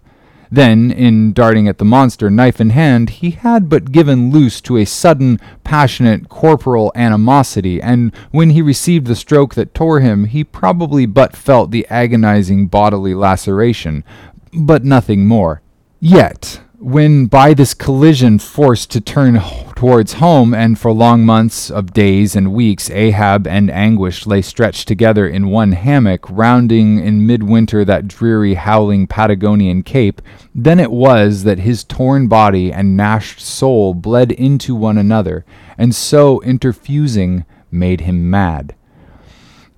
Then, 0.49 0.92
in 0.92 1.33
darting 1.33 1.67
at 1.67 1.78
the 1.78 1.83
monster, 1.83 2.29
knife 2.29 2.62
in 2.62 2.70
hand, 2.70 3.09
he 3.09 3.32
had 3.32 3.67
but 3.67 3.92
given 3.92 4.32
loose 4.32 4.62
to 4.62 4.78
a 4.78 4.86
sudden, 4.86 5.42
passionate, 5.66 6.29
corporal 6.29 6.93
animosity, 6.96 7.82
and 7.82 8.16
when 8.32 8.51
he 8.51 8.62
received 8.62 9.08
the 9.08 9.16
stroke 9.17 9.55
that 9.55 9.74
tore 9.74 10.00
him, 10.00 10.24
he 10.24 10.46
probably 10.46 11.05
but 11.05 11.36
felt 11.36 11.70
the 11.70 11.86
agonizing 11.89 12.67
bodily 12.67 13.13
laceration, 13.13 14.05
but 14.54 14.86
nothing 14.86 15.28
more. 15.28 15.62
Yet, 16.00 16.62
when 16.82 17.28
by 17.28 17.53
this 17.53 17.75
collision 17.75 18.39
forced 18.39 18.89
to 18.89 18.99
turn 18.99 19.39
towards 19.75 20.13
home, 20.13 20.51
and 20.51 20.79
for 20.79 20.91
long 20.91 21.24
months 21.24 21.70
of 21.70 21.93
days 21.93 22.36
and 22.36 22.51
weeks 22.53 22.89
Ahab 22.89 23.45
and 23.45 23.70
Anguish 23.70 24.25
lay 24.25 24.41
stretched 24.41 24.87
together 24.87 25.28
in 25.28 25.49
one 25.49 25.74
hammock, 25.74 26.28
rounding 26.28 26.97
in 26.97 27.28
midwinter 27.28 27.86
that 27.86 28.08
dreary, 28.08 28.55
howling 28.55 29.05
Patagonian 29.05 29.83
cape, 29.83 30.24
then 30.55 30.79
it 30.79 30.91
was 30.91 31.43
that 31.43 31.59
his 31.59 31.83
torn 31.83 32.28
body 32.28 32.74
and 32.74 32.97
gnashed 32.97 33.39
soul 33.39 33.93
bled 33.93 34.32
into 34.32 34.74
one 34.74 34.97
another, 34.97 35.45
and 35.78 35.93
so 35.93 36.39
interfusing 36.39 37.45
made 37.70 38.01
him 38.01 38.28
mad. 38.28 38.74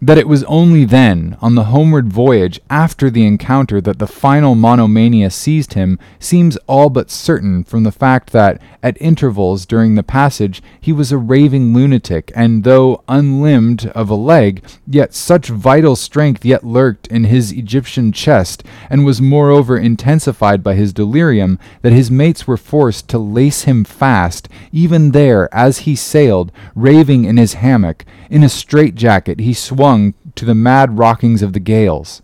That 0.03 0.17
it 0.17 0.27
was 0.27 0.43
only 0.43 0.84
then, 0.84 1.38
on 1.39 1.55
the 1.55 1.71
homeward 1.71 2.11
voyage 2.11 2.59
after 2.69 3.09
the 3.09 3.25
encounter, 3.25 3.80
that 3.80 3.99
the 3.99 4.05
final 4.05 4.53
monomania 4.53 5.30
seized 5.30 5.75
him 5.75 5.97
seems 6.19 6.57
all 6.67 6.89
but 6.89 7.09
certain 7.09 7.63
from 7.63 7.84
the 7.84 7.91
fact 7.93 8.31
that, 8.34 8.61
at 8.81 9.01
intervals 9.01 9.65
during 9.65 9.95
the 9.95 10.03
passage, 10.03 10.61
he 10.81 10.91
was 10.91 11.13
a 11.13 11.17
raving 11.17 11.73
lunatic, 11.73 12.34
and 12.35 12.65
though 12.65 13.01
unlimbed 13.07 13.85
of 13.95 14.09
a 14.09 14.15
leg, 14.15 14.61
yet 14.85 15.13
such 15.13 15.47
vital 15.47 15.95
strength 15.95 16.43
yet 16.43 16.65
lurked 16.65 17.07
in 17.07 17.23
his 17.23 17.53
Egyptian 17.53 18.11
chest, 18.11 18.61
and 18.89 19.05
was 19.05 19.21
moreover 19.21 19.77
intensified 19.77 20.61
by 20.61 20.73
his 20.73 20.91
delirium, 20.91 21.57
that 21.81 21.93
his 21.93 22.11
mates 22.11 22.45
were 22.45 22.57
forced 22.57 23.07
to 23.07 23.17
lace 23.17 23.61
him 23.61 23.85
fast, 23.85 24.49
even 24.73 25.11
there, 25.11 25.47
as 25.55 25.80
he 25.88 25.95
sailed, 25.95 26.51
raving 26.75 27.23
in 27.23 27.38
his 27.38 27.53
hammock. 27.53 28.03
In 28.30 28.43
a 28.43 28.49
straitjacket 28.49 29.39
he 29.39 29.53
swung 29.53 29.93
to 30.36 30.45
the 30.45 30.56
mad 30.56 30.98
rockings 30.98 31.41
of 31.41 31.53
the 31.53 31.60
gales. 31.60 32.22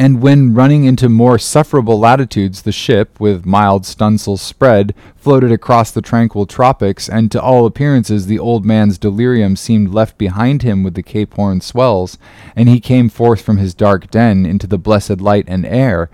And 0.00 0.22
when 0.22 0.54
running 0.54 0.84
into 0.84 1.08
more 1.08 1.40
sufferable 1.40 1.98
latitudes, 1.98 2.62
the 2.62 2.70
ship, 2.70 3.18
with 3.18 3.44
mild 3.44 3.82
stunsails 3.82 4.38
spread, 4.38 4.94
floated 5.16 5.50
across 5.50 5.90
the 5.90 6.00
tranquil 6.00 6.46
tropics, 6.46 7.08
and 7.08 7.32
to 7.32 7.42
all 7.42 7.66
appearances 7.66 8.26
the 8.26 8.38
old 8.38 8.64
man's 8.64 8.96
delirium 8.96 9.56
seemed 9.56 9.92
left 9.92 10.16
behind 10.16 10.62
him 10.62 10.84
with 10.84 10.94
the 10.94 11.02
Cape 11.02 11.34
Horn 11.34 11.60
swells, 11.60 12.16
and 12.54 12.68
he 12.68 12.78
came 12.78 13.08
forth 13.08 13.40
from 13.42 13.56
his 13.56 13.74
dark 13.74 14.08
den 14.08 14.46
into 14.46 14.68
the 14.68 14.78
blessed 14.78 15.20
light 15.20 15.46
and 15.48 15.66
air, 15.66 16.08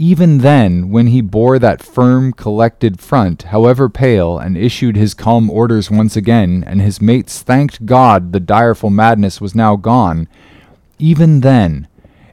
even 0.00 0.38
then, 0.38 0.90
when 0.90 1.08
he 1.08 1.20
bore 1.20 1.58
that 1.58 1.82
firm, 1.82 2.32
collected 2.32 3.00
front, 3.00 3.42
however 3.42 3.88
pale, 3.88 4.38
and 4.38 4.56
issued 4.56 4.94
his 4.94 5.12
calm 5.12 5.50
orders 5.50 5.90
once 5.90 6.14
again, 6.14 6.62
and 6.64 6.80
his 6.80 7.00
mates 7.00 7.42
thanked 7.42 7.84
God 7.84 8.32
the 8.32 8.38
direful 8.38 8.90
madness 8.90 9.40
was 9.40 9.56
now 9.56 9.74
gone, 9.74 10.28
even 11.00 11.40
then, 11.40 11.88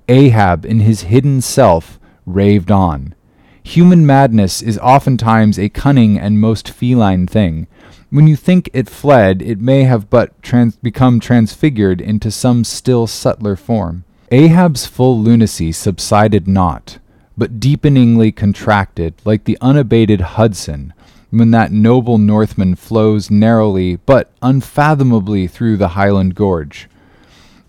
Ahab 0.07 0.63
in 0.63 0.81
his 0.81 1.01
hidden 1.09 1.41
self 1.41 1.99
raved 2.27 2.69
on. 2.69 3.15
Human 3.63 4.05
madness 4.05 4.61
is 4.61 4.77
oftentimes 4.77 5.57
a 5.57 5.69
cunning 5.69 6.19
and 6.19 6.39
most 6.39 6.69
feline 6.69 7.25
thing. 7.25 7.65
When 8.11 8.27
you 8.27 8.35
think 8.35 8.69
it 8.73 8.87
fled, 8.87 9.41
it 9.41 9.59
may 9.59 9.85
have 9.85 10.11
but 10.11 10.39
trans- 10.43 10.75
become 10.75 11.19
transfigured 11.19 11.99
into 11.99 12.29
some 12.29 12.63
still 12.63 13.07
subtler 13.07 13.55
form. 13.55 14.03
Ahab's 14.29 14.85
full 14.85 15.19
lunacy 15.19 15.71
subsided 15.71 16.47
not 16.47 16.99
but 17.37 17.59
deepeningly 17.59 18.35
contracted, 18.35 19.13
like 19.25 19.43
the 19.43 19.57
unabated 19.61 20.21
Hudson, 20.21 20.93
when 21.31 21.51
that 21.51 21.71
noble 21.71 22.17
Northman 22.17 22.75
flows 22.75 23.29
narrowly 23.29 23.97
but 23.97 24.31
unfathomably 24.41 25.47
through 25.47 25.77
the 25.77 25.89
Highland 25.89 26.35
Gorge. 26.35 26.87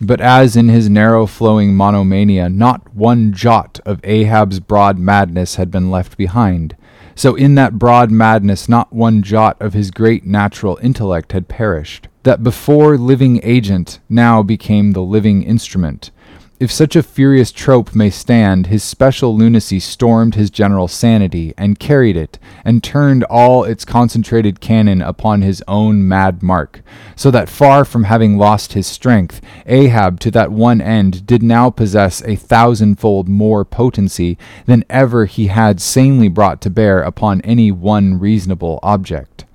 But 0.01 0.21
as 0.21 0.57
in 0.57 0.69
his 0.69 0.91
narrow 0.91 1.27
flowing 1.27 1.75
monomania 1.75 2.49
not 2.49 2.95
one 2.95 3.33
jot 3.33 3.81
of 3.87 4.01
Ahab's 4.05 4.61
broad 4.61 4.99
madness 4.99 5.57
had 5.57 5.71
been 5.71 5.91
left 5.91 6.17
behind, 6.17 6.77
so 7.15 7.35
in 7.35 7.55
that 7.55 7.79
broad 7.79 8.11
madness 8.11 8.69
not 8.69 8.93
one 8.93 9.23
jot 9.23 9.57
of 9.61 9.73
his 9.73 9.91
great 9.91 10.27
natural 10.27 10.79
intellect 10.83 11.33
had 11.33 11.49
perished. 11.49 12.09
That 12.25 12.43
before 12.43 12.99
living 12.99 13.41
agent 13.43 14.01
now 14.09 14.43
became 14.43 14.93
the 14.93 15.01
living 15.01 15.43
instrument, 15.43 16.11
if 16.59 16.71
such 16.71 16.97
a 16.97 17.03
furious 17.03 17.53
trope 17.53 17.95
may 17.95 18.11
stand, 18.11 18.67
his 18.67 18.83
special 18.83 19.37
lunacy 19.37 19.81
stormed 19.81 20.35
his 20.35 20.51
general 20.51 20.89
sanity, 20.89 21.55
and 21.57 21.79
carried 21.79 22.17
it, 22.17 22.39
and 22.65 22.83
turned 22.83 23.25
all 23.25 23.65
its 23.65 23.85
concentrated 23.85 24.61
cannon 24.61 25.03
upon 25.03 25.43
his 25.43 25.63
own 25.69 26.07
mad 26.07 26.43
mark, 26.43 26.83
so 27.15 27.31
that 27.31 27.49
far 27.49 27.85
from 27.85 28.05
having 28.05 28.37
lost 28.37 28.75
his 28.75 28.87
strength, 28.87 29.41
Ahab 29.67 30.21
to 30.21 30.31
that 30.31 30.53
one 30.53 30.81
end 30.81 31.27
did 31.27 31.43
now 31.43 31.71
possess 31.71 32.23
a 32.23 32.37
thousandfold 32.37 33.29
more 33.29 33.65
potency 33.65 34.37
than 34.67 34.85
ever 34.91 35.25
he 35.25 35.47
had 35.47 35.81
sanely 35.81 36.29
brought 36.29 36.61
to 36.61 36.71
bear 36.71 37.01
upon 37.03 37.41
any 37.41 37.73
one 37.73 38.19
reasonable 38.19 38.79
object. 38.83 39.46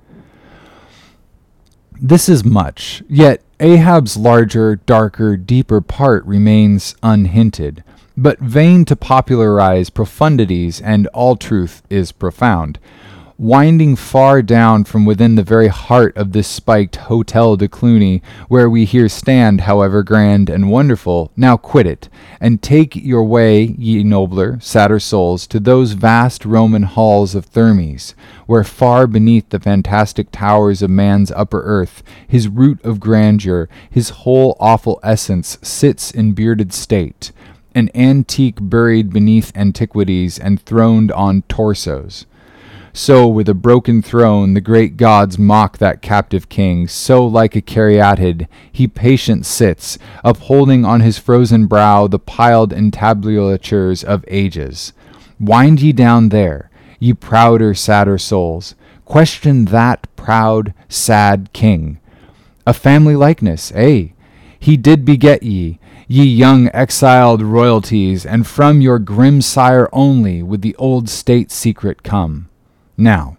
This 2.04 2.28
is 2.28 2.44
much, 2.44 3.04
yet 3.08 3.42
Ahab's 3.60 4.16
larger, 4.16 4.74
darker, 4.74 5.36
deeper 5.36 5.80
part 5.80 6.24
remains 6.24 6.96
unhinted, 7.00 7.84
but 8.16 8.40
vain 8.40 8.84
to 8.86 8.96
popularize 8.96 9.88
profundities, 9.88 10.82
and 10.84 11.06
all 11.14 11.36
truth 11.36 11.80
is 11.88 12.10
profound 12.10 12.80
winding 13.42 13.96
far 13.96 14.40
down 14.40 14.84
from 14.84 15.04
within 15.04 15.34
the 15.34 15.42
very 15.42 15.66
heart 15.66 16.16
of 16.16 16.30
this 16.30 16.46
spiked 16.46 16.94
Hotel 16.94 17.56
de 17.56 17.66
Cluny, 17.66 18.22
where 18.46 18.70
we 18.70 18.84
here 18.84 19.08
stand, 19.08 19.62
however 19.62 20.04
grand 20.04 20.48
and 20.48 20.70
wonderful, 20.70 21.32
now 21.36 21.56
quit 21.56 21.84
it, 21.84 22.08
and 22.40 22.62
take 22.62 22.94
your 22.94 23.24
way, 23.24 23.64
ye 23.76 24.04
nobler, 24.04 24.60
sadder 24.60 25.00
souls, 25.00 25.48
to 25.48 25.58
those 25.58 25.94
vast 25.94 26.44
Roman 26.44 26.84
halls 26.84 27.34
of 27.34 27.50
Thermes, 27.50 28.14
where 28.46 28.62
far 28.62 29.08
beneath 29.08 29.48
the 29.48 29.58
fantastic 29.58 30.30
towers 30.30 30.80
of 30.80 30.90
man's 30.90 31.32
upper 31.32 31.62
earth, 31.64 32.04
his 32.24 32.46
root 32.46 32.80
of 32.84 33.00
grandeur, 33.00 33.68
his 33.90 34.10
whole 34.10 34.56
awful 34.60 35.00
essence, 35.02 35.58
sits 35.62 36.12
in 36.12 36.30
bearded 36.30 36.72
state, 36.72 37.32
an 37.74 37.90
antique 37.92 38.58
buried 38.60 39.12
beneath 39.12 39.50
antiquities 39.56 40.38
and 40.38 40.62
throned 40.62 41.10
on 41.10 41.42
torsos. 41.48 42.24
So 42.94 43.26
with 43.26 43.48
a 43.48 43.54
broken 43.54 44.02
throne 44.02 44.52
the 44.52 44.60
great 44.60 44.98
gods 44.98 45.38
mock 45.38 45.78
that 45.78 46.02
captive 46.02 46.50
king, 46.50 46.86
so 46.86 47.24
like 47.24 47.56
a 47.56 47.62
caryatid 47.62 48.48
he 48.70 48.86
patient 48.86 49.46
sits, 49.46 49.98
upholding 50.22 50.84
on 50.84 51.00
his 51.00 51.16
frozen 51.16 51.66
brow 51.66 52.06
the 52.06 52.18
piled 52.18 52.70
entablatures 52.70 54.04
of 54.04 54.26
ages. 54.28 54.92
Wind 55.40 55.80
ye 55.80 55.92
down 55.92 56.28
there, 56.28 56.70
ye 57.00 57.14
prouder, 57.14 57.72
sadder 57.72 58.18
souls, 58.18 58.74
question 59.06 59.64
that 59.66 60.06
proud, 60.14 60.74
sad 60.90 61.48
king. 61.54 61.98
A 62.66 62.74
family 62.74 63.16
likeness, 63.16 63.72
eh? 63.74 64.08
He 64.58 64.76
did 64.76 65.06
beget 65.06 65.42
ye, 65.42 65.78
ye 66.06 66.24
young 66.24 66.68
exiled 66.74 67.40
royalties, 67.40 68.26
and 68.26 68.46
from 68.46 68.82
your 68.82 68.98
grim 68.98 69.40
sire 69.40 69.88
only 69.94 70.42
would 70.42 70.60
the 70.60 70.76
old 70.76 71.08
state 71.08 71.50
secret 71.50 72.02
come. 72.02 72.48
Now, 73.02 73.36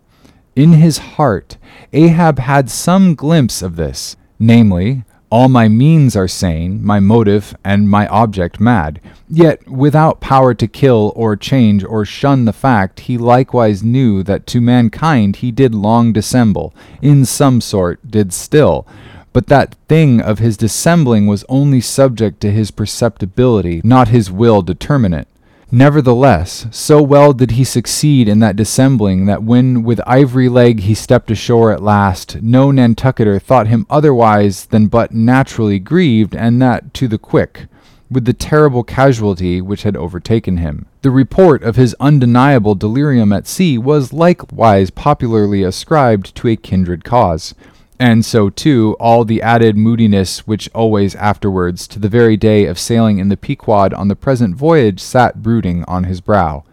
in 0.57 0.73
his 0.73 0.97
heart, 1.15 1.55
Ahab 1.93 2.37
had 2.37 2.69
some 2.69 3.15
glimpse 3.15 3.61
of 3.61 3.77
this, 3.77 4.17
namely, 4.37 5.05
all 5.29 5.47
my 5.47 5.69
means 5.69 6.17
are 6.17 6.27
sane, 6.27 6.83
my 6.83 6.99
motive 6.99 7.55
and 7.63 7.89
my 7.89 8.05
object 8.07 8.59
mad. 8.59 8.99
Yet, 9.29 9.65
without 9.65 10.19
power 10.19 10.53
to 10.53 10.67
kill 10.67 11.13
or 11.15 11.37
change 11.37 11.81
or 11.85 12.03
shun 12.03 12.43
the 12.43 12.51
fact, 12.51 12.99
he 13.07 13.17
likewise 13.17 13.81
knew 13.81 14.21
that 14.23 14.45
to 14.47 14.59
mankind 14.59 15.37
he 15.37 15.49
did 15.49 15.73
long 15.73 16.11
dissemble, 16.11 16.75
in 17.01 17.23
some 17.23 17.61
sort 17.61 18.11
did 18.11 18.33
still. 18.33 18.85
But 19.31 19.47
that 19.47 19.75
thing 19.87 20.19
of 20.19 20.39
his 20.39 20.57
dissembling 20.57 21.25
was 21.25 21.45
only 21.47 21.79
subject 21.79 22.41
to 22.41 22.51
his 22.51 22.69
perceptibility, 22.69 23.79
not 23.85 24.09
his 24.09 24.29
will 24.29 24.61
determinate. 24.61 25.27
Nevertheless, 25.75 26.67
so 26.69 27.01
well 27.01 27.33
did 27.33 27.49
he 27.49 27.63
succeed 27.63 28.27
in 28.27 28.37
that 28.41 28.55
dissembling 28.55 29.25
that 29.25 29.41
when 29.41 29.81
with 29.81 29.99
ivory 30.05 30.47
leg 30.47 30.81
he 30.81 30.93
stepped 30.93 31.31
ashore 31.31 31.71
at 31.71 31.81
last, 31.81 32.43
no 32.43 32.69
Nantucketer 32.69 33.41
thought 33.41 33.65
him 33.65 33.87
otherwise 33.89 34.65
than 34.65 34.85
but 34.85 35.15
naturally 35.15 35.79
grieved, 35.79 36.35
and 36.35 36.61
that 36.61 36.93
to 36.93 37.07
the 37.07 37.17
quick, 37.17 37.65
with 38.11 38.25
the 38.25 38.33
terrible 38.33 38.83
casualty 38.83 39.61
which 39.61 39.81
had 39.81 39.97
overtaken 39.97 40.57
him. 40.57 40.85
The 41.01 41.09
report 41.09 41.63
of 41.63 41.75
his 41.75 41.95
undeniable 41.99 42.75
delirium 42.75 43.33
at 43.33 43.47
sea 43.47 43.79
was 43.79 44.13
likewise 44.13 44.91
popularly 44.91 45.63
ascribed 45.63 46.35
to 46.35 46.49
a 46.49 46.55
kindred 46.55 47.03
cause 47.03 47.55
and 47.99 48.25
so 48.25 48.49
too 48.49 48.95
all 48.99 49.23
the 49.23 49.41
added 49.41 49.77
moodiness 49.77 50.47
which 50.47 50.69
always 50.73 51.15
afterwards, 51.15 51.87
to 51.87 51.99
the 51.99 52.09
very 52.09 52.37
day 52.37 52.65
of 52.65 52.79
sailing 52.79 53.19
in 53.19 53.29
the 53.29 53.37
Pequod 53.37 53.93
on 53.93 54.07
the 54.07 54.15
present 54.15 54.55
voyage, 54.55 54.99
sat 54.99 55.41
brooding 55.41 55.83
on 55.85 56.05
his 56.05 56.21
brow. 56.21 56.63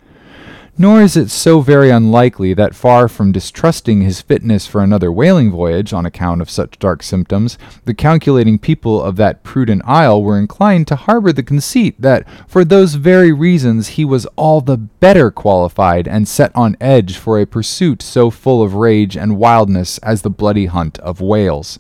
Nor 0.81 1.03
is 1.03 1.15
it 1.15 1.29
so 1.29 1.61
very 1.61 1.91
unlikely 1.91 2.55
that 2.55 2.75
far 2.75 3.07
from 3.07 3.33
distrusting 3.33 4.01
his 4.01 4.23
fitness 4.23 4.67
for 4.67 4.83
another 4.83 5.13
whaling 5.13 5.51
voyage 5.51 5.93
on 5.93 6.07
account 6.07 6.41
of 6.41 6.49
such 6.49 6.79
dark 6.79 7.03
symptoms, 7.03 7.59
the 7.85 7.93
calculating 7.93 8.59
people 8.59 9.03
of 9.03 9.17
that 9.17 9.43
prudent 9.43 9.83
isle 9.85 10.23
were 10.23 10.39
inclined 10.39 10.89
to 10.89 10.97
harbor 10.97 11.35
the 11.35 11.43
conceit 11.43 12.01
that 12.01 12.27
for 12.49 12.65
those 12.65 12.95
very 12.95 13.31
reasons 13.31 13.89
he 13.89 14.07
was 14.07 14.25
all 14.37 14.63
the 14.63 14.79
better 14.79 15.31
qualified 15.31 16.09
and 16.09 16.27
set 16.27 16.51
on 16.55 16.79
edge 16.81 17.19
for 17.19 17.39
a 17.39 17.45
pursuit 17.45 18.01
so 18.01 18.31
full 18.31 18.63
of 18.63 18.73
rage 18.73 19.19
and 19.19 19.37
wildness 19.37 19.99
as 19.99 20.23
the 20.23 20.31
bloody 20.31 20.65
hunt 20.65 20.99
of 21.01 21.21
whales 21.21 21.79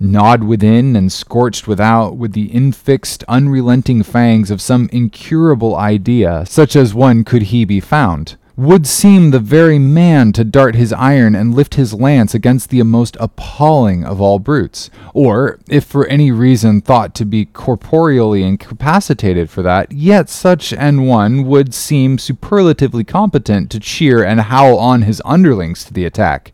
gnawed 0.00 0.42
within 0.42 0.96
and 0.96 1.12
scorched 1.12 1.68
without 1.68 2.16
with 2.16 2.32
the 2.32 2.48
infixed, 2.48 3.22
unrelenting 3.28 4.02
fangs 4.02 4.50
of 4.50 4.60
some 4.60 4.88
incurable 4.92 5.76
idea, 5.76 6.44
such 6.46 6.74
as 6.74 6.94
one 6.94 7.22
could 7.22 7.42
he 7.42 7.66
be 7.66 7.78
found, 7.78 8.36
would 8.56 8.86
seem 8.86 9.30
the 9.30 9.38
very 9.38 9.78
man 9.78 10.32
to 10.32 10.44
dart 10.44 10.74
his 10.74 10.92
iron 10.92 11.34
and 11.34 11.54
lift 11.54 11.74
his 11.76 11.94
lance 11.94 12.34
against 12.34 12.68
the 12.70 12.82
most 12.82 13.16
appalling 13.20 14.04
of 14.04 14.20
all 14.20 14.38
brutes, 14.38 14.90
or, 15.14 15.58
if 15.68 15.84
for 15.84 16.06
any 16.06 16.30
reason 16.30 16.80
thought 16.80 17.14
to 17.14 17.24
be 17.24 17.46
corporeally 17.46 18.42
incapacitated 18.42 19.48
for 19.48 19.62
that, 19.62 19.90
yet 19.92 20.28
such 20.28 20.72
an 20.72 21.06
one 21.06 21.44
would 21.44 21.72
seem 21.72 22.18
superlatively 22.18 23.04
competent 23.04 23.70
to 23.70 23.80
cheer 23.80 24.22
and 24.22 24.40
howl 24.40 24.78
on 24.78 25.02
his 25.02 25.22
underlings 25.24 25.84
to 25.84 25.94
the 25.94 26.04
attack. 26.04 26.52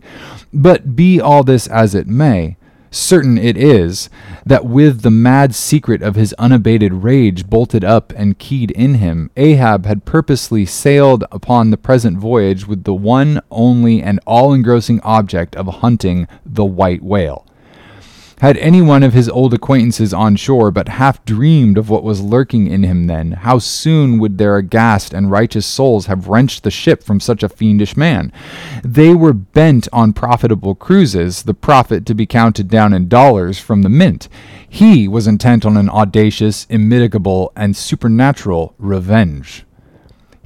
But 0.52 0.94
be 0.94 1.20
all 1.20 1.42
this 1.42 1.66
as 1.66 1.94
it 1.94 2.06
may, 2.06 2.56
Certain 2.90 3.36
it 3.36 3.56
is 3.56 4.08
that 4.44 4.64
with 4.64 5.02
the 5.02 5.10
mad 5.10 5.54
secret 5.54 6.02
of 6.02 6.14
his 6.14 6.32
unabated 6.34 6.92
rage 6.92 7.48
bolted 7.48 7.84
up 7.84 8.12
and 8.16 8.38
keyed 8.38 8.70
in 8.72 8.94
him, 8.94 9.30
Ahab 9.36 9.86
had 9.86 10.04
purposely 10.04 10.64
sailed 10.64 11.24
upon 11.32 11.70
the 11.70 11.76
present 11.76 12.18
voyage 12.18 12.66
with 12.66 12.84
the 12.84 12.94
one, 12.94 13.40
only, 13.50 14.02
and 14.02 14.20
all 14.26 14.52
engrossing 14.52 15.00
object 15.00 15.56
of 15.56 15.66
hunting 15.66 16.28
the 16.44 16.64
white 16.64 17.02
whale. 17.02 17.46
Had 18.40 18.58
any 18.58 18.82
one 18.82 19.02
of 19.02 19.14
his 19.14 19.30
old 19.30 19.54
acquaintances 19.54 20.12
on 20.12 20.36
shore 20.36 20.70
but 20.70 20.88
half 20.88 21.24
dreamed 21.24 21.78
of 21.78 21.88
what 21.88 22.04
was 22.04 22.20
lurking 22.20 22.66
in 22.66 22.82
him 22.82 23.06
then, 23.06 23.32
how 23.32 23.58
soon 23.58 24.18
would 24.18 24.36
their 24.36 24.56
aghast 24.56 25.14
and 25.14 25.30
righteous 25.30 25.64
souls 25.64 26.04
have 26.06 26.28
wrenched 26.28 26.62
the 26.62 26.70
ship 26.70 27.02
from 27.02 27.18
such 27.18 27.42
a 27.42 27.48
fiendish 27.48 27.96
man? 27.96 28.30
They 28.84 29.14
were 29.14 29.32
bent 29.32 29.88
on 29.92 30.12
profitable 30.12 30.74
cruises, 30.74 31.44
the 31.44 31.54
profit 31.54 32.04
to 32.06 32.14
be 32.14 32.26
counted 32.26 32.68
down 32.68 32.92
in 32.92 33.08
dollars 33.08 33.58
from 33.58 33.80
the 33.80 33.88
mint. 33.88 34.28
He 34.68 35.08
was 35.08 35.26
intent 35.26 35.64
on 35.64 35.76
an 35.78 35.88
audacious, 35.88 36.66
immitigable, 36.68 37.52
and 37.56 37.74
supernatural 37.74 38.74
revenge. 38.78 39.65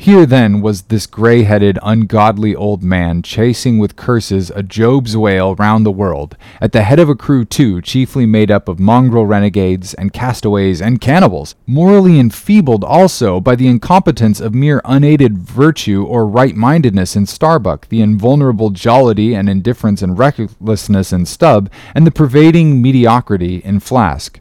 Here 0.01 0.25
then 0.25 0.63
was 0.63 0.85
this 0.85 1.07
grey 1.07 1.43
headed, 1.43 1.79
ungodly 1.83 2.57
old 2.57 2.83
man 2.83 3.21
chasing 3.21 3.79
with 3.79 3.97
curses 3.97 4.49
a 4.49 4.63
Job's 4.63 5.15
whale 5.15 5.55
round 5.57 5.85
the 5.85 5.91
world, 5.91 6.39
at 6.59 6.73
the 6.73 6.85
head 6.85 6.99
of 6.99 7.11
a 7.11 7.15
crew, 7.15 7.45
too, 7.45 7.83
chiefly 7.83 8.25
made 8.25 8.51
up 8.51 8.67
of 8.67 8.81
mongrel 8.81 9.27
renegades 9.27 9.93
and 9.93 10.11
castaways 10.11 10.81
and 10.81 11.03
cannibals, 11.03 11.55
morally 11.67 12.19
enfeebled 12.19 12.83
also 12.83 13.41
by 13.41 13.55
the 13.55 13.69
incompetence 13.69 14.41
of 14.41 14.55
mere 14.55 14.81
unaided 14.87 15.37
virtue 15.37 16.03
or 16.03 16.27
right 16.27 16.57
mindedness 16.57 17.15
in 17.15 17.27
Starbuck, 17.27 17.87
the 17.91 18.01
invulnerable 18.01 18.71
jollity 18.71 19.35
and 19.35 19.51
indifference 19.51 20.01
and 20.01 20.19
recklessness 20.19 21.13
in 21.13 21.27
Stubb, 21.27 21.71
and 21.95 22.07
the 22.07 22.11
pervading 22.11 22.81
mediocrity 22.81 23.57
in 23.67 23.81
Flask. 23.81 24.41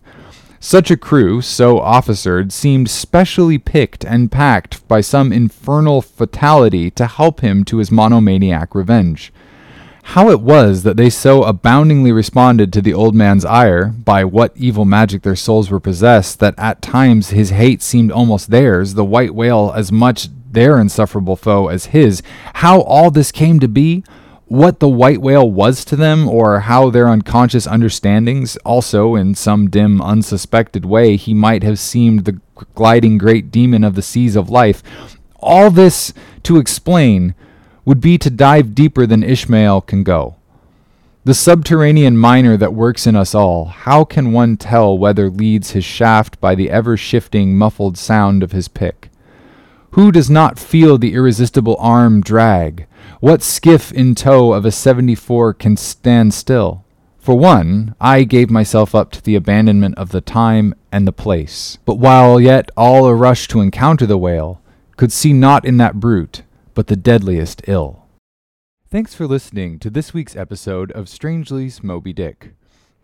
Such 0.61 0.91
a 0.91 0.97
crew, 0.97 1.41
so 1.41 1.79
officered, 1.79 2.51
seemed 2.51 2.89
specially 2.89 3.57
picked 3.57 4.03
and 4.03 4.29
packed 4.29 4.85
by 4.89 4.99
some 4.99 5.31
infernal 5.31 6.01
fatality 6.01 6.91
to 6.91 7.07
help 7.07 7.39
him 7.39 7.63
to 7.65 7.77
his 7.77 7.91
monomaniac 7.91 8.75
revenge. 8.75 9.31
How 10.03 10.29
it 10.29 10.41
was 10.41 10.83
that 10.83 10.97
they 10.97 11.09
so 11.09 11.43
aboundingly 11.43 12.11
responded 12.11 12.73
to 12.73 12.81
the 12.81 12.93
old 12.93 13.15
man's 13.15 13.45
ire, 13.45 13.85
by 13.85 14.25
what 14.25 14.51
evil 14.57 14.83
magic 14.83 15.21
their 15.21 15.35
souls 15.35 15.69
were 15.69 15.79
possessed, 15.79 16.39
that 16.39 16.55
at 16.57 16.81
times 16.81 17.29
his 17.29 17.51
hate 17.51 17.81
seemed 17.81 18.11
almost 18.11 18.49
theirs, 18.49 18.95
the 18.95 19.05
white 19.05 19.33
whale 19.33 19.71
as 19.73 19.93
much 19.93 20.27
their 20.51 20.77
insufferable 20.77 21.35
foe 21.37 21.67
as 21.67 21.87
his, 21.87 22.21
how 22.55 22.81
all 22.81 23.11
this 23.11 23.31
came 23.31 23.59
to 23.59 23.67
be, 23.67 24.03
what 24.49 24.79
the 24.79 24.89
white 24.89 25.21
whale 25.21 25.49
was 25.49 25.85
to 25.85 25.95
them, 25.95 26.27
or 26.27 26.61
how 26.61 26.89
their 26.89 27.07
unconscious 27.07 27.67
understandings, 27.67 28.57
also 28.57 29.15
in 29.15 29.35
some 29.35 29.69
dim, 29.69 30.01
unsuspected 30.01 30.85
way, 30.85 31.15
he 31.15 31.33
might 31.33 31.63
have 31.63 31.79
seemed 31.79 32.25
the 32.25 32.39
gliding 32.75 33.17
great 33.17 33.51
demon 33.51 33.83
of 33.83 33.95
the 33.95 34.01
seas 34.01 34.35
of 34.35 34.49
life, 34.49 34.83
all 35.37 35.69
this 35.71 36.13
to 36.43 36.57
explain 36.57 37.33
would 37.85 38.01
be 38.01 38.17
to 38.17 38.29
dive 38.29 38.75
deeper 38.75 39.05
than 39.05 39.23
Ishmael 39.23 39.81
can 39.81 40.03
go. 40.03 40.35
The 41.25 41.33
subterranean 41.33 42.17
miner 42.17 42.57
that 42.57 42.73
works 42.73 43.05
in 43.05 43.15
us 43.15 43.35
all, 43.35 43.65
how 43.65 44.03
can 44.03 44.31
one 44.31 44.57
tell 44.57 44.97
whether 44.97 45.29
leads 45.29 45.71
his 45.71 45.85
shaft 45.85 46.39
by 46.41 46.55
the 46.55 46.71
ever 46.71 46.97
shifting, 46.97 47.57
muffled 47.57 47.97
sound 47.97 48.41
of 48.41 48.51
his 48.51 48.67
pick? 48.67 49.08
Who 49.91 50.11
does 50.11 50.29
not 50.29 50.59
feel 50.59 50.97
the 50.97 51.13
irresistible 51.13 51.75
arm 51.79 52.21
drag? 52.21 52.85
What 53.19 53.41
skiff 53.41 53.91
in 53.91 54.13
tow 54.13 54.53
of 54.53 54.63
a 54.63 54.71
74 54.71 55.55
can 55.55 55.77
stand 55.77 56.33
still? 56.33 56.85
For 57.17 57.35
one, 57.35 57.95
I 57.99 58.23
gave 58.23 58.49
myself 58.49 58.93
up 58.93 59.11
to 59.11 59.21
the 59.21 59.35
abandonment 59.35 59.97
of 59.97 60.09
the 60.09 60.21
time 60.21 60.75
and 60.91 61.07
the 61.07 61.11
place. 61.11 61.79
But 61.85 61.95
while 61.95 62.39
yet 62.39 62.69
all 62.77 63.05
a 63.07 63.15
rush 63.15 63.47
to 63.49 63.61
encounter 63.61 64.05
the 64.05 64.17
whale, 64.17 64.61
could 64.95 65.11
see 65.11 65.33
naught 65.33 65.65
in 65.65 65.77
that 65.77 65.99
brute 65.99 66.43
but 66.75 66.87
the 66.87 66.95
deadliest 66.95 67.61
ill. 67.67 68.05
Thanks 68.89 69.13
for 69.13 69.27
listening 69.27 69.79
to 69.79 69.89
this 69.89 70.13
week's 70.13 70.35
episode 70.35 70.91
of 70.93 71.09
Strangely's 71.09 71.83
Moby 71.83 72.13
Dick. 72.13 72.53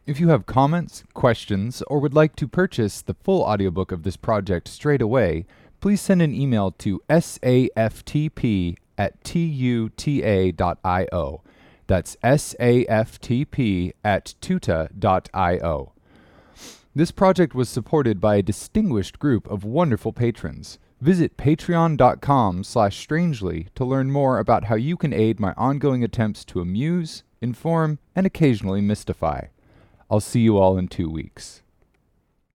If 0.07 0.19
you 0.19 0.29
have 0.29 0.45
comments, 0.45 1.03
questions, 1.13 1.81
or 1.87 1.99
would 1.99 2.13
like 2.13 2.35
to 2.37 2.47
purchase 2.47 3.01
the 3.01 3.15
full 3.15 3.41
audiobook 3.41 3.91
of 3.91 4.03
this 4.03 4.15
project 4.17 4.67
straight 4.67 5.01
away, 5.01 5.45
please 5.85 6.01
send 6.01 6.19
an 6.19 6.33
email 6.33 6.71
to 6.71 6.99
saftp 7.07 8.75
at 8.97 9.23
tuta.io. 9.23 9.83
That's 11.85 12.15
saftp 12.23 13.93
at 14.03 14.33
tuta.io. 14.41 15.91
This 16.95 17.11
project 17.11 17.53
was 17.53 17.69
supported 17.69 18.19
by 18.19 18.37
a 18.37 18.41
distinguished 18.41 19.19
group 19.19 19.47
of 19.47 19.63
wonderful 19.63 20.11
patrons. 20.11 20.79
Visit 21.01 21.37
patreon.com 21.37 22.63
slash 22.63 22.97
strangely 22.97 23.67
to 23.75 23.85
learn 23.85 24.09
more 24.09 24.39
about 24.39 24.63
how 24.63 24.73
you 24.73 24.97
can 24.97 25.13
aid 25.13 25.39
my 25.39 25.53
ongoing 25.55 26.03
attempts 26.03 26.43
to 26.45 26.61
amuse, 26.61 27.21
inform, 27.41 27.99
and 28.15 28.25
occasionally 28.25 28.81
mystify. 28.81 29.41
I'll 30.09 30.19
see 30.19 30.39
you 30.39 30.57
all 30.57 30.79
in 30.79 30.87
two 30.87 31.11
weeks. 31.11 31.61